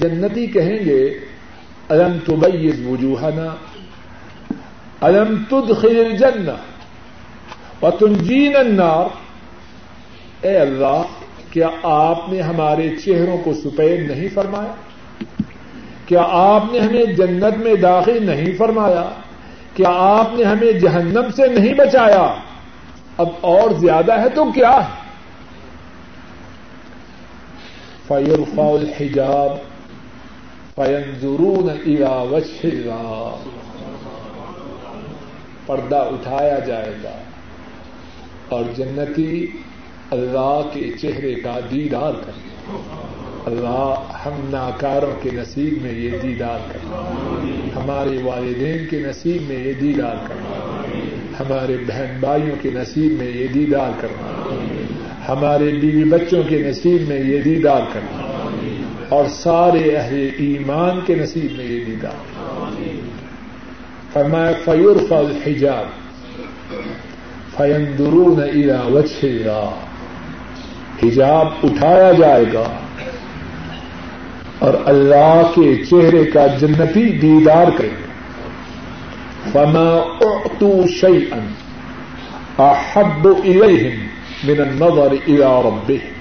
جنتی 0.00 0.46
کہیں 0.46 0.84
گے، 0.84 1.18
الم 1.88 2.18
تبیز 2.26 2.86
وجوہنا 2.86 3.54
الم 5.02 5.42
تدخل 5.50 6.04
الجنہ 6.06 6.50
وتنجین 7.82 8.56
النار؟ 8.56 9.06
اے 10.40 10.56
اللہ، 10.56 11.02
کیا 11.50 11.68
آپ 11.82 12.28
نے 12.28 12.40
ہمارے 12.40 12.96
چہروں 12.96 13.38
کو 13.44 13.54
سپید 13.54 14.10
نہیں 14.10 14.28
فرمایا؟ 14.34 14.74
کیا 16.06 16.22
آپ 16.30 16.64
نے 16.72 16.78
ہمیں 16.78 17.04
جنت 17.04 17.58
میں 17.58 17.74
داخل 17.74 18.26
نہیں 18.26 18.56
فرمایا؟ 18.56 19.10
کیا 19.74 19.88
آپ 19.88 20.28
نے 20.32 20.44
ہمیں 20.44 20.72
جہنم 20.72 21.30
سے 21.36 21.46
نہیں 21.46 21.74
بچایا؟ 21.74 22.34
اب 23.18 23.28
اور 23.40 23.70
زیادہ 23.70 24.20
ہے 24.20 24.28
تو 24.28 24.44
کیا 24.52 24.70
ہے؟ 24.70 25.00
فیر 28.08 28.54
فول 28.54 28.90
حجاب 29.00 29.50
فین 30.74 31.10
ضرور 31.20 31.70
پردہ 35.66 36.02
اٹھایا 36.12 36.58
جائے 36.58 36.94
گا 37.04 37.16
اور 38.48 38.64
جنتی 38.76 39.46
اللہ 40.10 40.60
کے 40.72 40.90
چہرے 41.00 41.34
کا 41.34 41.58
دیدار 41.70 42.14
کرے 42.24 42.50
اللہ 43.46 44.10
ہم 44.24 44.40
ناکاروں 44.50 45.12
کے 45.22 45.30
نصیب 45.34 45.82
میں 45.82 45.92
یہ 45.92 46.18
دیدار 46.22 46.58
کرنا 46.72 47.00
ہمارے 47.76 48.18
والدین 48.22 48.86
کے 48.90 49.00
نصیب 49.00 49.48
میں 49.48 49.58
یہ 49.58 49.72
دیدار 49.72 50.16
کرنا 50.28 50.60
ہمارے 51.38 51.76
بہن 51.86 52.18
بھائیوں 52.20 52.56
کے 52.62 52.70
نصیب 52.70 53.18
میں 53.18 53.30
یہ 53.30 53.48
دیدار 53.54 54.00
کرنا 54.00 54.30
ہمارے 55.28 55.70
بیوی 55.80 56.04
بچوں 56.04 56.42
کے 56.48 56.58
نصیب 56.58 57.08
میں 57.08 57.18
یہ 57.20 57.42
دیدار 57.42 57.82
کرنا 57.92 58.28
اور 59.08 59.28
سارے 59.28 59.84
اہل 59.96 60.28
ایمان 60.38 61.00
کے 61.06 61.14
نصیب 61.14 61.52
میں 61.52 61.64
یہ 61.64 61.84
دیدار 61.84 62.31
فرمایا 64.12 64.52
فیور 64.64 64.96
الحجاب. 65.10 65.86
فیندرون 67.56 68.40
الى 68.40 68.78
وجه 68.92 69.58
حجاب 71.02 71.46
اٹھایا 71.64 72.10
جائے 72.18 72.44
گا 72.52 72.66
اور 74.66 74.74
اللہ 74.92 75.50
کے 75.54 75.74
چہرے 75.84 76.24
کا 76.32 76.46
جنتی 76.60 77.04
دیدار 77.18 77.70
کریں 77.78 78.00
فما 79.52 79.90
اعطوا 80.26 80.86
شيئا 81.00 81.40
احب 82.66 83.26
اليهم 83.26 83.96
من 84.50 84.60
النظر 84.66 85.12
الى 85.12 85.50
ربهم 85.68 86.20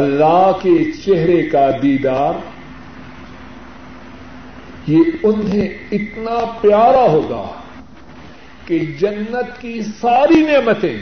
اللہ 0.00 0.46
کے 0.62 0.76
چہرے 1.04 1.40
کا 1.52 1.66
دیدار 1.82 2.34
یہ 4.88 4.98
انہیں 5.22 5.68
اتنا 5.92 6.58
پیارا 6.60 7.10
ہوگا 7.10 7.60
کہ 8.66 8.78
جنت 8.78 9.60
کی 9.60 9.82
ساری 10.00 10.42
نعمتیں 10.42 10.98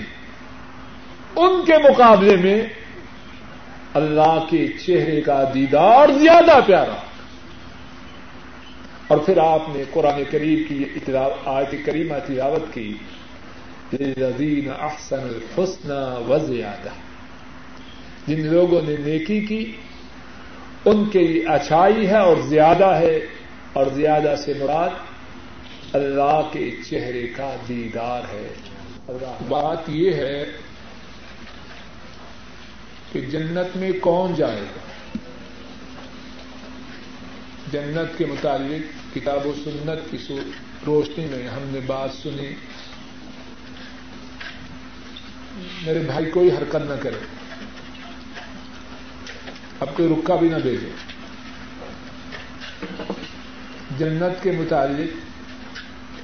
ان 1.36 1.64
کے 1.64 1.72
مقابلے 1.72 2.36
میں 2.36 2.62
اللہ 3.94 4.44
کے 4.50 4.66
چہرے 4.86 5.20
کا 5.20 5.50
دیدار 5.54 6.08
زیادہ 6.08 6.60
پیارا۔ 6.66 6.96
اور 9.08 9.18
پھر 9.18 9.38
آپ 9.38 9.62
نے 9.68 9.82
قرآن 9.92 10.22
کریم 10.30 10.62
کی 10.68 11.10
آیت 11.44 11.86
کریمہ 11.86 12.14
تلاوت 12.26 12.74
کی 12.74 12.94
للذین 13.92 14.68
احسن 14.78 15.20
الحسن 15.20 15.90
و 16.28 16.38
زیادہ 16.38 16.88
جن 18.26 18.46
لوگوں 18.46 18.80
نے 18.88 18.94
نیکی 19.04 19.40
کی، 19.40 19.72
ان 20.84 21.04
کے 21.04 21.18
لیے 21.18 21.44
اچھائی 21.48 22.06
ہے 22.06 22.18
اور 22.18 22.36
زیادہ 22.36 22.86
ہے۔ 22.86 23.20
اور 23.76 23.86
زیادہ 23.86 24.34
سے 24.44 24.52
مراد 24.58 24.88
اللہ 25.92 26.48
کے 26.52 26.70
چہرے 26.90 27.26
کا 27.26 27.56
دیدار 27.68 28.22
ہے۔ 28.22 28.54
بات 29.48 29.78
یہ 29.88 30.12
ہے 30.12 30.44
کہ 33.12 33.20
جنت 33.20 33.76
میں 33.76 33.90
کون 34.00 34.34
جائے 34.34 34.60
گا؟ 34.60 35.18
جنت 37.72 38.18
کے 38.18 38.26
متعلق 38.26 39.14
کتاب 39.14 39.46
و 39.46 39.52
سنت 39.64 40.10
کی 40.10 40.34
روشنی 40.86 41.26
میں 41.30 41.48
ہم 41.48 41.62
نے 41.62 41.80
بات 41.86 42.10
سنی۔ 42.22 42.54
میرے 45.82 45.98
بھائی، 45.98 46.30
کوئی 46.30 46.50
حرکت 46.50 46.76
نہ 46.76 46.94
کرے۔ 47.00 47.18
اب 49.80 49.96
کوئی 49.96 50.08
رکا 50.08 50.36
بھی 50.36 50.48
نہ 50.48 50.56
دے 50.56 50.76
دے 50.76 50.88
جنت 53.98 54.42
کے 54.42 54.50
متعلق 54.50 55.16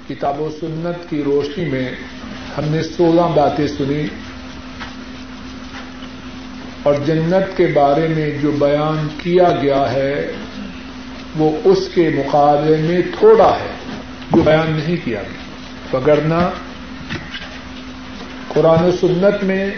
کتاب 0.09 0.41
و 0.41 0.51
سنت 0.61 1.11
کی 1.11 1.23
روشنی 1.23 1.65
میں 1.65 1.91
ہم 2.59 2.65
نے 2.65 2.83
سولہ 2.83 3.21
باتیں 3.35 3.67
سنی 3.67 4.07
اور 6.83 6.95
جنت 7.07 7.57
کے 7.57 7.67
بارے 7.67 8.09
میں 8.09 8.31
جو 8.43 8.51
بیان 8.51 9.09
کیا 9.19 9.59
گیا 9.63 9.93
ہے 9.93 10.33
وہ 11.37 11.59
اس 11.65 11.89
کے 11.95 12.11
مقابلے 12.15 12.77
میں 12.77 13.03
تھوڑا 13.19 13.57
ہے 13.61 13.71
جو 14.33 14.43
بیان 14.43 14.71
نہیں 14.71 14.97
کیا 15.05 15.23
گیا۔ 15.23 15.97
وگرنہ 15.97 16.51
قرآن 18.49 18.85
و 18.85 18.91
سنت 19.01 19.45
میں 19.45 19.71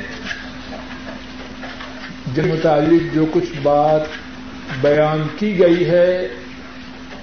جن 2.35 2.49
متعلق 2.49 3.15
جو 3.15 3.27
کچھ 3.33 3.59
بات 3.63 4.01
بیان 4.81 5.27
کی 5.39 5.59
گئی 5.59 5.87
ہے 5.91 6.29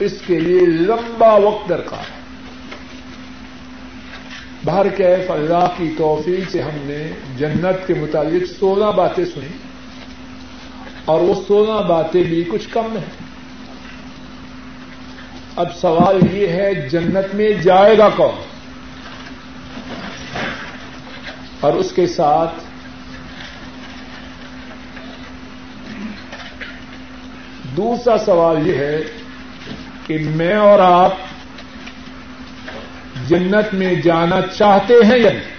اس 0.02 0.22
کے 0.28 0.39
لیے 0.39 0.60
لمبا 0.60 1.34
وقت 1.34 1.70
درکار 1.70 1.99
ہے۔ 1.99 2.22
باہر 4.66 4.88
کیف 4.88 5.32
اللہ 5.32 5.68
کی 5.78 5.93
توفیق 5.97 6.52
سے 6.52 6.62
ہم 6.62 6.70
نے 6.74 7.12
جنت 7.38 7.88
کے 7.88 7.93
متعلق 7.93 8.60
سولہ 8.60 8.86
باتیں 8.86 9.26
سنی 9.26 9.47
اور 11.06 11.22
وہ 11.22 11.34
سولہ 11.47 11.88
باتیں 11.88 12.24
بھی 12.24 12.43
کچھ 12.43 12.70
کم 12.70 12.97
ہیں۔ 12.97 13.06
اب 15.56 15.76
سوال 15.76 16.36
یہ 16.36 16.47
ہے، 16.47 16.89
جنت 16.89 17.36
میں 17.36 17.54
جائے 17.54 17.97
گا 17.97 18.10
کون؟ 18.10 18.43
اور 21.60 21.74
اس 21.74 21.91
کے 21.95 22.08
ساتھ 22.08 22.54
دوسرا 27.78 28.18
سوال 28.18 28.68
یہ 28.68 28.74
ہے 28.74 29.04
کہ 30.08 30.18
میں 30.36 30.54
اور 30.54 30.80
آپ 30.80 31.14
جنت 33.28 33.74
میں 33.74 33.93
جانا 33.93 34.41
چاہتے 34.58 34.93
ہیں 34.93 35.18
یا 35.18 35.32
نہیں؟ 35.32 35.52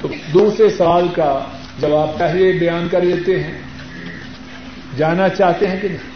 تو 0.00 0.08
دوسرے 0.34 0.70
سوال 0.70 1.08
کا 1.08 1.44
جواب 1.80 2.18
پہلے 2.18 2.52
بیان 2.52 2.88
کر 2.90 3.00
لیتے 3.00 3.42
ہیں۔ 3.42 3.58
جانا 4.96 5.28
چاہتے 5.28 5.66
ہیں 5.66 5.80
کہ 5.80 5.88
نہیں؟ 5.88 6.10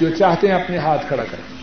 جو 0.00 0.10
چاہتے 0.18 0.48
ہیں 0.48 0.54
اپنے 0.54 0.78
ہاتھ 0.78 1.08
کھڑا 1.08 1.24
کریں۔ 1.24 1.58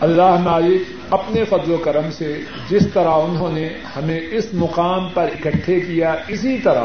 اللہ 0.00 0.36
مالک 0.36 1.12
اپنے 1.12 1.44
فضل 1.44 1.72
و 1.72 1.76
کرم 1.76 2.10
سے 2.10 2.40
جس 2.70 2.88
طرح 2.94 3.10
انہوں 3.10 3.52
نے 3.52 3.68
ہمیں 3.96 4.20
اس 4.30 4.46
مقام 4.52 5.08
پر 5.08 5.22
اکٹھے 5.22 5.80
کیا، 5.80 6.14
اسی 6.28 6.58
طرح 6.58 6.84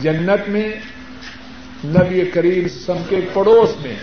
جنت 0.00 0.48
میں 0.48 0.70
نبی 1.84 2.24
کریم 2.24 2.68
سم 2.68 2.96
کے 3.08 3.16
پڑوس 3.32 3.82
میں 3.82 3.96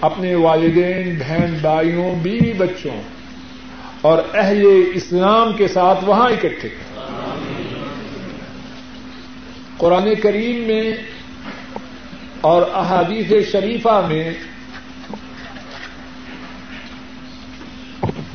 اپنے 0.00 0.34
والدین، 0.34 1.16
بہن 1.18 1.56
بھائیوں، 1.60 2.14
بیوی 2.22 2.52
بچوں 2.52 3.02
اور 4.00 4.18
اہل 4.34 4.82
اسلام 4.94 5.52
کے 5.52 5.68
ساتھ 5.68 6.04
وہاں 6.04 6.28
اکٹھے۔ 6.30 6.68
قرآن 9.76 10.14
کریم 10.22 10.56
میں 10.56 10.92
اور 12.40 12.62
احادیث 12.74 13.52
شریفہ 13.52 14.06
میں 14.08 14.32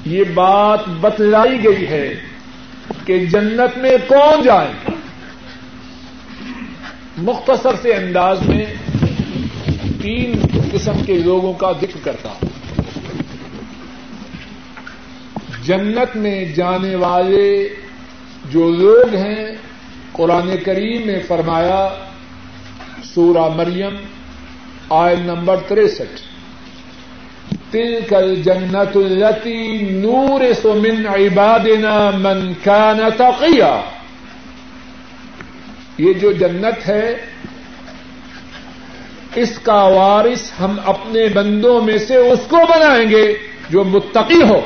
یہ 0.05 0.24
بات 0.34 0.80
بتلائی 0.88 1.64
گئی 1.64 1.88
ہے 1.88 2.16
کہ 3.05 3.26
جنت 3.26 3.78
میں 3.78 3.97
کون 4.07 4.43
جائیں 4.43 4.99
مختصر 7.22 7.70
سے 7.82 7.93
انداز 7.93 8.41
میں 8.41 8.65
تین 10.01 10.32
قسم 10.72 11.03
کے 11.05 11.13
لوگوں 11.13 11.53
کا 11.53 11.72
ذکر 11.72 11.99
کرتا 12.03 12.30
ہوں۔ 12.30 12.49
جنت 15.63 16.15
میں 16.15 16.45
جانے 16.45 16.95
والے 16.95 17.70
جو 18.51 18.70
لوگ 18.72 19.15
ہیں، 19.15 19.45
قرآن 20.11 20.49
کریم 20.65 21.07
میں 21.07 21.20
فرمایا، 21.28 21.89
سورہ 23.03 23.49
مریم 23.55 23.95
آئے 24.89 25.15
نمبر 25.15 25.55
تریسٹھ۔ 25.67 26.22
تل 27.72 27.99
کل 28.09 28.36
جنت 28.36 28.97
التی 28.97 29.78
نور 29.78 30.41
سمن 30.61 31.07
عبادنا 31.07 32.09
من 32.13 32.53
کان 32.63 32.99
تقیا 33.17 33.82
یہ 36.00 36.14
جو 36.14 36.32
جنت 36.32 36.88
ہے، 36.88 37.16
اس 39.36 39.60
کا 39.64 39.84
وارث 39.84 40.52
ہم 40.60 40.80
اپنے 40.86 41.28
بندوں 41.28 41.82
میں 41.82 41.97
سے 41.97 42.16
اس 42.16 42.39
کو 42.50 42.58
بنائیں 42.58 43.10
گے 43.10 43.38
جو 43.70 43.84
متقی 43.84 44.41
ہو۔ 44.41 44.62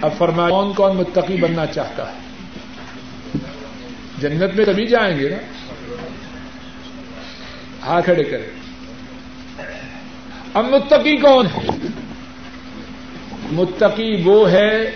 اب 0.00 0.10
فرمایا 0.18 0.48
کون 0.48 0.72
کون 0.72 0.96
متقی 0.96 1.36
بننا 1.36 1.66
چاہتا 1.66 2.12
ہے؟ 2.12 2.18
جنت 4.18 4.54
میں 4.54 4.64
تبھی 4.64 4.86
جائیں 4.86 5.18
گے 5.18 5.28
نا؟ 5.28 5.36
ہاتھ 7.86 8.04
کھڑے 8.04 8.24
کرے 8.24 8.50
اب 10.54 10.64
متقی 10.64 11.16
کون 11.16 11.46
ہے؟ 11.46 11.68
متقی 13.52 14.22
وہ 14.24 14.50
ہے 14.50 14.90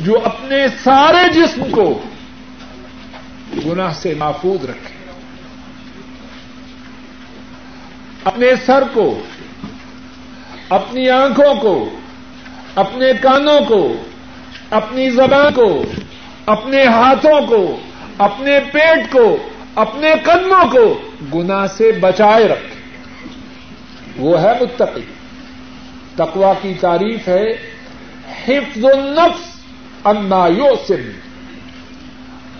جو 0.00 0.20
اپنے 0.24 0.66
سارے 0.82 1.32
جسم 1.32 1.62
کو 1.70 2.02
گناہ 3.66 3.92
سے 3.92 4.14
محفوظ 4.14 4.64
رکھے۔ 4.64 4.96
اپنے 8.24 8.46
سر 8.66 8.82
کو، 8.92 9.20
اپنی 10.68 11.10
آنکھوں 11.10 11.54
کو، 11.54 11.90
اپنے 12.74 13.12
کانوں 13.22 13.60
کو، 13.68 13.96
اپنی 14.70 15.10
زبان 15.10 15.54
کو، 15.54 15.84
اپنے 16.46 16.84
ہاتھوں 16.84 17.46
کو، 17.46 17.80
اپنے 18.18 18.58
پیٹ 18.72 19.12
کو، 19.12 19.36
اپنے 19.74 20.14
قدموں 20.22 20.70
کو 20.70 21.00
گنا 21.34 21.66
سے 21.66 21.92
بچائے 21.92 22.48
رکھے۔ 22.48 22.76
وہ 24.16 24.42
ہے 24.42 24.52
متقی۔ 24.60 25.00
تقوا 26.16 26.52
کی 26.62 26.74
تعریف 26.80 27.28
ہے، 27.28 27.52
حفظ 28.48 28.84
النفس 28.84 29.56
انا 30.04 30.46
یوسن 30.46 31.10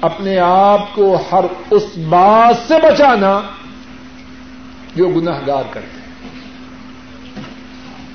اپنے 0.00 0.38
آپ 0.38 0.94
کو 0.94 1.22
ہر 1.32 1.44
اس 1.70 1.84
بات 2.08 2.68
سے 2.68 2.74
بچانا 2.82 3.40
جو 4.96 5.08
گناہ 5.08 5.40
گار 5.46 5.62
کرتے 5.70 6.00
ہیں۔ 6.00 6.06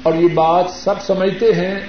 اور 0.04 0.14
یہ 0.14 0.28
بات 0.34 0.66
سب 0.70 1.02
سمجھتے 1.02 1.54
ہیں 1.54 1.80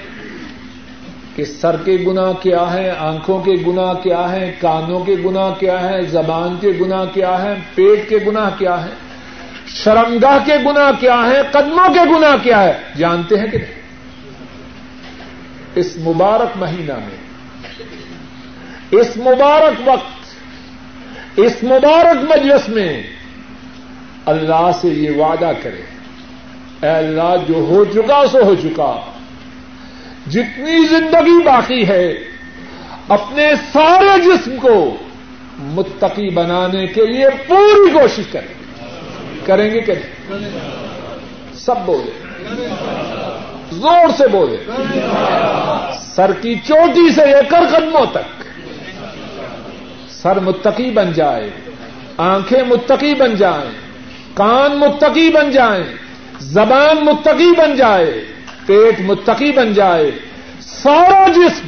کہ 1.37 1.45
سر 1.45 1.77
کے 1.85 2.05
گنا 2.07 2.33
کیا 2.33 2.73
ہے 2.73 2.91
آنکھوں 2.99 3.41
کے 3.41 3.53
گنا 3.67 3.95
کیا 3.95 4.33
ہے 4.33 4.55
کانوں 4.61 5.01
کے 5.01 5.17
گنا 5.25 5.51
کیا 5.59 5.91
ہے 5.91 6.03
زبان 6.03 6.57
کے 6.61 6.69
گنا 6.81 7.05
کیا 7.05 7.43
ہے 7.43 7.55
پیٹ 7.75 8.09
کے 8.09 8.19
گنا 8.27 8.51
کیا 8.59 8.85
ہے 8.85 8.91
شرمگاہ 9.67 10.39
کے 10.47 10.55
گنا 10.65 10.91
کیا 11.01 11.27
ہے 11.27 11.43
قدموں 11.51 11.95
کے 11.95 12.01
گنا 12.17 12.37
کیا 12.43 12.63
ہے 12.63 12.73
جانتے 12.99 13.39
ہیں 13.39 13.47
کہ 13.47 13.59
نہیں؟ 13.59 13.83
اس 15.75 15.97
مبارک 15.97 16.57
مہینہ 16.57 16.93
میں 16.93 17.32
اس 18.93 19.17
مبارک 19.17 19.89
وقت، 19.89 20.35
اس 21.37 21.63
مبارک 21.63 22.31
مجلس 22.31 22.69
میں 22.69 23.03
اللہ 24.27 24.71
سے 24.81 24.89
یہ 24.89 25.11
وعدہ 25.11 25.53
کرے 25.63 25.83
اے 26.83 26.89
اللہ، 26.89 27.35
جو 27.49 27.55
ہو 27.55 27.85
چکا 27.85 28.27
سو 28.33 28.43
ہو 28.43 28.55
چکا۔ 28.55 29.01
جتنی 30.27 30.87
زندگی 30.87 31.43
باقی 31.43 31.89
ہے، 31.89 32.15
اپنے 33.09 33.49
سارے 33.73 34.23
جسم 34.23 34.57
کو 34.57 34.97
متقی 35.59 36.31
بنانے 36.31 36.87
کے 36.87 37.07
لیے 37.07 37.27
پوری 37.49 37.91
کوشش 37.91 38.23
کریں۔ 38.33 38.55
کریں 39.47 39.71
گے 39.71 39.81
کہ 39.81 39.95
سب 41.55 41.75
بولے 41.87 42.13
زور 43.71 44.09
سے 44.17 44.29
بولے 44.29 44.57
سر 46.15 46.33
کی 46.33 46.55
چوٹی 46.55 47.13
سے 47.13 47.27
لے 47.27 47.49
کر 47.49 47.61
قدموں 47.71 48.07
تک۔ 48.13 48.42
سر 50.23 50.41
متقی 50.41 50.91
بن 50.91 51.13
جائے، 51.13 51.51
آنکھیں 52.17 52.63
متقی 52.63 53.15
بن 53.15 53.35
جائیں، 53.37 53.71
کان 54.35 54.77
متقی 54.79 55.29
بن 55.31 55.51
جائیں، 55.51 55.85
زبان 56.41 57.05
متقی 57.05 57.51
بن 57.59 57.77
جائے، 57.77 58.13
پیٹ 58.67 59.01
متقی 59.01 59.51
بن 59.53 59.73
جائے، 59.75 60.11
سارا 60.61 61.27
جسم 61.29 61.67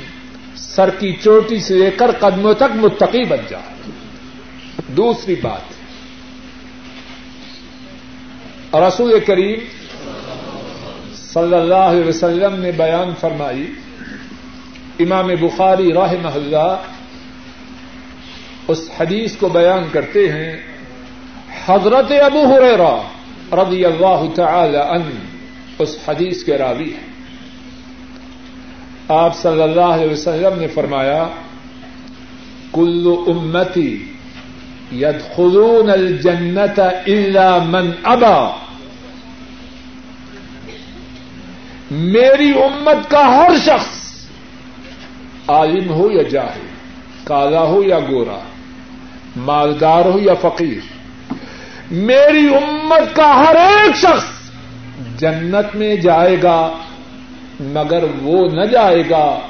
سر 0.56 0.90
کی 0.90 1.12
چوٹی 1.22 1.58
سے 1.58 1.74
لے 1.74 1.90
کر 1.90 2.10
قدموں 2.18 2.54
تک 2.54 2.76
متقی 2.76 3.24
بن 3.24 3.42
جائے۔ 3.48 3.72
دوسری 4.96 5.34
بات، 5.34 5.72
رسول 8.74 9.18
کریم 9.26 9.60
صلی 11.14 11.54
اللہ 11.54 11.84
علیہ 11.90 12.06
وسلم 12.08 12.54
نے 12.60 12.70
بیان 12.72 13.10
فرمائی، 13.20 13.66
امام 14.98 15.28
بخاری 15.40 15.92
راہ 15.92 16.12
محلہ 16.22 16.68
اس 18.68 18.90
حدیث 19.00 19.36
کو 19.36 19.48
بیان 19.48 19.84
کرتے 19.92 20.32
ہیں، 20.32 20.56
حضرت 21.66 22.12
ابو 22.24 22.54
ہریرا 22.54 22.96
رضی 23.52 23.84
اللہ 23.84 24.34
تعالی 24.34 24.78
عنہ 24.78 25.18
اس 25.78 25.98
حدیث 26.08 26.44
کے 26.44 26.58
راوی 26.58 26.92
ہیں۔ 26.92 27.14
آپ 29.08 29.36
صلی 29.36 29.62
اللہ 29.62 29.80
علیہ 29.80 30.12
وسلم 30.12 30.60
نے 30.60 30.66
فرمایا، 30.66 31.28
کل 32.72 33.14
امتی 33.26 34.12
ید 34.92 35.36
خلون 35.36 35.90
الجنت 35.90 36.80
الا 37.06 37.58
من 37.58 37.90
ابا۔ 38.02 38.56
میری 41.90 42.50
امت 42.62 43.10
کا 43.10 43.36
ہر 43.36 43.50
شخص 43.64 44.26
عالم 45.48 45.90
ہو 45.90 46.10
یا 46.10 46.22
جاہل، 46.22 46.66
کالا 47.24 47.62
ہو 47.62 47.82
یا 47.82 47.98
گورا۔ 48.00 48.38
مالدار 49.36 50.04
ہو 50.04 50.18
یا 50.18 50.34
فقیر، 50.34 50.80
میری 51.90 52.54
امت 52.54 53.16
کا 53.16 53.44
ہر 53.44 53.56
ایک 53.56 53.96
شخص 53.96 54.50
جنت 55.20 55.76
میں 55.76 55.96
جائے 55.96 56.36
گا، 56.42 56.72
مگر 57.60 58.04
وہ 58.22 58.48
نہ 58.48 58.64
جائے 58.64 59.02
گا 59.10 59.40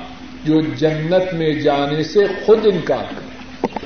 جو 0.44 0.60
جنت 0.60 1.34
میں 1.34 1.52
جانے 1.52 2.02
سے 2.02 2.20
خود 2.46 2.66
انکار 2.66 3.04
کرے۔ 3.10 3.78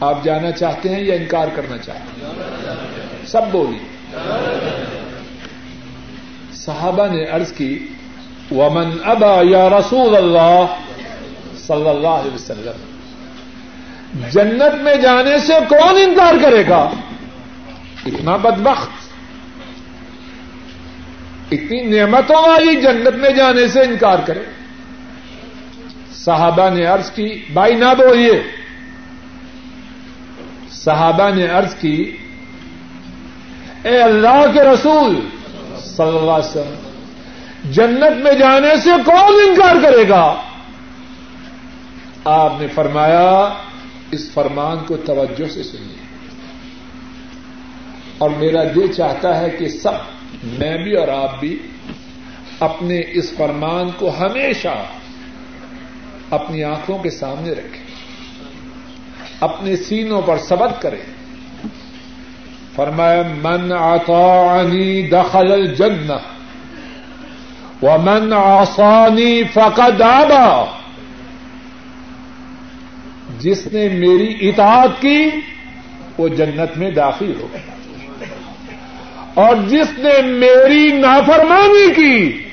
آپ 0.00 0.24
جانا 0.24 0.52
چاہتے 0.52 0.88
ہیں 0.88 1.04
یا 1.04 1.14
انکار 1.14 1.48
کرنا 1.54 1.78
چاہتے 1.78 2.26
ہیں؟ 2.26 3.26
سب 3.26 3.42
بولی 3.52 3.78
صحابہ 6.54 7.06
نے 7.06 7.24
ارض 7.24 7.52
کی، 7.52 7.78
ومن 8.50 8.90
ابا 9.04 9.40
یا 9.42 9.68
رسول 9.68 10.16
اللہ 10.16 10.66
صلی 11.56 11.88
اللہ 11.88 12.20
علیہ 12.22 12.34
وسلم 12.34 12.93
جنت 14.14 14.82
میں 14.82 14.96
جانے 14.96 15.38
سے 15.38 15.52
کون 15.68 15.96
انکار 15.96 16.34
کرے 16.42 16.68
گا؟ 16.68 16.90
اتنا 18.06 18.36
بدبخت۔ 18.36 18.90
اتنی 21.52 21.82
نعمتوں 21.82 22.48
والی 22.48 22.80
جنت 22.80 23.16
میں 23.16 23.30
جانے 23.30 23.68
سے 23.68 23.80
انکار 23.80 24.18
کرے۔ 24.26 24.42
صحابہ 26.12 26.70
نے 26.70 26.84
عرض 26.84 27.10
کی، 27.10 27.44
بھائی 27.52 27.74
نہ 27.74 27.94
بولیے۔ 27.98 28.42
صحابہ 30.70 31.30
نے 31.34 31.46
عرض 31.46 31.74
کی، 31.74 32.16
اے 33.82 34.02
اللہ 34.02 34.44
کے 34.54 34.60
رسول، 34.62 35.20
صلی 35.84 36.18
اللہ 36.18 36.30
علیہ 36.30 36.48
وسلم، 36.48 36.90
جنت 37.70 38.24
میں 38.24 38.32
جانے 38.32 38.76
سے 38.76 38.90
کون 39.04 39.34
انکار 39.48 39.76
کرے 39.82 40.08
گا؟ 40.08 40.34
آپ 42.24 42.52
نے 42.60 42.66
فرمایا 42.66 43.52
اس 44.14 44.30
فرمان 44.30 44.76
کو 44.86 44.96
توجہ 44.96 45.48
سے 45.48 45.62
سنیے۔ 45.62 46.04
اور 48.18 48.30
میرا 48.30 48.62
دل 48.64 48.92
چاہتا 48.92 49.40
ہے 49.40 49.50
کہ 49.50 49.68
سب 49.68 49.92
میں 50.42 50.76
بھی 50.76 50.96
اور 50.96 51.08
آپ 51.08 51.40
بھی 51.40 51.58
اپنے 52.60 53.00
اس 53.06 53.34
فرمان 53.36 53.90
کو 53.98 54.10
ہمیشہ 54.20 54.84
اپنی 56.30 56.64
آنکھوں 56.64 56.98
کے 56.98 57.10
سامنے 57.10 57.50
رکھیں۔ 57.50 57.84
اپنے 59.40 59.76
سینوں 59.76 60.22
پر 60.22 60.38
سبق 60.38 60.82
کریں۔ 60.82 61.02
فرمایا، 62.74 63.22
من 63.42 63.72
آطانی 63.72 65.02
دخل 65.02 65.52
الجنہ، 65.52 66.12
ومن 67.82 68.32
عصانی 68.32 69.42
فقد 69.54 70.00
آبا. 70.00 70.83
جس 73.44 73.66
نے 73.66 73.88
میری 73.88 74.48
اطاعت 74.48 75.00
کی، 75.00 75.26
وہ 76.18 76.28
جنت 76.28 76.78
میں 76.78 76.90
داخل 76.90 77.32
ہو 77.40 77.48
اور 79.34 79.56
جس 79.68 79.98
نے 79.98 80.22
میری 80.22 80.92
نافرمانی 80.92 81.94
کی، 81.94 82.48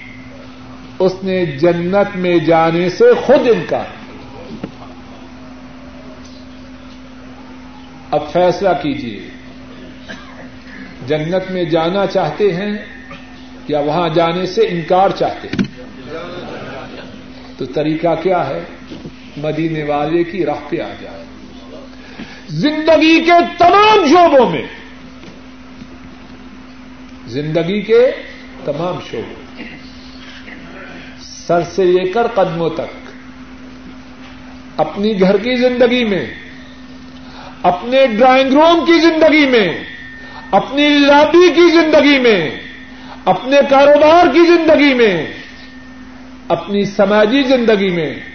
اس 0.99 1.13
نے 1.23 1.45
جنت 1.45 2.15
میں 2.15 2.37
جانے 2.37 2.89
سے 2.89 3.05
خود 3.25 3.47
انکار 3.47 3.85
اب 8.11 8.31
فیصلہ 8.31 8.69
کیجیے 8.69 9.29
جنت 11.07 11.51
میں 11.51 11.63
جانا 11.63 12.07
چاہتے 12.07 12.53
ہیں 12.53 12.71
یا 13.67 13.79
وہاں 13.79 14.09
جانے 14.09 14.45
سے 14.45 14.61
انکار 14.61 15.09
چاہتے 15.09 15.47
ہیں؟ 15.47 15.67
تو 17.57 17.65
طریقہ 17.65 18.15
کیا 18.23 18.47
ہے؟ 18.47 18.63
مدینے 19.41 19.83
والے 19.83 20.23
کی 20.23 20.45
راہ 20.45 20.69
پہ 20.69 20.81
آ 20.81 20.93
جائے۔ 21.01 21.23
زندگی 22.49 23.23
کے 23.23 23.31
تمام 23.57 24.07
شعبوں 24.07 24.49
میں۔ 24.49 24.63
زندگی 27.27 27.81
کے 27.81 28.11
تمام 28.65 28.95
شعبوں 29.11 29.63
سر 31.21 31.61
سے 31.61 31.83
لے 31.83 32.11
کر 32.11 32.27
قدموں 32.27 32.69
تک۔ 32.69 33.11
اپنی 34.77 35.21
گھر 35.21 35.37
کی 35.37 35.55
زندگی 35.55 36.05
میں۔ 36.05 36.25
اپنے 37.63 38.07
ڈرائنگ 38.07 38.53
روم 38.53 38.85
کی 38.85 38.99
زندگی 38.99 39.45
میں۔ 39.45 39.83
اپنی 40.51 40.89
لابی 40.89 41.53
کی 41.55 41.69
زندگی 41.69 42.19
میں۔ 42.19 42.51
اپنے 43.25 43.57
کاروبار 43.69 44.25
کی 44.33 44.45
زندگی 44.45 44.93
میں۔ 44.93 45.33
اپنی 46.47 46.85
سماجی 46.85 47.41
زندگی 47.41 47.89
میں۔ 47.89 48.30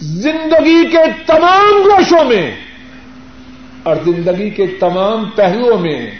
زندگی 0.00 0.90
کے 0.90 0.98
تمام 1.26 1.82
گوشوں 1.84 2.24
میں 2.24 2.56
اور 3.82 3.96
زندگی 4.04 4.50
کے 4.50 4.66
تمام 4.66 5.30
پہلوؤں 5.30 5.78
میں 5.78 6.10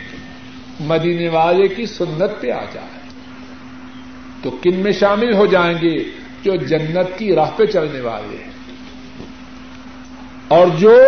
مدینے 0.80 1.28
والے 1.28 1.68
کی 1.68 1.86
سنت 1.86 2.40
پہ 2.40 2.50
آ 2.50 2.64
جائے۔ 2.74 2.98
تو 4.42 4.50
کن 4.50 4.76
میں 4.76 4.92
شامل 4.92 5.34
ہو 5.34 5.46
جائیں 5.46 5.74
گے؟ 5.82 5.96
جو 6.42 6.56
جنت 6.56 7.18
کی 7.18 7.34
راہ 7.34 7.50
پہ 7.56 7.64
چلنے 7.64 8.00
والے 8.00 8.36
ہیں۔ 8.44 8.50
اور 10.48 10.66
جو 10.78 11.00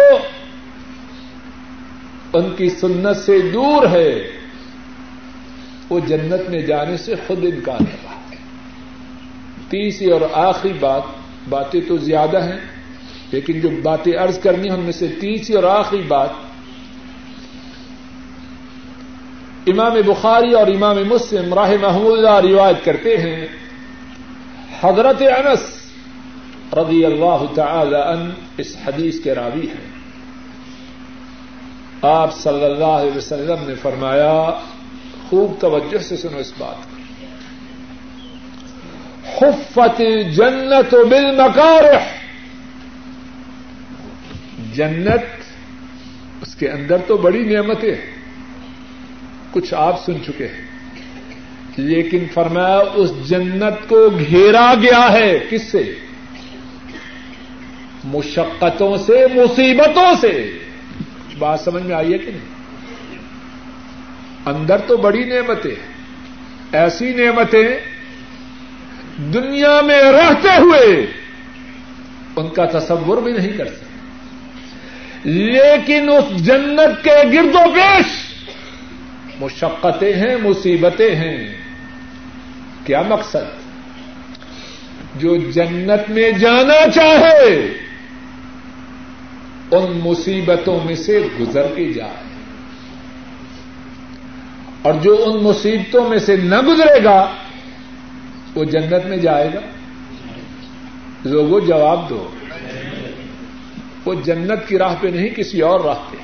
ان 2.33 2.55
کی 2.57 2.71
سنت 2.71 3.17
سے 3.17 3.41
دور 3.41 3.87
ہے، 3.87 4.31
وہ 5.91 6.01
جنت 6.01 6.51
میں 6.51 6.61
جانے 6.61 6.97
سے 6.97 7.15
خود 7.27 7.39
انکار 7.43 7.79
کر 7.79 7.97
رہا 8.05 8.21
ہے۔ 8.31 8.37
تیسری 9.69 10.11
اور 10.11 10.21
آخری 10.33 10.73
بات 10.73 11.03
باتیں 11.49 11.81
تو 11.89 11.97
زیادہ 11.97 12.43
ہیں، 12.43 12.59
لیکن 13.33 13.61
جو 13.61 13.69
باتیں 13.83 14.13
ارض 14.19 14.39
کرنی 14.39 14.71
ان 14.71 14.81
میں 14.81 14.93
سے 14.93 15.07
تیسری 15.21 15.57
اور 15.57 15.65
آخری 15.65 16.03
بات، 16.03 16.31
امام 19.67 19.95
بخاری 20.07 20.53
اور 20.53 20.67
امام 20.67 20.97
مسلم 21.09 21.55
راہ 21.55 21.73
محمود 21.81 22.19
اللہ 22.19 22.39
روایت 22.41 22.85
کرتے 22.85 23.17
ہیں، 23.17 23.47
حضرت 24.81 25.23
انس 25.23 25.65
رضی 26.73 27.05
اللہ 27.05 27.45
تعالی 27.55 27.97
ان 27.97 28.31
اس 28.57 28.77
حدیث 28.85 29.21
کے 29.21 29.35
راوی 29.35 29.67
ہیں۔ 29.69 29.87
آپ 32.03 32.35
صلی 32.35 32.65
اللہ 32.65 32.97
علیہ 32.97 33.17
وسلم 33.17 33.69
نے 33.69 33.75
فرمایا، 33.75 34.35
خوب 35.29 35.55
توجہ 35.61 35.99
سے 35.99 36.17
سنو 36.17 36.39
اس 36.39 36.53
بات 36.59 36.85
کو۔ 36.85 36.98
حفت 39.37 40.03
جنت 40.37 40.95
بالمکارح. 40.95 42.05
جنت 44.75 45.25
اس 46.43 46.55
کے 46.55 46.69
اندر 46.69 46.97
تو 47.07 47.17
بڑی 47.17 47.55
نعمتیں 47.55 47.95
کچھ 49.51 49.75
آپ 49.75 50.05
سن 50.05 50.25
چکے 50.27 50.47
ہیں. 50.47 50.69
لیکن 51.77 52.25
فرمایا 52.35 52.79
اس 52.95 53.29
جنت 53.29 53.89
کو 53.89 54.11
گھیرا 54.29 54.75
گیا 54.83 55.13
ہے 55.13 55.39
کس 55.51 55.63
سے؟ 55.63 55.95
مشقتوں 58.05 58.97
سے، 58.97 59.27
مصیبتوں 59.35 60.13
سے. 60.21 60.59
بات 61.39 61.61
سمجھ 61.61 61.83
میں 61.83 61.97
آئی 61.97 62.13
ہے 62.13 62.19
کہ 62.19 62.31
نہیں؟ 62.31 62.59
اندر 64.47 64.79
تو 64.87 64.97
بڑی 64.97 65.25
نعمتیں 65.25 65.75
ایسی 66.73 67.13
نعمتیں 67.13 67.69
دنیا 69.19 69.81
میں 69.81 70.03
رہتے 70.13 70.49
ہوئے 70.49 71.07
ان 72.37 72.49
کا 72.49 72.65
تصور 72.65 73.23
بھی 73.23 73.33
نہیں 73.33 73.59
کر 73.59 73.67
سکتے۔ 73.67 73.89
لیکن 75.25 76.09
اس 76.09 76.47
جنت 76.47 77.05
کے 77.05 77.29
گرد 77.33 77.55
و 77.55 77.73
پیش 77.75 78.07
مشقتیں 79.41 80.13
ہیں، 80.13 80.37
مصیبتیں 80.43 81.15
ہیں۔ 81.15 81.55
کیا 82.85 83.03
مقصد؟ 83.03 83.59
جو 85.15 85.37
جنت 85.37 86.11
میں 86.11 86.33
جانا 86.33 86.91
چاہے، 86.91 87.73
ان 89.71 90.01
مصیبتوں 90.05 90.81
میں 90.85 90.95
سے 90.95 91.29
گزر 91.41 91.67
کے 91.77 91.93
جائے۔ 91.93 92.25
اور 94.83 94.95
جو 94.95 95.25
ان 95.27 95.45
مصیبتوں 95.45 96.09
میں 96.09 96.19
سے 96.19 96.37
نہ 96.37 96.61
گزرے 96.61 97.05
گا 97.05 97.33
وہ 98.59 98.65
جنت 98.65 99.07
میں 99.07 99.17
جائے 99.17 99.51
گا؟ 99.55 99.61
لوگوں 101.25 101.61
جواب 101.61 102.11
دو۔ 102.11 102.31
وہ 104.05 104.15
جنت 104.15 104.69
کی 104.69 104.79
راہ 104.79 104.95
پہ 105.01 105.09
نہیں، 105.09 105.29
کسی 105.29 105.61
اور 105.61 105.81
راہ 105.81 105.99
پہ۔ 106.11 106.17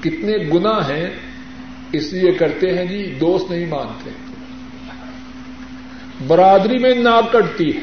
کتنے 0.00 0.32
گنا 0.54 0.88
ہیں، 0.88 1.10
اس 1.92 2.12
لیے 2.12 2.32
کرتے 2.32 2.78
ہیں 2.78 2.84
جی 2.84 3.14
دوست 3.20 3.50
نہیں 3.50 3.66
مانتے۔ 3.66 4.10
برادری 6.26 6.78
میں 6.78 6.94
ناک 6.94 7.32
کٹتی 7.32 7.76
ہے۔ 7.76 7.80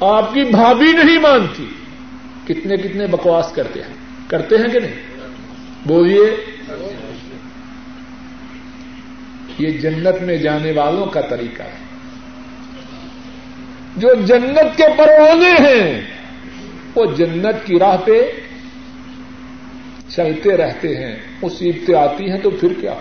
آپ 0.00 0.34
کی 0.34 0.42
بھابھی 0.42 0.92
نہیں 0.92 1.18
مانتی۔ 1.18 1.66
کتنے 2.44 2.76
کتنے 2.76 3.06
بکواس 3.06 3.52
کرتے 3.52 3.80
ہیں۔ 3.80 3.94
کرتے 4.28 4.56
ہیں 4.56 4.68
کہ 4.68 4.80
نہیں؟ 4.80 4.94
بولیے 5.86 6.53
یہ 9.58 9.70
جنت 9.70 10.22
میں 10.22 10.36
جانے 10.36 10.72
والوں 10.72 11.06
کا 11.06 11.20
طریقہ 11.20 11.62
ہے۔ 11.62 11.84
جو 13.96 14.14
جنت 14.14 14.76
کے 14.76 14.84
پروانے 14.96 15.50
ہیں، 15.50 16.00
وہ 16.94 17.06
جنت 17.16 17.66
کی 17.66 17.78
راہ 17.78 17.96
پہ 17.96 18.32
چلتے 20.08 20.56
رہتے 20.56 20.96
ہیں۔ 20.96 21.16
مصیبتیں 21.42 21.94
آتی 21.94 22.30
ہیں 22.30 22.38
تو 22.38 22.50
پھر 22.50 22.72
کیا؟ 22.80 22.94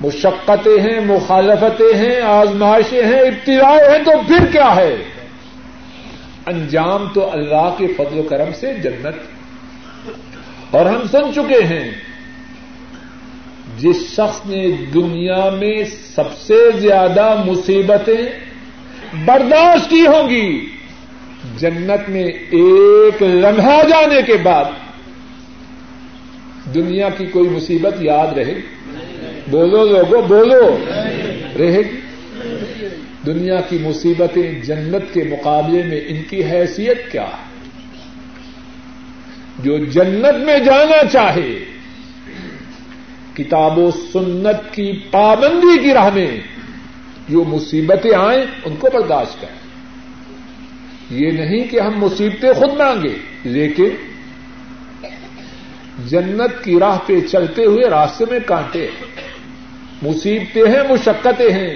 مشقتیں 0.00 0.80
ہیں، 0.80 1.00
مخالفتیں 1.00 1.98
ہیں، 1.98 2.20
آزمائشیں 2.20 3.02
ہیں 3.02 3.20
ابتدائے 3.20 3.90
ہیں 3.90 4.04
تو 4.04 4.10
پھر 4.26 4.46
کیا 4.52 4.76
ہے؟ 4.76 4.96
انجام 6.46 7.08
تو 7.14 7.32
اللہ 7.32 7.74
کے 7.78 7.86
فضل 7.86 8.18
و 8.18 8.22
کرم 8.22 8.48
سے 8.60 8.74
جنت۔ 8.74 9.16
اور 10.70 10.86
ہم 10.86 11.02
سن 11.12 11.34
چکے 11.34 11.62
ہیں۔ 11.62 12.09
جس 13.80 13.96
شخص 13.96 14.46
نے 14.46 14.68
دنیا 14.94 15.50
میں 15.50 15.84
سب 16.14 16.38
سے 16.38 16.54
زیادہ 16.80 17.42
مصیبتیں 17.46 18.40
برداشت 19.24 19.90
کی 19.90 20.06
ہوں 20.06 20.30
گی، 20.30 20.66
جنت 21.58 22.10
میں 22.10 22.24
ایک 22.50 23.22
لمحہ 23.22 23.82
جانے 23.88 24.22
کے 24.22 24.36
بعد 24.42 24.64
دنیا 26.74 27.08
کی 27.08 27.26
کوئی 27.26 27.48
مصیبت 27.48 28.02
یاد 28.02 28.38
رہے 28.38 28.54
بولو 29.50 29.84
لوگو، 29.84 30.20
بولو۔ 30.20 30.84
رہے 31.58 31.78
گی۔ 31.78 32.00
دنیا 33.26 33.60
کی 33.60 33.78
مصیبتیں 33.80 34.60
جنت 34.62 35.14
کے 35.14 35.24
مقابلے 35.24 35.82
میں 35.82 36.00
ان 36.06 36.22
کی 36.30 36.44
حیثیت 36.44 37.12
کیا 37.12 37.22
ہے؟ 37.22 37.50
جو 39.58 39.84
جنت 39.84 40.44
میں 40.44 40.58
جانا 40.58 41.06
چاہے 41.12 41.79
کتاب 43.36 43.78
و 43.78 43.90
سنت 43.90 44.74
کی 44.74 45.02
پابندی 45.10 45.82
کی 45.82 45.94
راہ 45.94 46.14
میں 46.14 46.40
جو 47.28 47.44
مصیبتیں 47.44 48.14
آئیں، 48.14 48.42
ان 48.64 48.76
کو 48.76 48.88
برداشت 48.92 49.40
کریں۔ 49.40 49.60
یہ 51.10 51.30
نہیں 51.30 51.64
کہ 51.64 51.80
ہم 51.80 52.00
مصیبتیں 52.00 52.52
خود 52.52 52.76
مانگے 52.78 53.16
لیکن 53.44 53.88
جنت 56.06 56.64
کی 56.64 56.78
راہ 56.78 56.98
پہ 57.06 57.20
چلتے 57.20 57.64
ہوئے 57.64 57.90
راستے 57.90 58.24
میں 58.30 58.38
کانٹے۔ 58.46 58.88
مصیبتیں 60.02 60.62
ہیں، 60.62 60.92
مشقتیں 60.92 61.52
ہیں۔ 61.52 61.74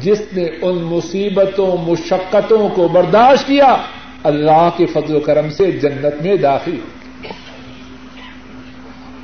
جس 0.00 0.22
نے 0.32 0.44
ان 0.62 0.76
مصیبتوں، 0.76 1.90
مشقتوں 1.90 2.68
کو 2.68 2.88
برداشت 2.88 3.46
کیا، 3.46 3.76
اللہ 4.22 4.70
کے 4.76 4.86
فضل 4.86 5.16
و 5.16 5.20
کرم 5.20 5.50
سے 5.50 5.70
جنت 5.70 6.22
میں 6.22 6.36
داخل 6.36 6.72
ہو۔ 6.72 6.99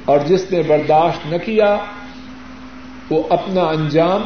اور 0.07 0.19
جس 0.27 0.53
نے 0.53 0.63
برداشت 0.63 1.27
نہ 1.27 1.37
کیا، 1.37 1.77
وہ 3.11 3.23
اپنا 3.31 3.63
انجام 3.63 4.23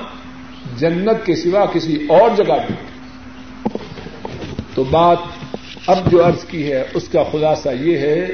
جنت 0.77 1.27
کے 1.27 1.37
سوا 1.37 1.67
کسی 1.67 2.07
اور 2.09 2.31
جگہ 2.37 2.55
بھی 2.67 2.75
تو 4.75 4.85
بات 4.85 5.17
اب 5.87 6.11
جو 6.11 6.27
عرض 6.27 6.45
کی 6.45 6.73
ہے، 6.73 6.85
اس 6.95 7.09
کا 7.09 7.23
خلاصہ 7.33 7.69
یہ 7.81 7.99
ہے، 7.99 8.27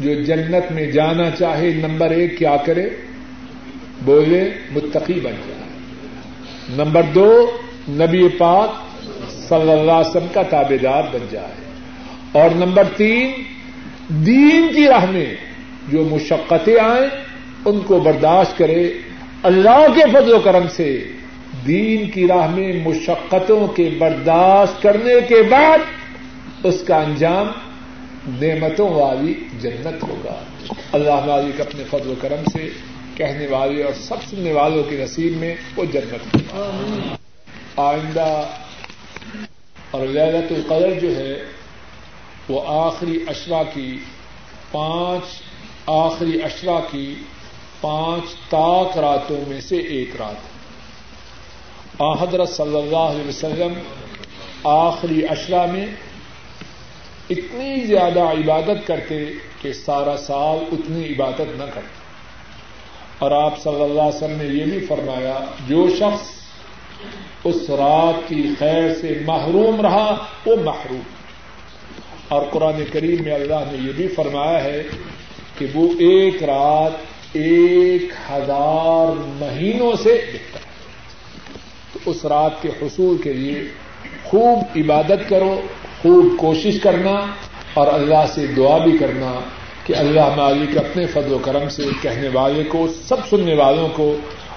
جو 0.00 0.22
جنت 0.22 0.72
میں 0.72 0.90
جانا 0.90 1.30
چاہے، 1.30 1.70
نمبر 1.70 2.10
ایک 2.10 2.38
کیا 2.38 2.56
کرے؟ 2.56 2.90
بولے، 4.04 4.50
متقی 4.70 5.14
بن 5.14 5.32
جائے۔ 5.48 5.68
نمبر 6.68 7.02
دو، 7.02 7.56
نبی 7.88 8.28
پاک 8.28 8.70
صلی 9.30 9.72
اللہ 9.72 9.92
علیہ 9.92 10.08
وسلم 10.08 10.26
کا 10.34 10.42
تابے 10.42 10.78
دار 10.78 11.02
بن 11.12 11.26
جائے۔ 11.30 11.54
اور 12.32 12.50
نمبر 12.50 12.84
تین، 12.96 13.32
دین 14.08 14.68
کی 14.74 14.84
راہ 14.86 15.06
میں 15.10 15.49
جو 15.92 16.04
مشقتیں 16.04 16.80
آئیں، 16.80 17.06
ان 17.64 17.80
کو 17.80 18.00
برداشت 18.00 18.58
کرے۔ 18.58 18.92
اللہ 19.42 19.86
کے 19.94 20.00
فضل 20.12 20.32
و 20.32 20.40
کرم 20.40 20.68
سے 20.68 21.04
دین 21.66 22.10
کی 22.10 22.26
راہ 22.26 22.54
میں 22.54 22.72
مشقتوں 22.72 23.66
کے 23.66 23.90
برداشت 23.98 24.82
کرنے 24.82 25.14
کے 25.28 25.42
بعد 25.42 25.78
اس 26.64 26.82
کا 26.86 26.96
انجام 26.96 27.46
نعمتوں 28.40 28.88
والی 28.88 29.34
جنت 29.60 30.02
ہوگا۔ 30.02 30.44
اللہ 30.92 31.26
مالک 31.26 31.60
اپنے 31.60 31.84
فضل 31.90 32.10
و 32.10 32.14
کرم 32.20 32.44
سے 32.52 32.68
کہنے 33.14 33.46
والے 33.46 33.82
اور 33.82 33.92
سب 33.92 34.16
سننے 34.30 34.52
والوں 34.52 34.82
کے 34.82 34.96
نصیب 34.96 35.36
میں 35.36 35.54
وہ 35.76 35.84
جنت 35.84 36.34
ہوگا۔ 36.34 37.16
آئندہ 37.76 38.42
اور 39.90 40.06
للت 40.06 40.52
القدر 40.52 41.00
جو 41.00 41.16
ہے، 41.16 41.42
وہ 42.48 42.62
آخری 42.66 43.18
اشرا 43.26 43.62
کی 43.62 43.98
پانچ 44.72 45.22
آخری 45.90 46.42
اشرا 46.42 46.80
کی 46.90 47.14
پانچ 47.80 48.22
تاک 48.50 48.98
راتوں 48.98 49.40
میں 49.48 49.60
سے 49.60 49.76
ایک 49.76 50.10
رات۔ 50.18 50.36
ہے 51.98 52.22
حضرت 52.22 52.48
صلی 52.48 52.76
اللہ 52.76 52.96
علیہ 52.96 53.28
وسلم، 53.28 53.72
آخری 54.64 55.26
اشرا 55.30 55.66
میں 55.66 55.86
اتنی 57.30 57.80
زیادہ 57.86 58.20
عبادت 58.20 58.86
کرتے 58.86 59.24
کہ 59.62 59.72
سارا 59.72 60.16
سال 60.16 60.58
اتنی 60.72 61.04
عبادت 61.06 61.40
نہ 61.40 61.64
کرتے۔ 61.74 62.00
اور 63.18 63.30
آپ 63.30 63.58
صلی 63.62 63.82
اللہ 63.82 64.02
علیہ 64.02 64.16
وسلم 64.16 64.38
نے 64.42 64.44
یہ 64.44 64.64
بھی 64.64 64.86
فرمایا، 64.86 65.38
جو 65.68 65.90
شخص 65.90 66.28
اس 67.44 67.70
رات 67.70 68.28
کی 68.28 68.46
خیر 68.58 68.94
سے 68.94 69.22
محروم 69.26 69.80
رہا، 69.80 70.24
وہ 70.46 70.56
محروم۔ 70.64 71.00
اور 72.28 72.42
قرآن 72.50 72.84
کریم 72.92 73.22
میں 73.22 73.34
اللہ 73.34 73.72
نے 73.72 73.88
یہ 73.88 73.92
بھی 73.92 74.08
فرمایا 74.08 74.64
ہے 74.64 74.82
کہ 75.60 75.66
وہ 75.74 75.88
ایک 75.98 76.42
رات 76.42 76.90
ایک 77.32 78.02
ہزار 78.30 79.12
مہینوں 79.40 79.92
سے 80.02 80.12
بہتر 80.12 80.60
ہے۔ 80.66 80.70
تو 81.92 82.10
اس 82.10 82.24
رات 82.24 82.62
کے 82.62 82.68
حصول 82.68 83.16
کے 83.18 83.32
لیے 83.32 83.62
خوب 84.24 84.58
عبادت 84.76 85.28
کرو، 85.28 85.60
خوب 86.02 86.26
کوشش 86.38 86.80
کرنا 86.80 87.26
اور 87.74 87.86
اللہ 87.86 88.26
سے 88.34 88.46
دعا 88.46 88.78
بھی 88.78 88.98
کرنا 88.98 89.40
کہ 89.86 89.94
اللہ 89.96 90.34
مالک 90.36 90.78
اپنے 90.78 91.06
فضل 91.06 91.32
و 91.32 91.38
کرم 91.38 91.68
سے 91.68 91.82
کہنے 92.02 92.28
والے 92.32 92.64
کو، 92.64 92.86
سب 93.04 93.16
سننے 93.30 93.54
والوں 93.54 93.88
کو 93.92 94.16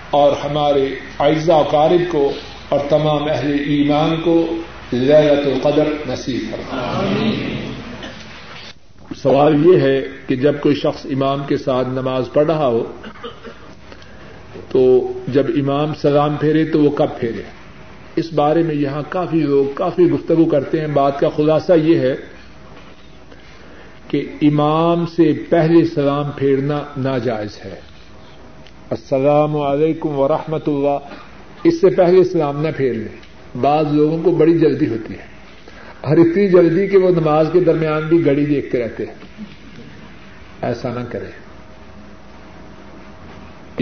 اور 0.09 0.31
ہمارے 0.31 0.95
اعزا 1.19 1.61
قارب 1.61 2.11
کو 2.11 2.31
اور 2.69 2.79
تمام 2.89 3.23
اہل 3.23 3.53
ایمان 3.67 4.21
کو 4.21 4.45
لہرت 4.93 5.47
القدر 5.47 5.87
نصیب 6.07 6.39
فرما 6.51 7.03
سوال 9.23 9.65
یہ 9.65 9.79
ہے 9.79 10.01
کہ 10.27 10.35
جب 10.35 10.61
کوئی 10.61 10.75
شخص 10.75 11.05
امام 11.05 11.43
کے 11.47 11.57
ساتھ 11.57 11.87
نماز 11.87 12.25
پڑھ 12.33 12.45
رہا 12.45 12.67
ہو، 12.67 12.91
تو 14.69 15.13
جب 15.27 15.45
امام 15.47 15.93
سلام 15.93 16.35
پھیرے 16.35 16.65
تو 16.65 16.83
وہ 16.83 16.89
کب 16.89 17.07
پھیرے؟ 17.19 17.41
اس 18.15 18.33
بارے 18.33 18.63
میں 18.63 18.75
یہاں 18.75 19.01
کافی 19.09 19.39
لوگ 19.39 19.65
کافی 19.73 20.03
گفتگو 20.03 20.45
کرتے 20.45 20.79
ہیں۔ 20.79 20.87
بات 20.87 21.19
کا 21.19 21.29
خلاصہ 21.29 21.73
یہ 21.73 21.99
ہے 21.99 22.15
کہ 24.07 24.27
امام 24.41 25.05
سے 25.05 25.43
پہلے 25.49 25.85
سلام 25.85 26.31
پھیرنا 26.35 26.83
ناجائز 26.97 27.65
ہے۔ 27.65 27.79
السلام 28.89 29.57
علیکم 29.57 30.19
ورحمۃ 30.19 30.67
اللہ۔ 30.67 30.97
اس 31.63 31.81
سے 31.81 31.89
پہلے 31.89 32.23
سلام 32.23 32.61
نہ 32.61 32.67
پھیر 32.77 32.93
لیں۔ 32.93 33.17
بعض 33.61 33.85
لوگوں 33.91 34.23
کو 34.23 34.31
بڑی 34.31 34.59
جلدی 34.59 34.87
ہوتی 34.87 35.13
ہے۔ 35.13 35.32
اور 36.03 36.17
اتنی 36.17 36.47
جلدی 36.47 36.87
کہ 36.87 36.97
وہ 36.97 37.09
نماز 37.09 37.47
کے 37.53 37.59
درمیان 37.59 38.07
بھی 38.07 38.25
گڑی 38.25 38.45
دیکھتے 38.45 38.79
رہتے 38.79 39.05
ہیں۔ 39.05 39.13
ایسا 40.61 40.93
نہ 40.93 40.99
کرے۔ 41.09 41.25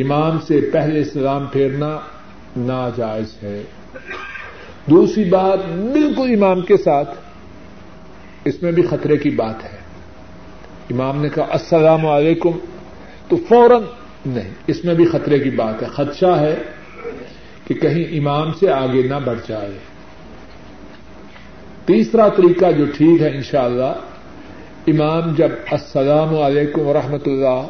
امام 0.03 0.39
سے 0.39 0.69
پہلے 0.73 1.03
سلام 1.03 1.45
پھیرنا 1.45 1.99
ناجائز 2.57 3.43
ہے۔ 3.43 3.63
دوسری 4.85 5.23
بات، 5.23 5.59
بالکل 5.67 6.43
امام 6.43 6.61
کے 6.61 6.77
ساتھ، 6.77 7.09
اس 8.45 8.63
میں 8.63 8.71
بھی 8.71 8.83
خطرے 8.83 9.17
کی 9.17 9.29
بات 9.29 9.63
ہے۔ 9.63 9.77
امام 10.91 11.21
نے 11.21 11.29
کہا، 11.29 11.45
السلام 11.49 12.05
علیکم، 12.05 12.51
تو 13.27 13.37
فوراً 13.37 13.81
نہیں، 14.25 14.53
اس 14.67 14.85
میں 14.85 14.93
بھی 14.93 15.05
خطرے 15.05 15.39
کی 15.39 15.49
بات 15.49 15.83
ہے۔ 15.83 15.87
خدشہ 15.87 16.37
ہے 16.39 16.55
کہ 17.67 17.73
کہیں 17.73 18.17
امام 18.17 18.53
سے 18.53 18.69
آگے 18.69 19.01
نہ 19.01 19.15
بڑھ 19.25 19.39
جائے۔ 19.47 19.77
تیسرا 21.85 22.27
طریقہ 22.27 22.71
جو 22.71 22.85
ٹھیک 22.85 23.21
ہے 23.21 23.29
انشاءاللہ، 23.29 23.93
امام 24.87 25.33
جب 25.37 25.49
السلام 25.71 26.35
علیکم 26.35 26.81
ورحمۃ 26.81 27.25
اللہ 27.25 27.67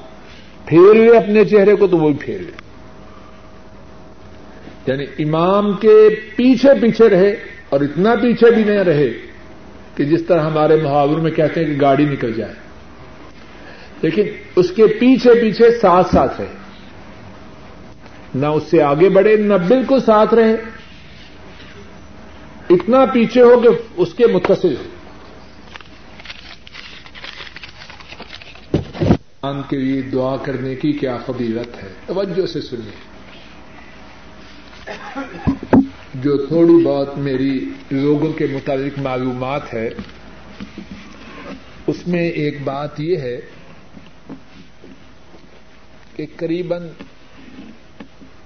پھیر 0.66 0.94
لے 0.94 1.18
اپنے 1.18 1.46
چہرے 1.46 1.76
کو 1.76 1.88
تو 1.88 1.98
وہ 1.98 2.10
بھی 2.10 2.18
پھیر 2.20 2.40
لے۔ 2.40 2.52
یعنی 4.88 5.06
امام 5.24 5.74
کے 5.74 6.10
پیچھے 6.36 6.70
پیچھے 6.82 7.10
رہے 7.10 7.36
اور 7.70 7.82
اتنا 7.82 8.16
پیچھے 8.16 8.52
بھی 8.52 8.64
نہ 8.64 8.84
رہے 8.84 9.10
کہ 9.96 10.04
جس 10.04 10.24
طرح 10.26 10.40
ہمارے 10.40 10.76
محاور 10.76 11.18
میں 11.18 11.32
کہتے 11.32 11.66
ہیں 11.66 11.68
کہ 11.68 11.82
گاڑی 11.82 12.06
نکل 12.06 12.34
جائے۔ 12.34 12.54
لیکن 14.02 14.24
اس 14.56 14.72
کے 14.72 14.88
پیچھے 14.88 15.34
پیچھے 15.42 15.72
ساتھ 15.72 16.08
ساتھ 16.12 16.42
رہے۔ 16.42 16.48
نہ 18.36 18.46
اس 18.46 18.64
سے 18.64 18.84
آگے 18.84 19.10
بڑھے، 19.10 19.36
نہ 19.36 19.54
بالکل 19.54 20.00
ساتھ 20.00 20.34
رہے۔ 20.34 20.56
اتنا 22.72 23.06
پیچھے 23.06 23.42
ہو 23.42 23.60
کہ 23.60 23.68
اس 23.98 24.14
کے 24.14 24.28
متصل 24.28 24.76
ہو۔ 24.76 24.84
ان 29.48 29.62
کے 29.70 29.78
لیے 29.78 30.02
دعا 30.02 30.38
کرنے 30.38 30.76
کی 30.76 30.92
کیا 30.92 31.18
فضیلت 31.18 31.84
ہے؟ 31.84 31.90
توجہ 32.06 32.46
سے 32.46 32.62
سنیے۔ 32.62 33.12
جو 36.16 36.46
تھوڑی 36.46 36.84
بہت 36.86 37.18
میری 37.18 37.70
لوگوں 37.92 38.34
کے 38.34 38.48
متعلق 38.52 39.00
معلومات 39.00 39.74
ہے، 39.74 39.90
اس 41.88 42.08
میں 42.08 42.30
ایک 42.30 42.62
بات 42.64 43.00
یہ 43.00 43.18
ہے 43.18 43.40
کہ 46.16 46.26
قریب 46.36 46.74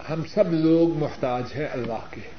ہم 0.09 0.21
سب 0.33 0.53
لوگ 0.53 0.97
محتاج 0.97 1.43
ہیں 1.55 1.67
اللہ 1.71 2.05
کے۔ 2.11 2.34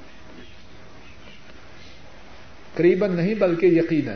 قریب 2.77 3.07
نہیں 3.07 3.35
بلکہ 3.35 3.67
یقیناً۔ 3.67 4.15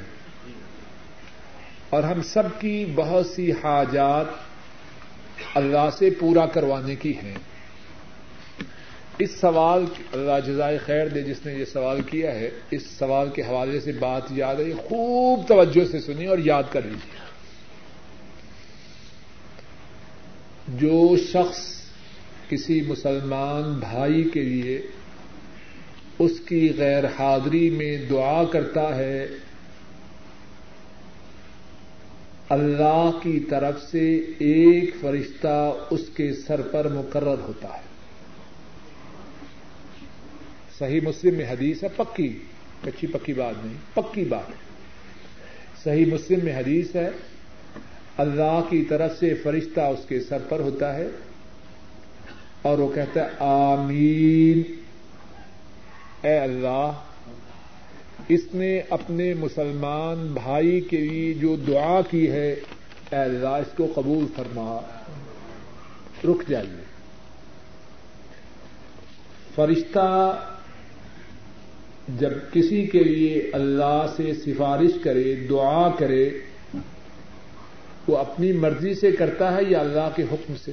اور 1.91 2.03
ہم 2.03 2.23
سب 2.23 2.43
کی 2.61 2.93
بہت 2.95 3.27
سی 3.27 3.53
حاجات 3.53 4.27
اللہ 5.55 5.89
سے 5.99 6.11
پورا 6.11 6.47
کروانے 6.47 6.97
کی 6.97 7.13
ہیں۔ 7.13 7.35
اس 9.19 9.31
سوال 9.41 9.85
اللہ 10.13 10.47
جزائے 10.47 10.79
خیر 10.79 11.09
دے 11.09 11.23
جس 11.23 11.47
نے 11.47 11.55
یہ 11.55 11.65
سوال 11.65 12.03
کیا 12.03 12.35
ہے، 12.35 12.51
اس 12.71 12.87
سوال 12.87 13.29
کے 13.29 13.43
حوالے 13.43 13.81
سے 13.81 13.93
بات 13.93 14.23
یاد 14.31 14.57
ہے 14.57 14.73
خوب 14.73 15.49
توجہ 15.49 15.85
سے 15.91 16.01
سنی 16.01 16.27
اور 16.27 16.39
یاد 16.39 16.63
کر 16.71 16.83
لیجیے 16.83 17.31
جو 20.69 21.17
شخص 21.17 21.81
کسی 22.49 22.81
مسلمان 22.81 23.81
بھائی 23.81 24.31
کے 24.31 24.43
لیے 24.43 24.83
اس 26.21 26.41
کی 26.49 26.73
غیر 26.77 27.05
حاضری 27.19 27.71
میں 27.71 27.97
دعا 28.11 28.45
کرتا 28.45 28.97
ہے۔ 28.97 29.27
اللہ 32.49 33.11
کی 33.23 33.41
طرف 33.41 33.83
سے 33.91 34.17
ایک 34.39 34.95
فرشتہ 35.01 35.77
اس 35.91 36.01
کے 36.17 36.35
سر 36.35 36.61
پر 36.61 36.89
مقرر 36.89 37.39
ہوتا 37.49 37.69
ہے۔ 37.69 37.83
صحیح 40.79 41.01
مسلم 41.03 41.35
میں 41.35 41.47
حدیث 41.47 41.83
ہے، 41.83 41.89
پکی 41.97 42.39
کچی 42.85 43.07
پکی 43.07 43.33
بات 43.33 43.55
نہیں، 43.65 43.75
پکی 43.95 44.25
بات 44.25 44.49
ہے۔ 44.49 44.55
صحیح 45.85 46.07
مسلم 46.07 46.39
میں 46.43 46.57
حدیث 46.57 46.97
ہے، 46.97 47.11
اللہ 48.17 48.61
کی 48.71 48.85
طرف 48.89 49.19
سے 49.19 49.35
فرشتہ 49.35 49.81
اس 49.81 50.09
کے 50.09 50.21
سر 50.21 50.39
پر 50.49 50.61
ہوتا 50.61 50.95
ہے 50.95 51.09
اور 52.63 52.79
وہ 52.79 52.93
کہتا 52.95 53.25
ہے، 53.25 53.29
آمین۔ 53.39 54.80
اے 56.23 56.39
اللہ، 56.39 56.93
اس 58.29 58.41
نے 58.55 58.83
اپنے 58.91 59.35
مسلمان 59.35 60.27
بھائی 60.27 60.81
کے 60.81 60.99
لیے 60.99 61.35
جو 61.35 61.57
دعا 61.57 62.01
کی 62.11 62.31
ہے، 62.31 62.53
اے 63.11 63.17
اللہ، 63.17 63.49
اس 63.49 63.77
کو 63.77 63.93
قبول 63.95 64.27
فرما۔ 64.37 64.81
رک 66.25 66.49
جائیے۔ 66.49 66.85
فرشتہ 69.55 70.39
جب 72.19 72.31
کسی 72.53 72.87
کے 72.87 73.05
لیے 73.05 73.51
اللہ 73.53 74.07
سے 74.17 74.35
سفارش 74.35 74.91
کرے، 75.05 75.35
دعا 75.35 75.89
کرے، 75.99 76.31
وہ 78.07 78.17
اپنی 78.17 78.53
مرضی 78.53 78.95
سے 78.95 79.13
کرتا 79.13 79.57
ہے 79.57 79.61
یا 79.69 79.81
اللہ 79.81 80.09
کے 80.17 80.23
حکم 80.23 80.55
سے؟ 80.65 80.73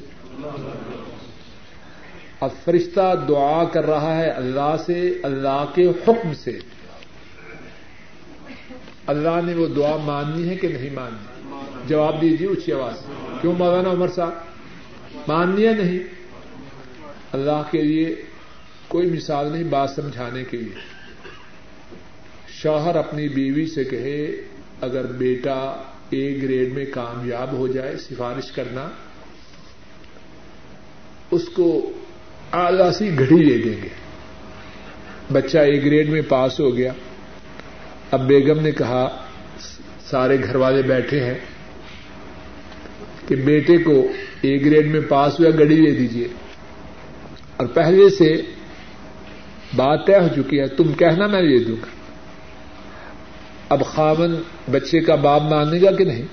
اب 2.39 2.49
فرشتہ 2.65 3.25
دعا 3.27 3.63
کر 3.63 3.85
رہا 3.85 4.17
ہے 4.17 4.29
اللہ 4.29 4.75
سے، 4.85 5.19
اللہ 5.23 5.65
کے 5.75 5.87
حکم 5.87 6.33
سے۔ 6.33 6.59
اللہ 9.07 9.41
نے 9.45 9.53
وہ 9.53 9.67
دعا 9.67 9.97
ماننی 9.97 10.49
ہے 10.49 10.55
کہ 10.55 10.67
نہیں 10.67 10.89
ماننی؟ 10.89 11.49
جواب 11.87 12.21
دیجیے 12.21 12.47
اچھی 12.47 12.73
آواز۔ 12.73 12.93
کیوں 13.41 13.53
مولانا 13.53 13.89
عمر 13.89 14.07
صاحب؟ 14.07 14.31
ماننی 15.27 15.67
ہے 15.67 15.73
نہیں؟ 15.73 15.99
اللہ 17.31 17.63
کے 17.71 17.81
لیے 17.81 18.15
کوئی 18.87 19.11
مثال 19.11 19.51
نہیں 19.51 19.63
بات 19.63 19.89
سمجھانے 19.89 20.43
کے 20.43 20.57
لیے۔ 20.57 20.75
شوہر 22.47 22.95
اپنی 22.95 23.27
بیوی 23.27 23.65
سے 23.65 23.83
کہے، 23.83 24.31
اگر 24.81 25.05
بیٹا 25.05 25.83
اے 26.09 26.39
گریڈ 26.41 26.73
میں 26.73 26.85
کامیاب 26.91 27.51
ہو 27.51 27.67
جائے، 27.67 27.97
سفارش 27.97 28.51
کرنا، 28.51 28.89
اس 31.31 31.49
کو 31.53 31.91
اعلی 32.51 32.93
سی 32.93 33.19
گھڑی 33.19 33.49
دے 33.49 33.57
دیں 33.57 33.81
گے۔ 33.83 33.89
بچہ 35.33 35.57
اے 35.57 35.85
گریڈ 35.85 36.09
میں 36.09 36.21
پاس 36.21 36.59
ہو 36.59 36.77
گیا۔ 36.77 36.93
اب 38.11 38.27
بیگم 38.27 38.59
نے 38.59 38.71
کہا، 38.71 39.17
سارے 40.05 40.37
گھر 40.43 40.55
والے 40.55 40.81
بیٹھے 40.81 41.23
ہیں، 41.23 41.33
کہ 43.27 43.35
بیٹے 43.35 43.77
کو 43.77 44.07
اے 44.41 44.65
گریڈ 44.65 44.87
میں 44.87 45.01
پاس 45.01 45.39
ہوا 45.39 45.49
گڑی 45.49 45.85
دے 45.85 45.91
دیجیے 45.91 46.27
اور 47.57 47.67
پہلے 47.67 48.09
سے 48.09 48.41
بات 49.75 50.07
طے 50.07 50.15
ہو 50.15 50.27
چکی 50.35 50.59
ہے، 50.59 50.67
تم 50.67 50.93
کہنا 50.93 51.27
میں 51.27 51.41
دے 51.41 51.63
دوں 51.63 51.75
گا۔ 51.75 51.87
اب 53.69 53.85
خامن 53.85 54.35
بچے 54.71 54.99
کا 54.99 55.15
باپ 55.15 55.41
مانے 55.41 55.81
گا 55.81 55.91
کہ 55.91 56.03
نہیں؟ 56.03 56.25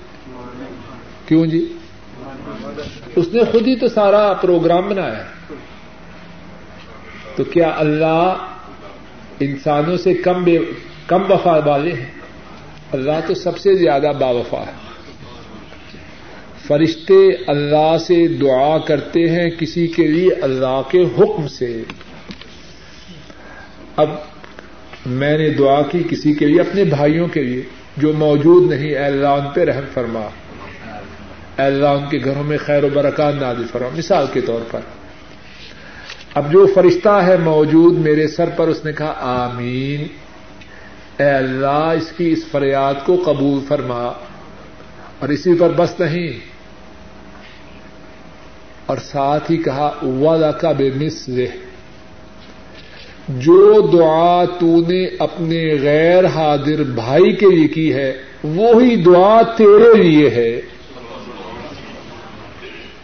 کیوں 1.27 1.45
جی؟ 1.45 1.77
اس 3.15 3.27
نے 3.33 3.43
خود 3.51 3.67
ہی 3.67 3.75
تو 3.75 3.87
سارا 3.87 4.33
پروگرام 4.33 4.89
بنایا 4.89 5.17
ہے۔ 5.17 5.34
تو 7.35 7.43
کیا 7.43 7.73
اللہ 7.77 8.37
انسانوں 9.39 9.97
سے 9.97 10.13
کم 10.13 10.43
بے 10.43 10.57
کم 11.07 11.31
وفا 11.31 11.59
والے 11.65 11.93
ہیں؟ 11.93 12.11
اللہ 12.91 13.11
تو 13.27 13.33
سب 13.33 13.57
سے 13.57 13.75
زیادہ 13.75 14.11
با 14.19 14.27
وفا 14.27 14.63
ہے۔ 14.67 14.85
فرشتے 16.67 17.29
اللہ 17.47 17.97
سے 17.97 18.27
دعا 18.27 18.77
کرتے 18.77 19.29
ہیں 19.29 19.49
کسی 19.49 19.87
کے 19.87 20.07
لیے 20.07 20.29
اللہ 20.41 20.81
کے 20.91 21.01
حکم 21.01 21.47
سے۔ 21.47 21.83
اب 23.95 24.09
میں 25.05 25.37
نے 25.37 25.49
دعا 25.49 25.81
کی 25.81 26.03
کسی 26.09 26.33
کے 26.33 26.45
لیے، 26.45 26.61
اپنے 26.61 26.83
بھائیوں 26.83 27.27
کے 27.27 27.43
لیے، 27.43 27.61
جو 27.97 28.13
موجود 28.13 28.69
نہیں، 28.71 28.89
اے 28.89 29.05
اللہ 29.05 29.27
ان 29.27 29.45
پہ 29.53 29.61
رحم 29.61 29.83
فرما۔ 29.93 30.19
اے 30.19 31.65
اللہ 31.65 31.87
ان 31.87 32.09
کے 32.09 32.19
گھروں 32.23 32.43
میں 32.43 32.57
خیر 32.57 32.83
و 32.83 32.89
برکات 32.93 33.33
نازل 33.35 33.63
فرما۔ 33.71 33.89
مثال 33.97 34.25
کے 34.33 34.41
طور 34.41 34.61
پر۔ 34.71 34.79
اب 36.35 36.51
جو 36.51 36.67
فرشتہ 36.73 37.09
ہے 37.09 37.37
موجود 37.37 37.97
میرے 37.97 38.27
سر 38.27 38.49
پر، 38.49 38.67
اس 38.67 38.85
نے 38.85 38.93
کہا، 38.93 39.13
آمین۔ 39.17 40.07
اے 41.19 41.29
اللہ، 41.29 41.93
اس 41.97 42.11
کی 42.17 42.31
اس 42.31 42.45
فریاد 42.51 42.93
کو 43.05 43.23
قبول 43.25 43.59
فرما۔ 43.67 44.03
اور 45.19 45.29
اسی 45.29 45.53
پر 45.59 45.69
بس 45.69 45.99
نہیں۔ 45.99 46.27
اور 48.85 48.97
ساتھ 49.03 49.51
ہی 49.51 49.57
کہا 49.57 49.91
والا 50.03 50.51
کا 50.51 50.71
بے 50.71 50.89
مس 50.95 51.29
جو 53.29 53.89
دعا 53.93 54.45
تو 54.45 54.81
نے 54.87 55.05
اپنے 55.19 55.75
غیر 55.81 56.25
حاضر 56.25 56.83
بھائی 56.83 57.35
کے 57.35 57.45
لیے 57.45 57.67
کی 57.67 57.93
ہے، 57.93 58.13
وہی 58.43 58.95
دعا 58.95 59.41
تیرے 59.41 60.03
لیے 60.03 60.29
ہے۔ 60.29 60.61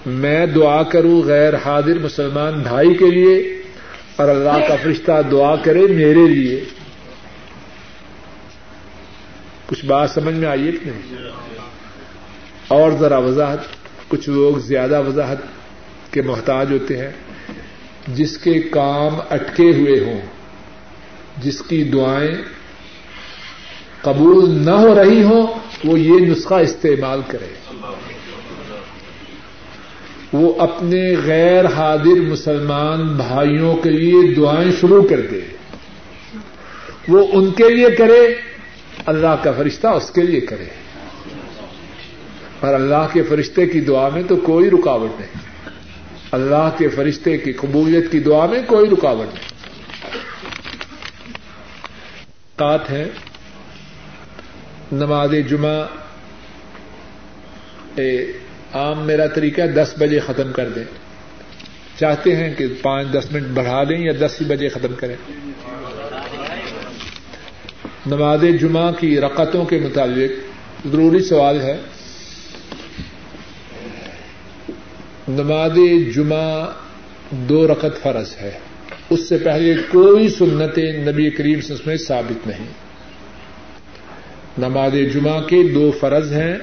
میں 0.06 0.46
دعا 0.46 0.84
کروں 0.84 1.22
غیر 1.22 1.54
حاضر 1.56 2.00
مسلمان 2.00 2.60
بھائی 2.60 2.96
کے 2.96 3.12
لیے 3.12 3.62
اور 4.16 4.28
اللہ 4.28 4.68
کا 4.68 4.76
فرشتہ 4.84 5.12
دعا 5.32 5.56
کرے 5.56 5.82
میرے 5.82 6.28
لیے۔ 6.28 6.64
کچھ 9.66 9.86
بات 9.86 10.10
سمجھ 10.10 10.36
میں 10.36 10.48
آئیے 10.48 10.72
کہ 10.72 10.90
نہیں؟ 10.90 11.16
اور 12.68 12.92
ذرا 13.00 13.18
وضاحت، 13.18 13.60
کچھ 14.08 14.30
لوگ 14.30 14.60
زیادہ 14.60 15.08
وضاحت 15.08 15.38
کے 16.12 16.22
محتاج 16.22 16.72
ہوتے 16.72 16.98
ہیں۔ 16.98 17.12
جس 18.08 18.38
کے 18.38 18.62
کام 18.62 19.16
اٹکے 19.30 19.72
ہوئے 19.72 20.00
ہوں، 20.00 20.22
جس 21.38 21.62
کی 21.62 21.84
دعائیں 21.84 22.42
قبول 24.02 24.50
نہ 24.50 24.72
ہو 24.72 24.96
رہی 24.96 25.24
ہوں، 25.24 25.48
وہ 25.84 26.00
یہ 26.00 26.14
نسخہ 26.14 26.54
استعمال 26.54 27.22
کرے۔ 27.28 27.61
وہ 30.34 30.62
اپنے 30.62 31.16
غیر 31.26 31.66
حاضر 31.66 32.20
مسلمان 32.20 33.08
بھائیوں 33.08 33.78
کے 33.78 33.90
لیے 33.90 34.34
دعائیں 34.34 34.72
شروع 34.82 35.08
کر 35.08 35.22
دے۔ 35.22 35.40
وہ 37.08 37.28
ان 37.34 37.52
کے 37.52 37.70
لیے 37.70 37.92
کرے، 37.92 38.36
اللہ 39.06 39.36
کا 39.44 39.52
فرشتہ 39.52 39.88
اس 39.88 40.12
کے 40.12 40.22
لیے 40.22 40.40
کرے۔ 40.40 40.66
اور 42.60 42.74
اللہ 42.74 43.08
کے 43.14 43.24
فرشتے 43.24 43.66
کی 43.66 43.82
دعا 43.82 44.10
میں 44.10 44.24
تو 44.24 44.36
کوئی 44.36 44.70
رکاوٹ 44.70 45.20
نہیں۔ 45.20 45.42
اللہ 46.32 46.70
کے 46.78 46.88
فرشتے 46.88 47.38
کی 47.38 47.52
قبولیت 47.52 48.12
کی 48.12 48.20
دعا 48.20 48.46
میں 48.46 48.60
کوئی 48.68 48.90
رکاوٹ 48.90 49.34
نہیں۔ 49.34 49.52
بات 52.60 52.92
ہے 52.92 53.10
نماز 54.92 55.34
جمعہ 55.50 55.86
عام 58.74 59.06
میرا 59.06 59.28
طریقہ 59.28 59.62
دس 59.62 59.94
بجے 60.00 60.20
ختم 60.20 60.52
کر 60.52 60.70
دیں۔ 60.70 60.84
چاہتے 62.00 62.36
ہیں 62.36 62.56
کہ 62.56 62.68
پانچ 62.82 63.08
دس 63.14 63.32
منٹ 63.32 63.48
بڑھا 63.54 63.84
دیں 63.84 63.98
یا 63.98 64.12
دس 64.20 64.42
ہی 64.42 64.46
بجے 64.46 64.70
ختم 64.70 64.94
کریں۔ 64.98 65.16
نماز 68.06 68.44
جمعہ 68.62 68.92
کی 68.92 69.20
رقطوں 69.20 69.66
کے 69.66 69.80
مطابق 69.80 70.52
ضروری 70.88 71.24
سوال 71.24 71.62
ہے۔ 71.62 71.78
نماز 75.28 75.78
جمعہ 76.16 76.72
دو 77.32 77.68
رقط 77.68 78.02
فرض 78.02 78.36
ہے۔ 78.42 78.52
اس 79.10 79.30
سے 79.30 79.38
پہلے 79.38 79.76
کوئی 79.92 80.30
سنت 80.30 80.78
نبی 80.78 81.30
کریم 81.30 81.60
اس 81.70 81.88
میں 81.88 81.98
ثابت 81.98 82.48
نہیں۔ 82.48 82.68
نماز 84.58 84.94
جمعہ 85.14 85.42
کے 85.42 85.64
دو 85.64 85.92
فرض 86.00 86.34
ہیں۔ 86.34 86.58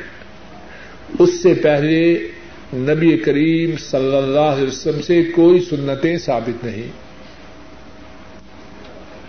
اس 1.19 1.43
سے 1.43 1.55
پہلے 1.55 2.29
نبی 2.75 3.19
کریم 3.19 3.77
صلی 3.77 4.17
اللہ 4.17 4.41
علیہ 4.41 4.67
وسلم 4.67 5.03
سے 5.03 5.23
کوئی 5.23 5.61
سنتیں 5.61 6.19
ثابت 6.19 6.65
نہیں۔ 6.65 6.83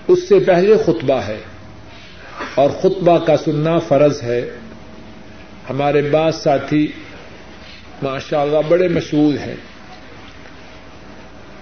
اس 0.08 0.30
سے 0.30 0.40
پہلے 0.40 0.78
خطبہ 0.78 1.20
ہے 1.20 1.38
اور 2.56 2.70
خطبہ 2.70 3.18
کا 3.18 3.38
سننا 3.38 3.80
فرض 3.80 4.24
ہے۔ 4.24 4.50
ہمارے 5.70 6.02
بعض 6.02 6.36
ساتھی 6.36 6.88
ماشاء 8.04 8.42
اللہ 8.42 8.58
بڑے 8.70 8.88
مشہور 8.88 9.34
ہیں۔ 9.48 9.56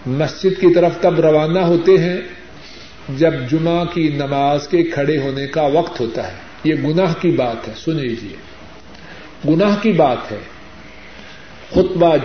مسجد 0.06 0.62
کی 0.62 0.74
طرف 0.74 0.92
تب 1.02 1.20
روانہ 1.20 1.60
ہوتے 1.60 1.98
ہیں 1.98 2.22
جب 3.18 3.34
جمعہ 3.52 3.86
کی 3.86 4.10
نماز 4.10 4.68
کے 4.68 4.84
کھڑے 4.84 5.18
ہونے 5.18 5.48
کا 5.48 5.62
وقت 5.62 6.00
ہوتا 6.00 6.28
ہے۔ 6.28 6.38
یہ 6.64 6.76
گناہ 6.76 7.14
کی 7.22 7.32
بات 7.32 7.68
ہے 7.68 7.74
سن 7.78 7.96
لیجیے 7.96 8.30
جی۔ 8.30 8.36
گناہ 9.50 9.76
کی 9.82 9.92
بات 9.92 10.32
ہے۔ 10.32 10.38
خطبہ 11.70 12.16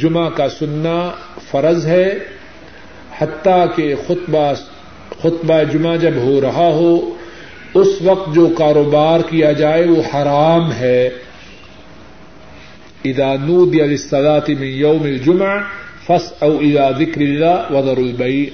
جمعہ 0.00 0.30
کا 0.30 0.48
سننا 0.48 1.10
فرض 1.50 1.86
ہے۔ 1.86 2.18
حتیٰ 3.18 3.66
کہ 3.76 3.94
خطبہ 4.06 4.52
خطبہ 5.22 5.62
جمعہ 5.72 5.96
جب 5.96 6.14
ہو 6.16 6.40
رہا 6.40 6.68
ہو، 6.68 7.14
اس 7.74 7.88
وقت 8.04 8.34
جو 8.34 8.48
کاروبار 8.58 9.20
کیا 9.20 9.52
جائے 9.52 9.84
وہ 9.84 10.02
حرام 10.14 10.72
ہے۔ 10.72 11.10
اذا 13.04 13.34
نودي 13.34 13.78
للصلاة 13.78 14.54
من 14.58 14.66
يوم 14.66 15.02
الجمعة 15.02 15.58
فاسعوا 16.06 16.58
الى 16.58 17.04
ذكر 17.04 17.20
الله 17.20 17.78
وذروا 17.78 18.04
البيع 18.04 18.44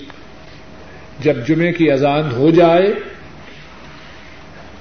جب 1.20 1.46
جمعے 1.48 1.72
کی 1.72 1.90
اذان 1.90 2.30
ہو 2.32 2.50
جائے 2.50 2.94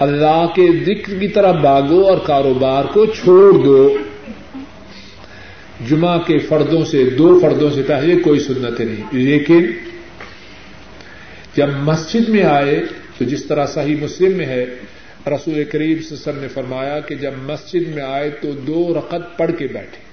اللہ 0.04 0.46
کے 0.56 0.84
ذکر 0.86 1.20
کی 1.20 1.28
طرح 1.28 1.52
باغو 1.52 2.08
اور 2.08 2.18
کاروبار 2.26 2.86
کو 2.86 3.06
چھوڑ 3.06 3.54
دو۔ 3.66 3.98
جمعہ 5.88 6.20
کے 6.20 6.38
فردوں 6.38 6.86
سے، 6.86 7.04
دو 7.04 7.40
فردوں 7.40 7.70
سے 7.72 7.82
پہلے 7.84 8.20
کوئی 8.20 8.40
سنت 8.40 8.80
نہیں۔ 8.80 9.06
لیکن 9.12 9.66
جب 11.56 11.70
مسجد 11.70 12.30
میں 12.30 12.44
آئے 12.44 12.80
تو 13.18 13.26
جس 13.26 13.46
طرح 13.46 13.66
صحیح 13.66 13.96
مسلم 14.02 14.38
میں 14.38 14.46
ہے، 14.46 14.66
رسول 15.28 15.64
کریم 15.64 16.02
سسم 16.02 16.40
نے 16.40 16.48
فرمایا 16.48 17.00
کہ 17.00 17.16
جب 17.16 17.32
مسجد 17.44 17.96
میں 17.96 18.04
آئے 18.04 18.30
تو 18.30 18.52
دو 18.52 18.94
رقط 18.98 19.38
پڑھ 19.38 19.52
کے 19.58 19.68
بیٹھے۔ 19.68 20.04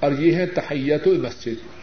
اور 0.00 0.12
یہ 0.18 0.34
ہے 0.34 0.46
تحیت 0.46 1.06
المسجد۔ 1.06 1.81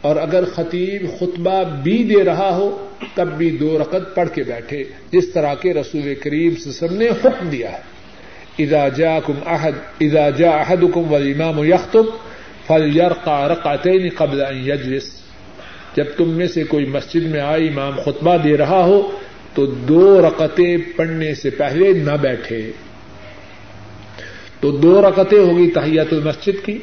اور 0.00 0.16
اگر 0.16 0.44
خطیب 0.44 1.06
خطبہ 1.18 1.62
بھی 1.82 2.04
دے 2.04 2.24
رہا 2.24 2.56
ہو، 2.56 2.88
تب 3.14 3.28
بھی 3.28 3.50
دو 3.50 3.78
رقط 3.78 4.14
پڑھ 4.14 4.28
کے 4.34 4.42
بیٹھے۔ 4.42 4.84
جس 5.12 5.28
طرح 5.28 5.54
کے 5.54 5.74
رسول 5.74 6.14
کریم 6.14 6.56
سسم 6.56 6.94
نے 6.94 7.08
حکم 7.08 7.48
دیا 7.48 7.72
ہے۔ 7.72 7.96
اذا 8.58 8.88
جاءكم 8.88 9.32
احد، 9.46 9.72
اذا 10.00 10.30
جاء 10.30 10.50
احدكم 10.50 11.12
والامام 11.12 11.64
يخطب 11.64 12.04
فليرقع 12.66 13.48
رقعتين 13.48 14.08
قبل 14.16 14.40
ان 14.40 14.56
يجلس 14.56 15.10
جب 15.96 16.04
تم 16.16 16.30
میں 16.30 16.46
سے 16.46 16.64
کوئی 16.64 16.86
مسجد 16.86 17.22
میں 17.22 17.40
آئے، 17.40 17.68
امام 17.68 17.92
خطبہ 18.04 18.36
دے 18.36 18.56
رہا 18.56 18.84
ہو، 18.84 19.10
تو 19.54 19.66
دو 19.66 20.28
رقطیں 20.28 20.76
پڑھنے 20.96 21.34
سے 21.34 21.50
پہلے 21.50 21.92
نہ 21.92 22.12
بیٹھے۔ 22.12 22.70
تو 24.60 24.70
دو 24.70 25.02
رقطیں 25.02 25.38
ہوگی 25.38 25.70
تحیت 25.70 26.12
المسجد 26.12 26.64
کی۔ 26.64 26.78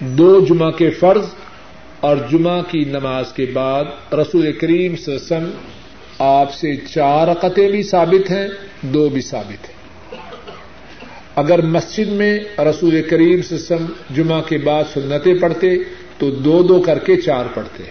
دو 0.00 0.44
جمعہ 0.48 0.70
کے 0.70 0.90
فرض 0.90 1.24
اور 2.02 2.16
جمعہ 2.30 2.62
کی 2.62 2.84
نماز 2.84 3.32
کے 3.32 3.46
بعد 3.52 3.84
رسول 4.12 4.52
کریم 4.52 4.96
سسن 4.96 5.50
آپ 6.18 6.54
سے 6.54 6.76
چار 6.76 7.26
رقطیں 7.28 7.68
بھی 7.68 7.82
ثابت 7.82 8.30
ہیں، 8.30 8.48
دو 8.82 9.08
بھی 9.08 9.20
ثابت 9.20 9.68
ہیں۔ 9.68 9.76
اگر 11.36 11.62
مسجد 11.62 12.08
میں 12.08 12.40
رسول 12.58 13.02
کریم 13.02 13.42
سسم 13.42 13.86
جمعہ 14.10 14.42
کے 14.42 14.58
بعد 14.58 14.84
سنتیں 14.94 15.34
پڑھتے، 15.34 15.76
تو 16.18 16.30
دو 16.30 16.62
دو 16.62 16.82
کر 16.82 16.98
کے 16.98 17.16
چار 17.16 17.44
پڑھتے۔ 17.54 17.84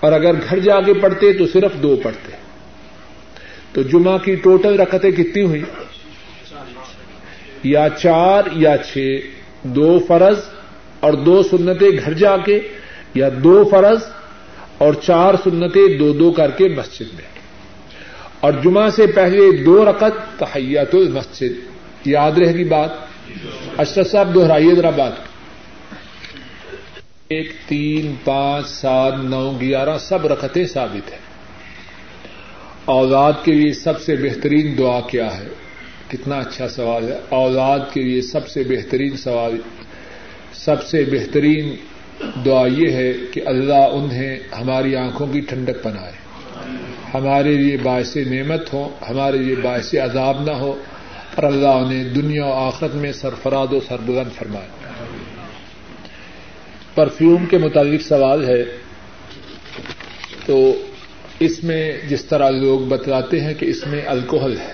اور 0.00 0.12
اگر 0.12 0.32
گھر 0.34 0.58
جا 0.58 0.80
کے 0.80 0.94
پڑھتے، 0.94 1.32
تو 1.32 1.46
صرف 1.46 1.72
دو 1.82 1.96
پڑھتے۔ 1.96 2.32
تو 3.72 3.82
جمعہ 3.82 4.18
کی 4.18 4.34
ٹوٹل 4.34 4.80
رکعتیں 4.80 5.10
کتنی 5.10 5.42
ہوئی؟ 5.42 5.62
یا 7.62 7.88
چار 8.02 8.42
یا 8.52 8.76
چھ، 8.76 9.20
دو 9.62 9.98
فرض 9.98 10.38
اور 11.00 11.12
دو 11.12 11.42
سنتیں 11.42 11.90
گھر 12.04 12.12
جا 12.12 12.36
کے 12.36 12.60
یا 13.14 13.28
دو 13.44 13.68
فرض 13.70 13.98
اور 14.78 14.94
چار 14.94 15.34
سنتیں 15.44 15.98
دو 15.98 16.12
دو 16.12 16.30
کر 16.30 16.50
کے 16.50 16.68
مسجد 16.68 17.14
میں۔ 17.14 17.32
اور 18.40 18.52
جمعہ 18.52 18.90
سے 18.90 19.06
پہلے 19.06 19.62
دو 19.62 19.84
رقط 19.84 20.38
تحیت 20.38 20.94
المسجد۔ 20.94 21.72
یاد 22.04 22.32
رہے 22.32 22.54
گی 22.54 22.64
بات؟ 22.64 22.90
اشرف 23.78 24.10
صاحب 24.10 24.34
دوہرائیے 24.34 24.74
ذرا 24.74 24.90
بات۔ 24.90 25.12
ایک، 27.28 27.52
تین، 27.68 28.14
پانچ، 28.24 28.68
سات، 28.68 29.12
نو، 29.22 29.52
گیارہ، 29.60 29.98
سب 29.98 30.26
رکھتے 30.26 30.66
ثابت 30.66 31.12
ہے 31.12 31.18
اولاد 32.84 33.32
کے 33.44 33.52
لیے 33.52 33.72
سب 33.72 34.00
سے 34.00 34.16
بہترین 34.16 34.78
دعا 34.78 35.00
کیا 35.00 35.36
ہے؟ 35.38 35.48
کتنا 36.08 36.38
اچھا 36.38 36.68
سوال 36.68 37.12
ہے۔ 37.12 37.18
اولاد 37.28 37.78
کے 37.92 38.02
لیے 38.02 38.22
سب 38.22 38.48
سے 38.48 38.62
بہترین 38.68 39.16
سوال، 39.16 39.56
سب 40.52 40.82
سے 40.82 41.04
بہترین 41.10 41.76
دعا 42.44 42.66
یہ 42.66 42.92
ہے 42.92 43.12
کہ 43.32 43.40
اللہ 43.46 43.74
انہیں 43.74 44.38
ہماری 44.60 44.96
آنکھوں 44.96 45.26
کی 45.26 45.40
ٹھنڈک 45.40 45.86
بنائے۔ 45.86 46.12
ہمارے 47.14 47.56
لیے 47.56 47.76
باعث 47.76 48.16
نعمت 48.16 48.72
ہو، 48.72 48.88
ہمارے 49.08 49.38
لیے 49.38 49.56
باعث 49.56 49.94
عذاب 49.94 50.42
نہ 50.42 50.50
ہو، 50.50 50.82
اور 51.34 51.44
اللہ 51.44 51.68
انہیں 51.68 52.04
دنیا 52.04 52.46
و 52.46 52.52
آخرت 52.52 52.94
میں 52.94 53.12
سرفراد 53.12 53.66
و 53.72 53.80
سربلند 53.88 54.32
فرمائے۔ 54.32 54.68
پرفیوم 56.94 57.46
کے 57.46 57.58
متعلق 57.58 58.02
سوال 58.02 58.44
ہے۔ 58.44 58.64
تو 60.46 60.82
اس 61.40 61.64
میں 61.64 61.92
جس 62.08 62.24
طرح 62.24 62.50
لوگ 62.50 62.80
بتلاتے 62.80 63.40
ہیں 63.40 63.54
کہ 63.54 63.64
اس 63.64 63.86
میں 63.86 64.02
الکوہل 64.06 64.56
ہے۔ 64.56 64.72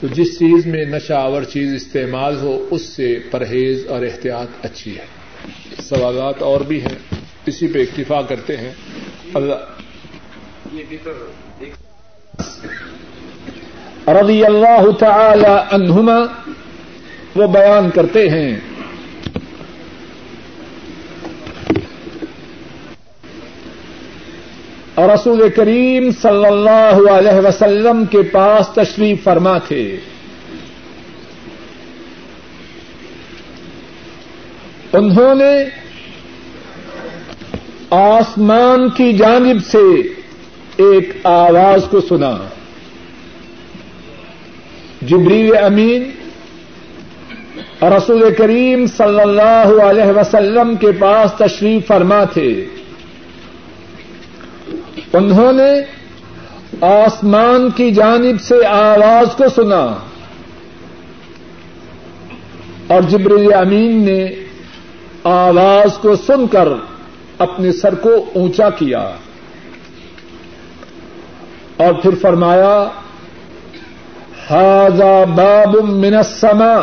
تو 0.00 0.06
جس 0.06 0.38
چیز 0.38 0.66
میں 0.66 0.84
نشہ 0.84 1.12
آور 1.12 1.42
چیز 1.42 1.74
استعمال 1.74 2.36
ہو، 2.36 2.66
اس 2.70 2.82
سے 2.82 3.18
پرہیز 3.30 3.86
اور 3.88 4.02
احتیاط 4.02 4.64
اچھی 4.64 4.96
ہے۔ 4.98 5.15
سوالات 5.88 6.42
اور 6.42 6.60
بھی 6.60 6.82
ہیں، 6.82 7.16
اسی 7.46 7.68
پہ 7.68 7.82
اکتفا 7.82 8.22
کرتے 8.22 8.56
ہیں۔ 8.56 8.72
اللہ۔ 9.34 9.54
رضی 14.10 14.44
اللہ 14.44 14.90
تعالی 14.98 15.54
عنہما 15.70 16.16
وہ 17.36 17.46
بیان 17.46 17.90
کرتے 17.90 18.28
ہیں۔ 18.28 18.60
رسول 24.98 25.48
کریم 25.48 26.10
صلی 26.22 26.46
اللہ 26.46 27.10
علیہ 27.10 27.46
وسلم 27.48 28.04
کے 28.04 28.22
پاس 28.22 28.68
تشریف 28.68 29.24
فرما 29.24 29.58
تھے۔ 29.58 29.96
انہوں 34.96 35.34
نے 35.34 35.64
آسمان 37.90 38.90
کی 38.90 39.12
جانب 39.12 39.66
سے 39.66 40.00
ایک 40.76 41.26
آواز 41.26 41.84
کو 41.90 42.00
سنا۔ 42.00 42.36
جبریل 45.02 45.56
امین 45.56 46.10
رسول 47.82 48.34
کریم 48.34 48.86
صلی 48.86 49.20
اللہ 49.20 49.82
علیہ 49.82 50.18
وسلم 50.18 50.76
کے 50.76 50.92
پاس 50.92 51.32
تشریف 51.38 51.86
فرما 51.86 52.24
تھے۔ 52.24 52.64
انہوں 55.12 55.52
نے 55.52 55.82
آسمان 56.80 57.70
کی 57.70 57.90
جانب 57.90 58.40
سے 58.40 58.66
آواز 58.66 59.36
کو 59.36 59.44
سنا۔ 59.54 59.96
اور 62.86 63.02
جبریل 63.02 63.54
امین 63.54 64.04
نے 64.04 64.45
آواز 65.26 65.98
کو 65.98 66.16
سن 66.16 66.46
کر 66.46 66.68
اپنے 67.38 67.72
سر 67.72 67.94
کو 67.94 68.24
اونچا 68.34 68.70
کیا 68.70 69.10
اور 71.76 71.92
پھر 72.02 72.10
فرمایا 72.20 72.88
ہاضا 74.50 75.24
باب 75.24 75.76
من 75.76 76.14
السماء۔ 76.14 76.80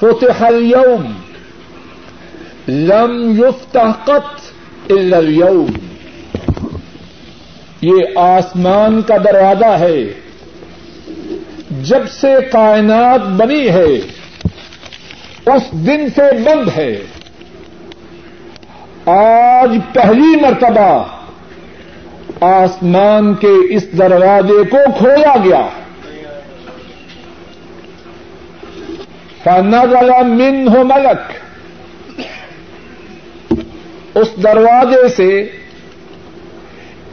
فتح 0.00 0.44
اليوم۔ 0.44 1.12
لم 2.68 3.32
يفتح 3.38 4.04
قط 4.04 4.40
الا 4.90 5.16
اليوم۔ 5.16 5.70
یہ 7.82 8.18
آسمان 8.18 9.02
کا 9.02 9.16
دروازہ 9.16 9.78
ہے۔ 9.78 10.12
جب 11.82 12.08
سے 12.10 12.28
کائنات 12.52 13.26
بنی 13.26 13.68
ہے 13.68 14.00
اس 15.46 15.72
دن 15.72 16.08
سے 16.14 16.22
بند 16.44 16.68
ہے۔ 16.76 17.02
آج 19.06 19.76
پہلی 19.92 20.36
مرتبہ 20.40 21.04
آسمان 22.40 23.34
کے 23.34 23.74
اس 23.74 23.98
دروازے 23.98 24.64
کو 24.70 24.76
کھولا 24.98 25.36
گیا۔ 25.44 25.68
فنزل 29.44 30.10
من 30.24 30.68
ہو 30.68 30.84
ملک 30.84 31.32
اس 34.14 34.42
دروازے 34.42 35.08
سے 35.08 35.38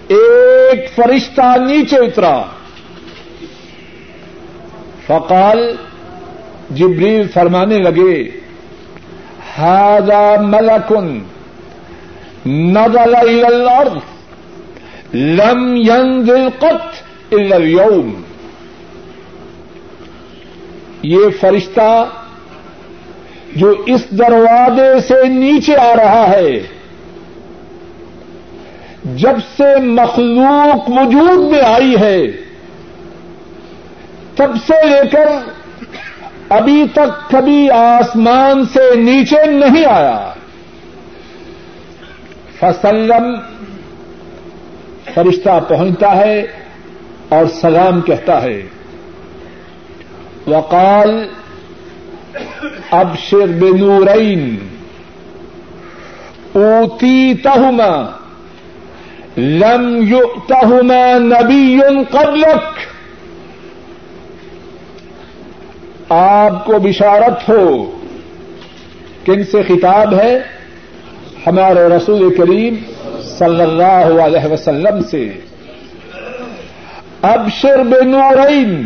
ایک 0.08 0.96
فرشتہ 0.96 1.58
نیچے 1.58 1.98
اترا۔ 1.98 2.42
فقال 5.08 5.76
جبریل 6.70 7.28
فرمانے 7.28 7.78
لگے 7.78 8.24
ہاضا 9.58 10.36
ملکن 10.42 11.08
نزل 12.46 13.16
الى 13.16 13.46
الارض، 13.46 13.98
لم 15.14 15.76
ينزل 15.78 16.48
قط 16.60 17.34
الا 17.34 17.56
اليوم. 17.56 18.14
یہ 21.04 21.30
فرشتہ 21.40 21.92
جو 23.56 23.70
اس 23.86 24.10
دروازے 24.20 24.92
سے 25.08 25.24
نیچے 25.30 25.76
آ 25.76 25.94
رہا 25.96 26.30
ہے، 26.30 26.60
جب 29.16 29.38
سے 29.58 29.76
مخلوق 29.86 30.90
وجود 30.90 31.52
میں 31.52 31.62
آئی 31.66 31.96
ہے، 32.00 32.20
تب 34.36 34.56
سے 34.68 34.86
لے 34.90 35.02
کر 35.12 35.28
ابھی 36.54 36.86
تک 36.94 37.32
کبھی 37.32 37.70
آسمان 37.70 38.66
سے 38.66 38.96
نیچے 38.96 39.46
نہیں 39.46 39.86
آیا۔ 39.86 40.34
فسلم، 42.60 43.36
فرشتہ 45.14 45.60
پہنچتا 45.68 46.16
ہے 46.16 46.44
اور 47.30 47.46
سلام 47.62 48.02
کہتا 48.02 48.42
ہے۔ 48.42 48.62
وقال، 50.48 51.28
ابشر 52.92 53.48
بنورین 53.48 54.58
اوتی 56.54 57.34
تہما 57.34 58.18
لم 59.38 60.00
یؤتہما 60.02 61.18
نبی 61.18 61.80
قبلک۔ 62.12 62.93
آپ 66.16 66.66
کو 66.66 66.80
بشارت 66.80 67.50
ہو۔ 67.50 68.00
کن 69.26 69.44
سے 69.44 69.64
خطاب 69.64 70.14
ہے؟ 70.14 70.40
ہمارے 71.48 71.80
رسول 71.80 72.36
کریم 72.36 72.76
صلی 73.22 73.62
اللہ 73.62 74.22
علیہ 74.22 74.52
وسلم 74.52 75.04
سے۔ 75.04 75.32
ابشر 77.22 77.84
بنورین 77.84 78.86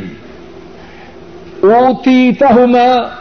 اوتی 1.64 2.32
تہما 2.34 3.16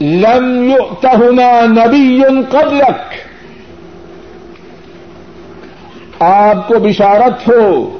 لم 0.00 0.70
یؤتہما 0.70 1.66
نبی 1.66 2.22
قبلک۔ 2.50 3.14
آپ 6.22 6.68
کو 6.68 6.78
بشارت 6.78 7.48
ہو۔ 7.48 7.98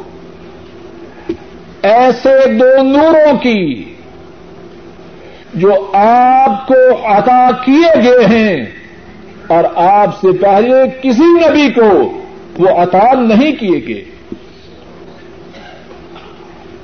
ایسے 1.83 2.53
دو 2.59 2.83
نوروں 2.83 3.39
کی۔ 3.39 3.92
جو 5.55 5.91
آپ 5.95 6.69
کو 6.69 7.07
عطا 7.07 7.51
کیے 7.65 8.03
گئے 8.03 8.25
ہیں 8.27 8.67
اور 9.47 9.65
آپ 9.75 10.21
سے 10.21 10.33
پہلے 10.33 10.75
کسی 11.03 11.25
نبی 11.25 11.71
کو 11.71 12.23
وہ 12.59 12.69
عطا 12.69 13.15
نہیں 13.15 13.53
کیے 13.53 13.87
گئے۔ 13.89 14.05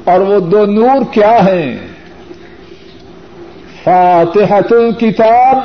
اور 0.04 0.20
وہ 0.20 0.40
دو 0.40 0.66
نور 0.66 1.12
کیا 1.12 1.46
ہیں؟ 1.46 1.78
فاتحت 3.84 4.72
الکتاب 4.72 5.56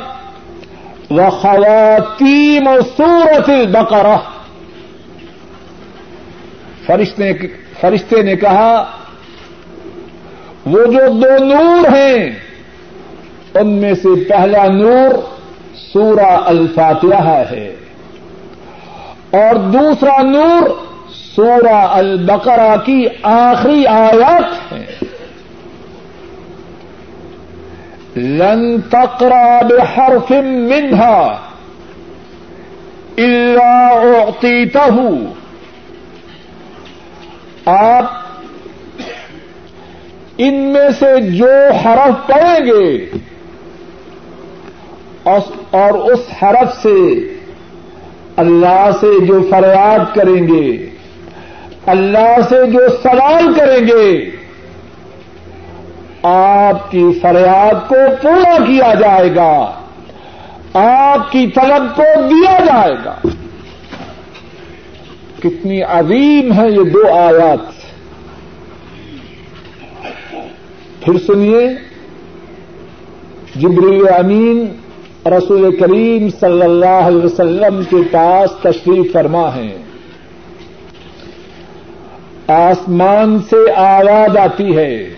و 1.10 1.30
خواتین 1.30 2.68
و 2.68 2.80
سورت 2.96 3.48
البقرہ 3.48 4.16
فرشتے 7.80 8.22
نے 8.22 8.36
کہا، 8.36 8.84
وہ 10.66 10.86
جو 10.86 11.08
دو 11.08 11.44
نور 11.44 11.96
ہیں 11.96 12.43
ان 13.54 13.68
میں 13.68 13.94
سے 13.94 14.24
پہلا 14.24 14.66
نور 14.66 15.10
سورہ 15.92 16.38
الفاتحہ 16.44 17.42
ہے 17.50 17.74
اور 19.30 19.54
دوسرا 19.54 20.22
نور 20.22 20.62
سورہ 21.14 21.74
البقرہ 21.74 22.76
کی 22.76 23.06
آخری 23.22 23.86
آیات 23.86 24.72
ہے۔ 24.72 24.84
لن 28.16 28.80
تقرا 28.80 29.60
بحرف 29.62 30.30
منها 30.30 31.38
الا 33.18 33.86
اعطيته 33.86 35.14
آپ 37.66 38.04
ان 40.38 40.54
میں 40.54 40.90
سے 40.98 41.20
جو 41.30 41.50
حرف 41.84 42.26
پڑیں 42.26 42.66
گے 42.66 43.10
اور 45.24 46.12
اس 46.12 46.18
حرف 46.42 46.82
سے 46.82 47.28
اللہ 48.36 48.90
سے 49.00 49.24
جو 49.24 49.40
فریاد 49.50 50.14
کریں 50.14 50.48
گے، 50.48 50.90
اللہ 51.86 52.40
سے 52.48 52.70
جو 52.70 52.88
سوال 53.02 53.54
کریں 53.54 53.86
گے، 53.86 54.30
آپ 56.22 56.90
کی 56.90 57.04
فریاد 57.22 57.88
کو 57.88 57.94
پورا 58.22 58.64
کیا 58.64 58.94
جائے 58.94 59.34
گا، 59.34 59.72
آپ 60.74 61.32
کی 61.32 61.46
طلب 61.46 61.96
کو 61.96 62.28
دیا 62.28 62.58
جائے 62.58 62.96
گا۔ 63.04 63.14
کتنی 65.38 65.82
عظیم 65.82 66.52
ہے 66.52 66.70
یہ 66.70 66.90
دو 66.90 67.12
آیات۔ 67.12 67.74
پھر 71.04 71.18
سنیے، 71.26 71.68
جبریل 73.56 74.08
امین 74.18 74.72
رسول 75.26 75.76
کریم 75.76 76.28
صلی 76.40 76.62
اللہ 76.62 76.86
علیہ 76.86 77.24
وسلم 77.24 77.80
کے 77.90 77.96
پاس 78.10 78.52
تشریف 78.62 79.12
فرما 79.12 79.54
ہے 79.54 79.76
آسمان 82.46 83.38
سے 83.50 83.72
آواز 83.76 84.36
آتی 84.36 84.76
ہے۔ 84.76 85.14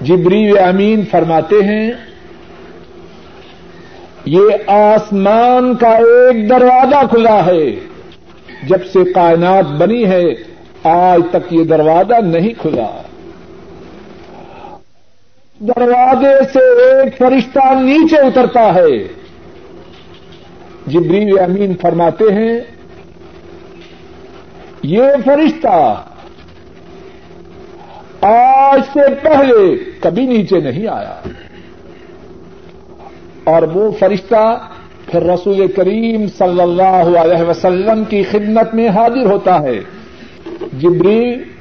جبریل 0.00 0.58
امین 0.58 1.04
فرماتے 1.10 1.56
ہیں، 1.56 1.90
یہ 4.24 4.70
آسمان 4.70 5.74
کا 5.74 5.88
ایک 5.88 6.48
دروازہ 6.48 7.06
کھلا 7.06 7.46
ہے۔ 7.46 7.70
جب 8.62 8.84
سے 8.92 9.12
کائنات 9.12 9.64
بنی 9.64 10.04
ہے، 10.04 10.24
آج 10.84 11.20
تک 11.30 11.52
یہ 11.52 11.64
دروازہ 11.64 12.20
نہیں 12.20 12.52
کھلا۔ 12.58 13.02
دروازے 15.62 16.44
سے 16.52 16.58
ایک 16.58 17.18
فرشتہ 17.18 17.74
نیچے 17.74 18.16
اترتا 18.16 18.74
ہے۔ 18.74 19.08
جبریل 20.86 21.38
امین 21.38 21.76
فرماتے 21.80 22.24
ہیں، 22.24 22.60
یہ 24.82 25.02
فرشتہ 25.24 26.04
آج 28.20 28.80
سے 28.92 29.00
پہلے 29.22 29.76
کبھی 30.00 30.26
نیچے 30.26 30.60
نہیں 30.60 30.86
آیا۔ 30.86 31.20
اور 33.44 33.62
وہ 33.62 33.90
فرشتہ 33.98 34.68
پھر 35.06 35.22
رسول 35.22 35.66
کریم 35.66 36.26
صلی 36.38 36.60
اللہ 36.60 37.18
علیہ 37.18 37.42
وسلم 37.48 38.04
کی 38.04 38.22
خدمت 38.22 38.74
میں 38.74 38.88
حاضر 38.88 39.26
ہوتا 39.26 39.62
ہے۔ 39.62 39.80
جبریل 40.72 41.51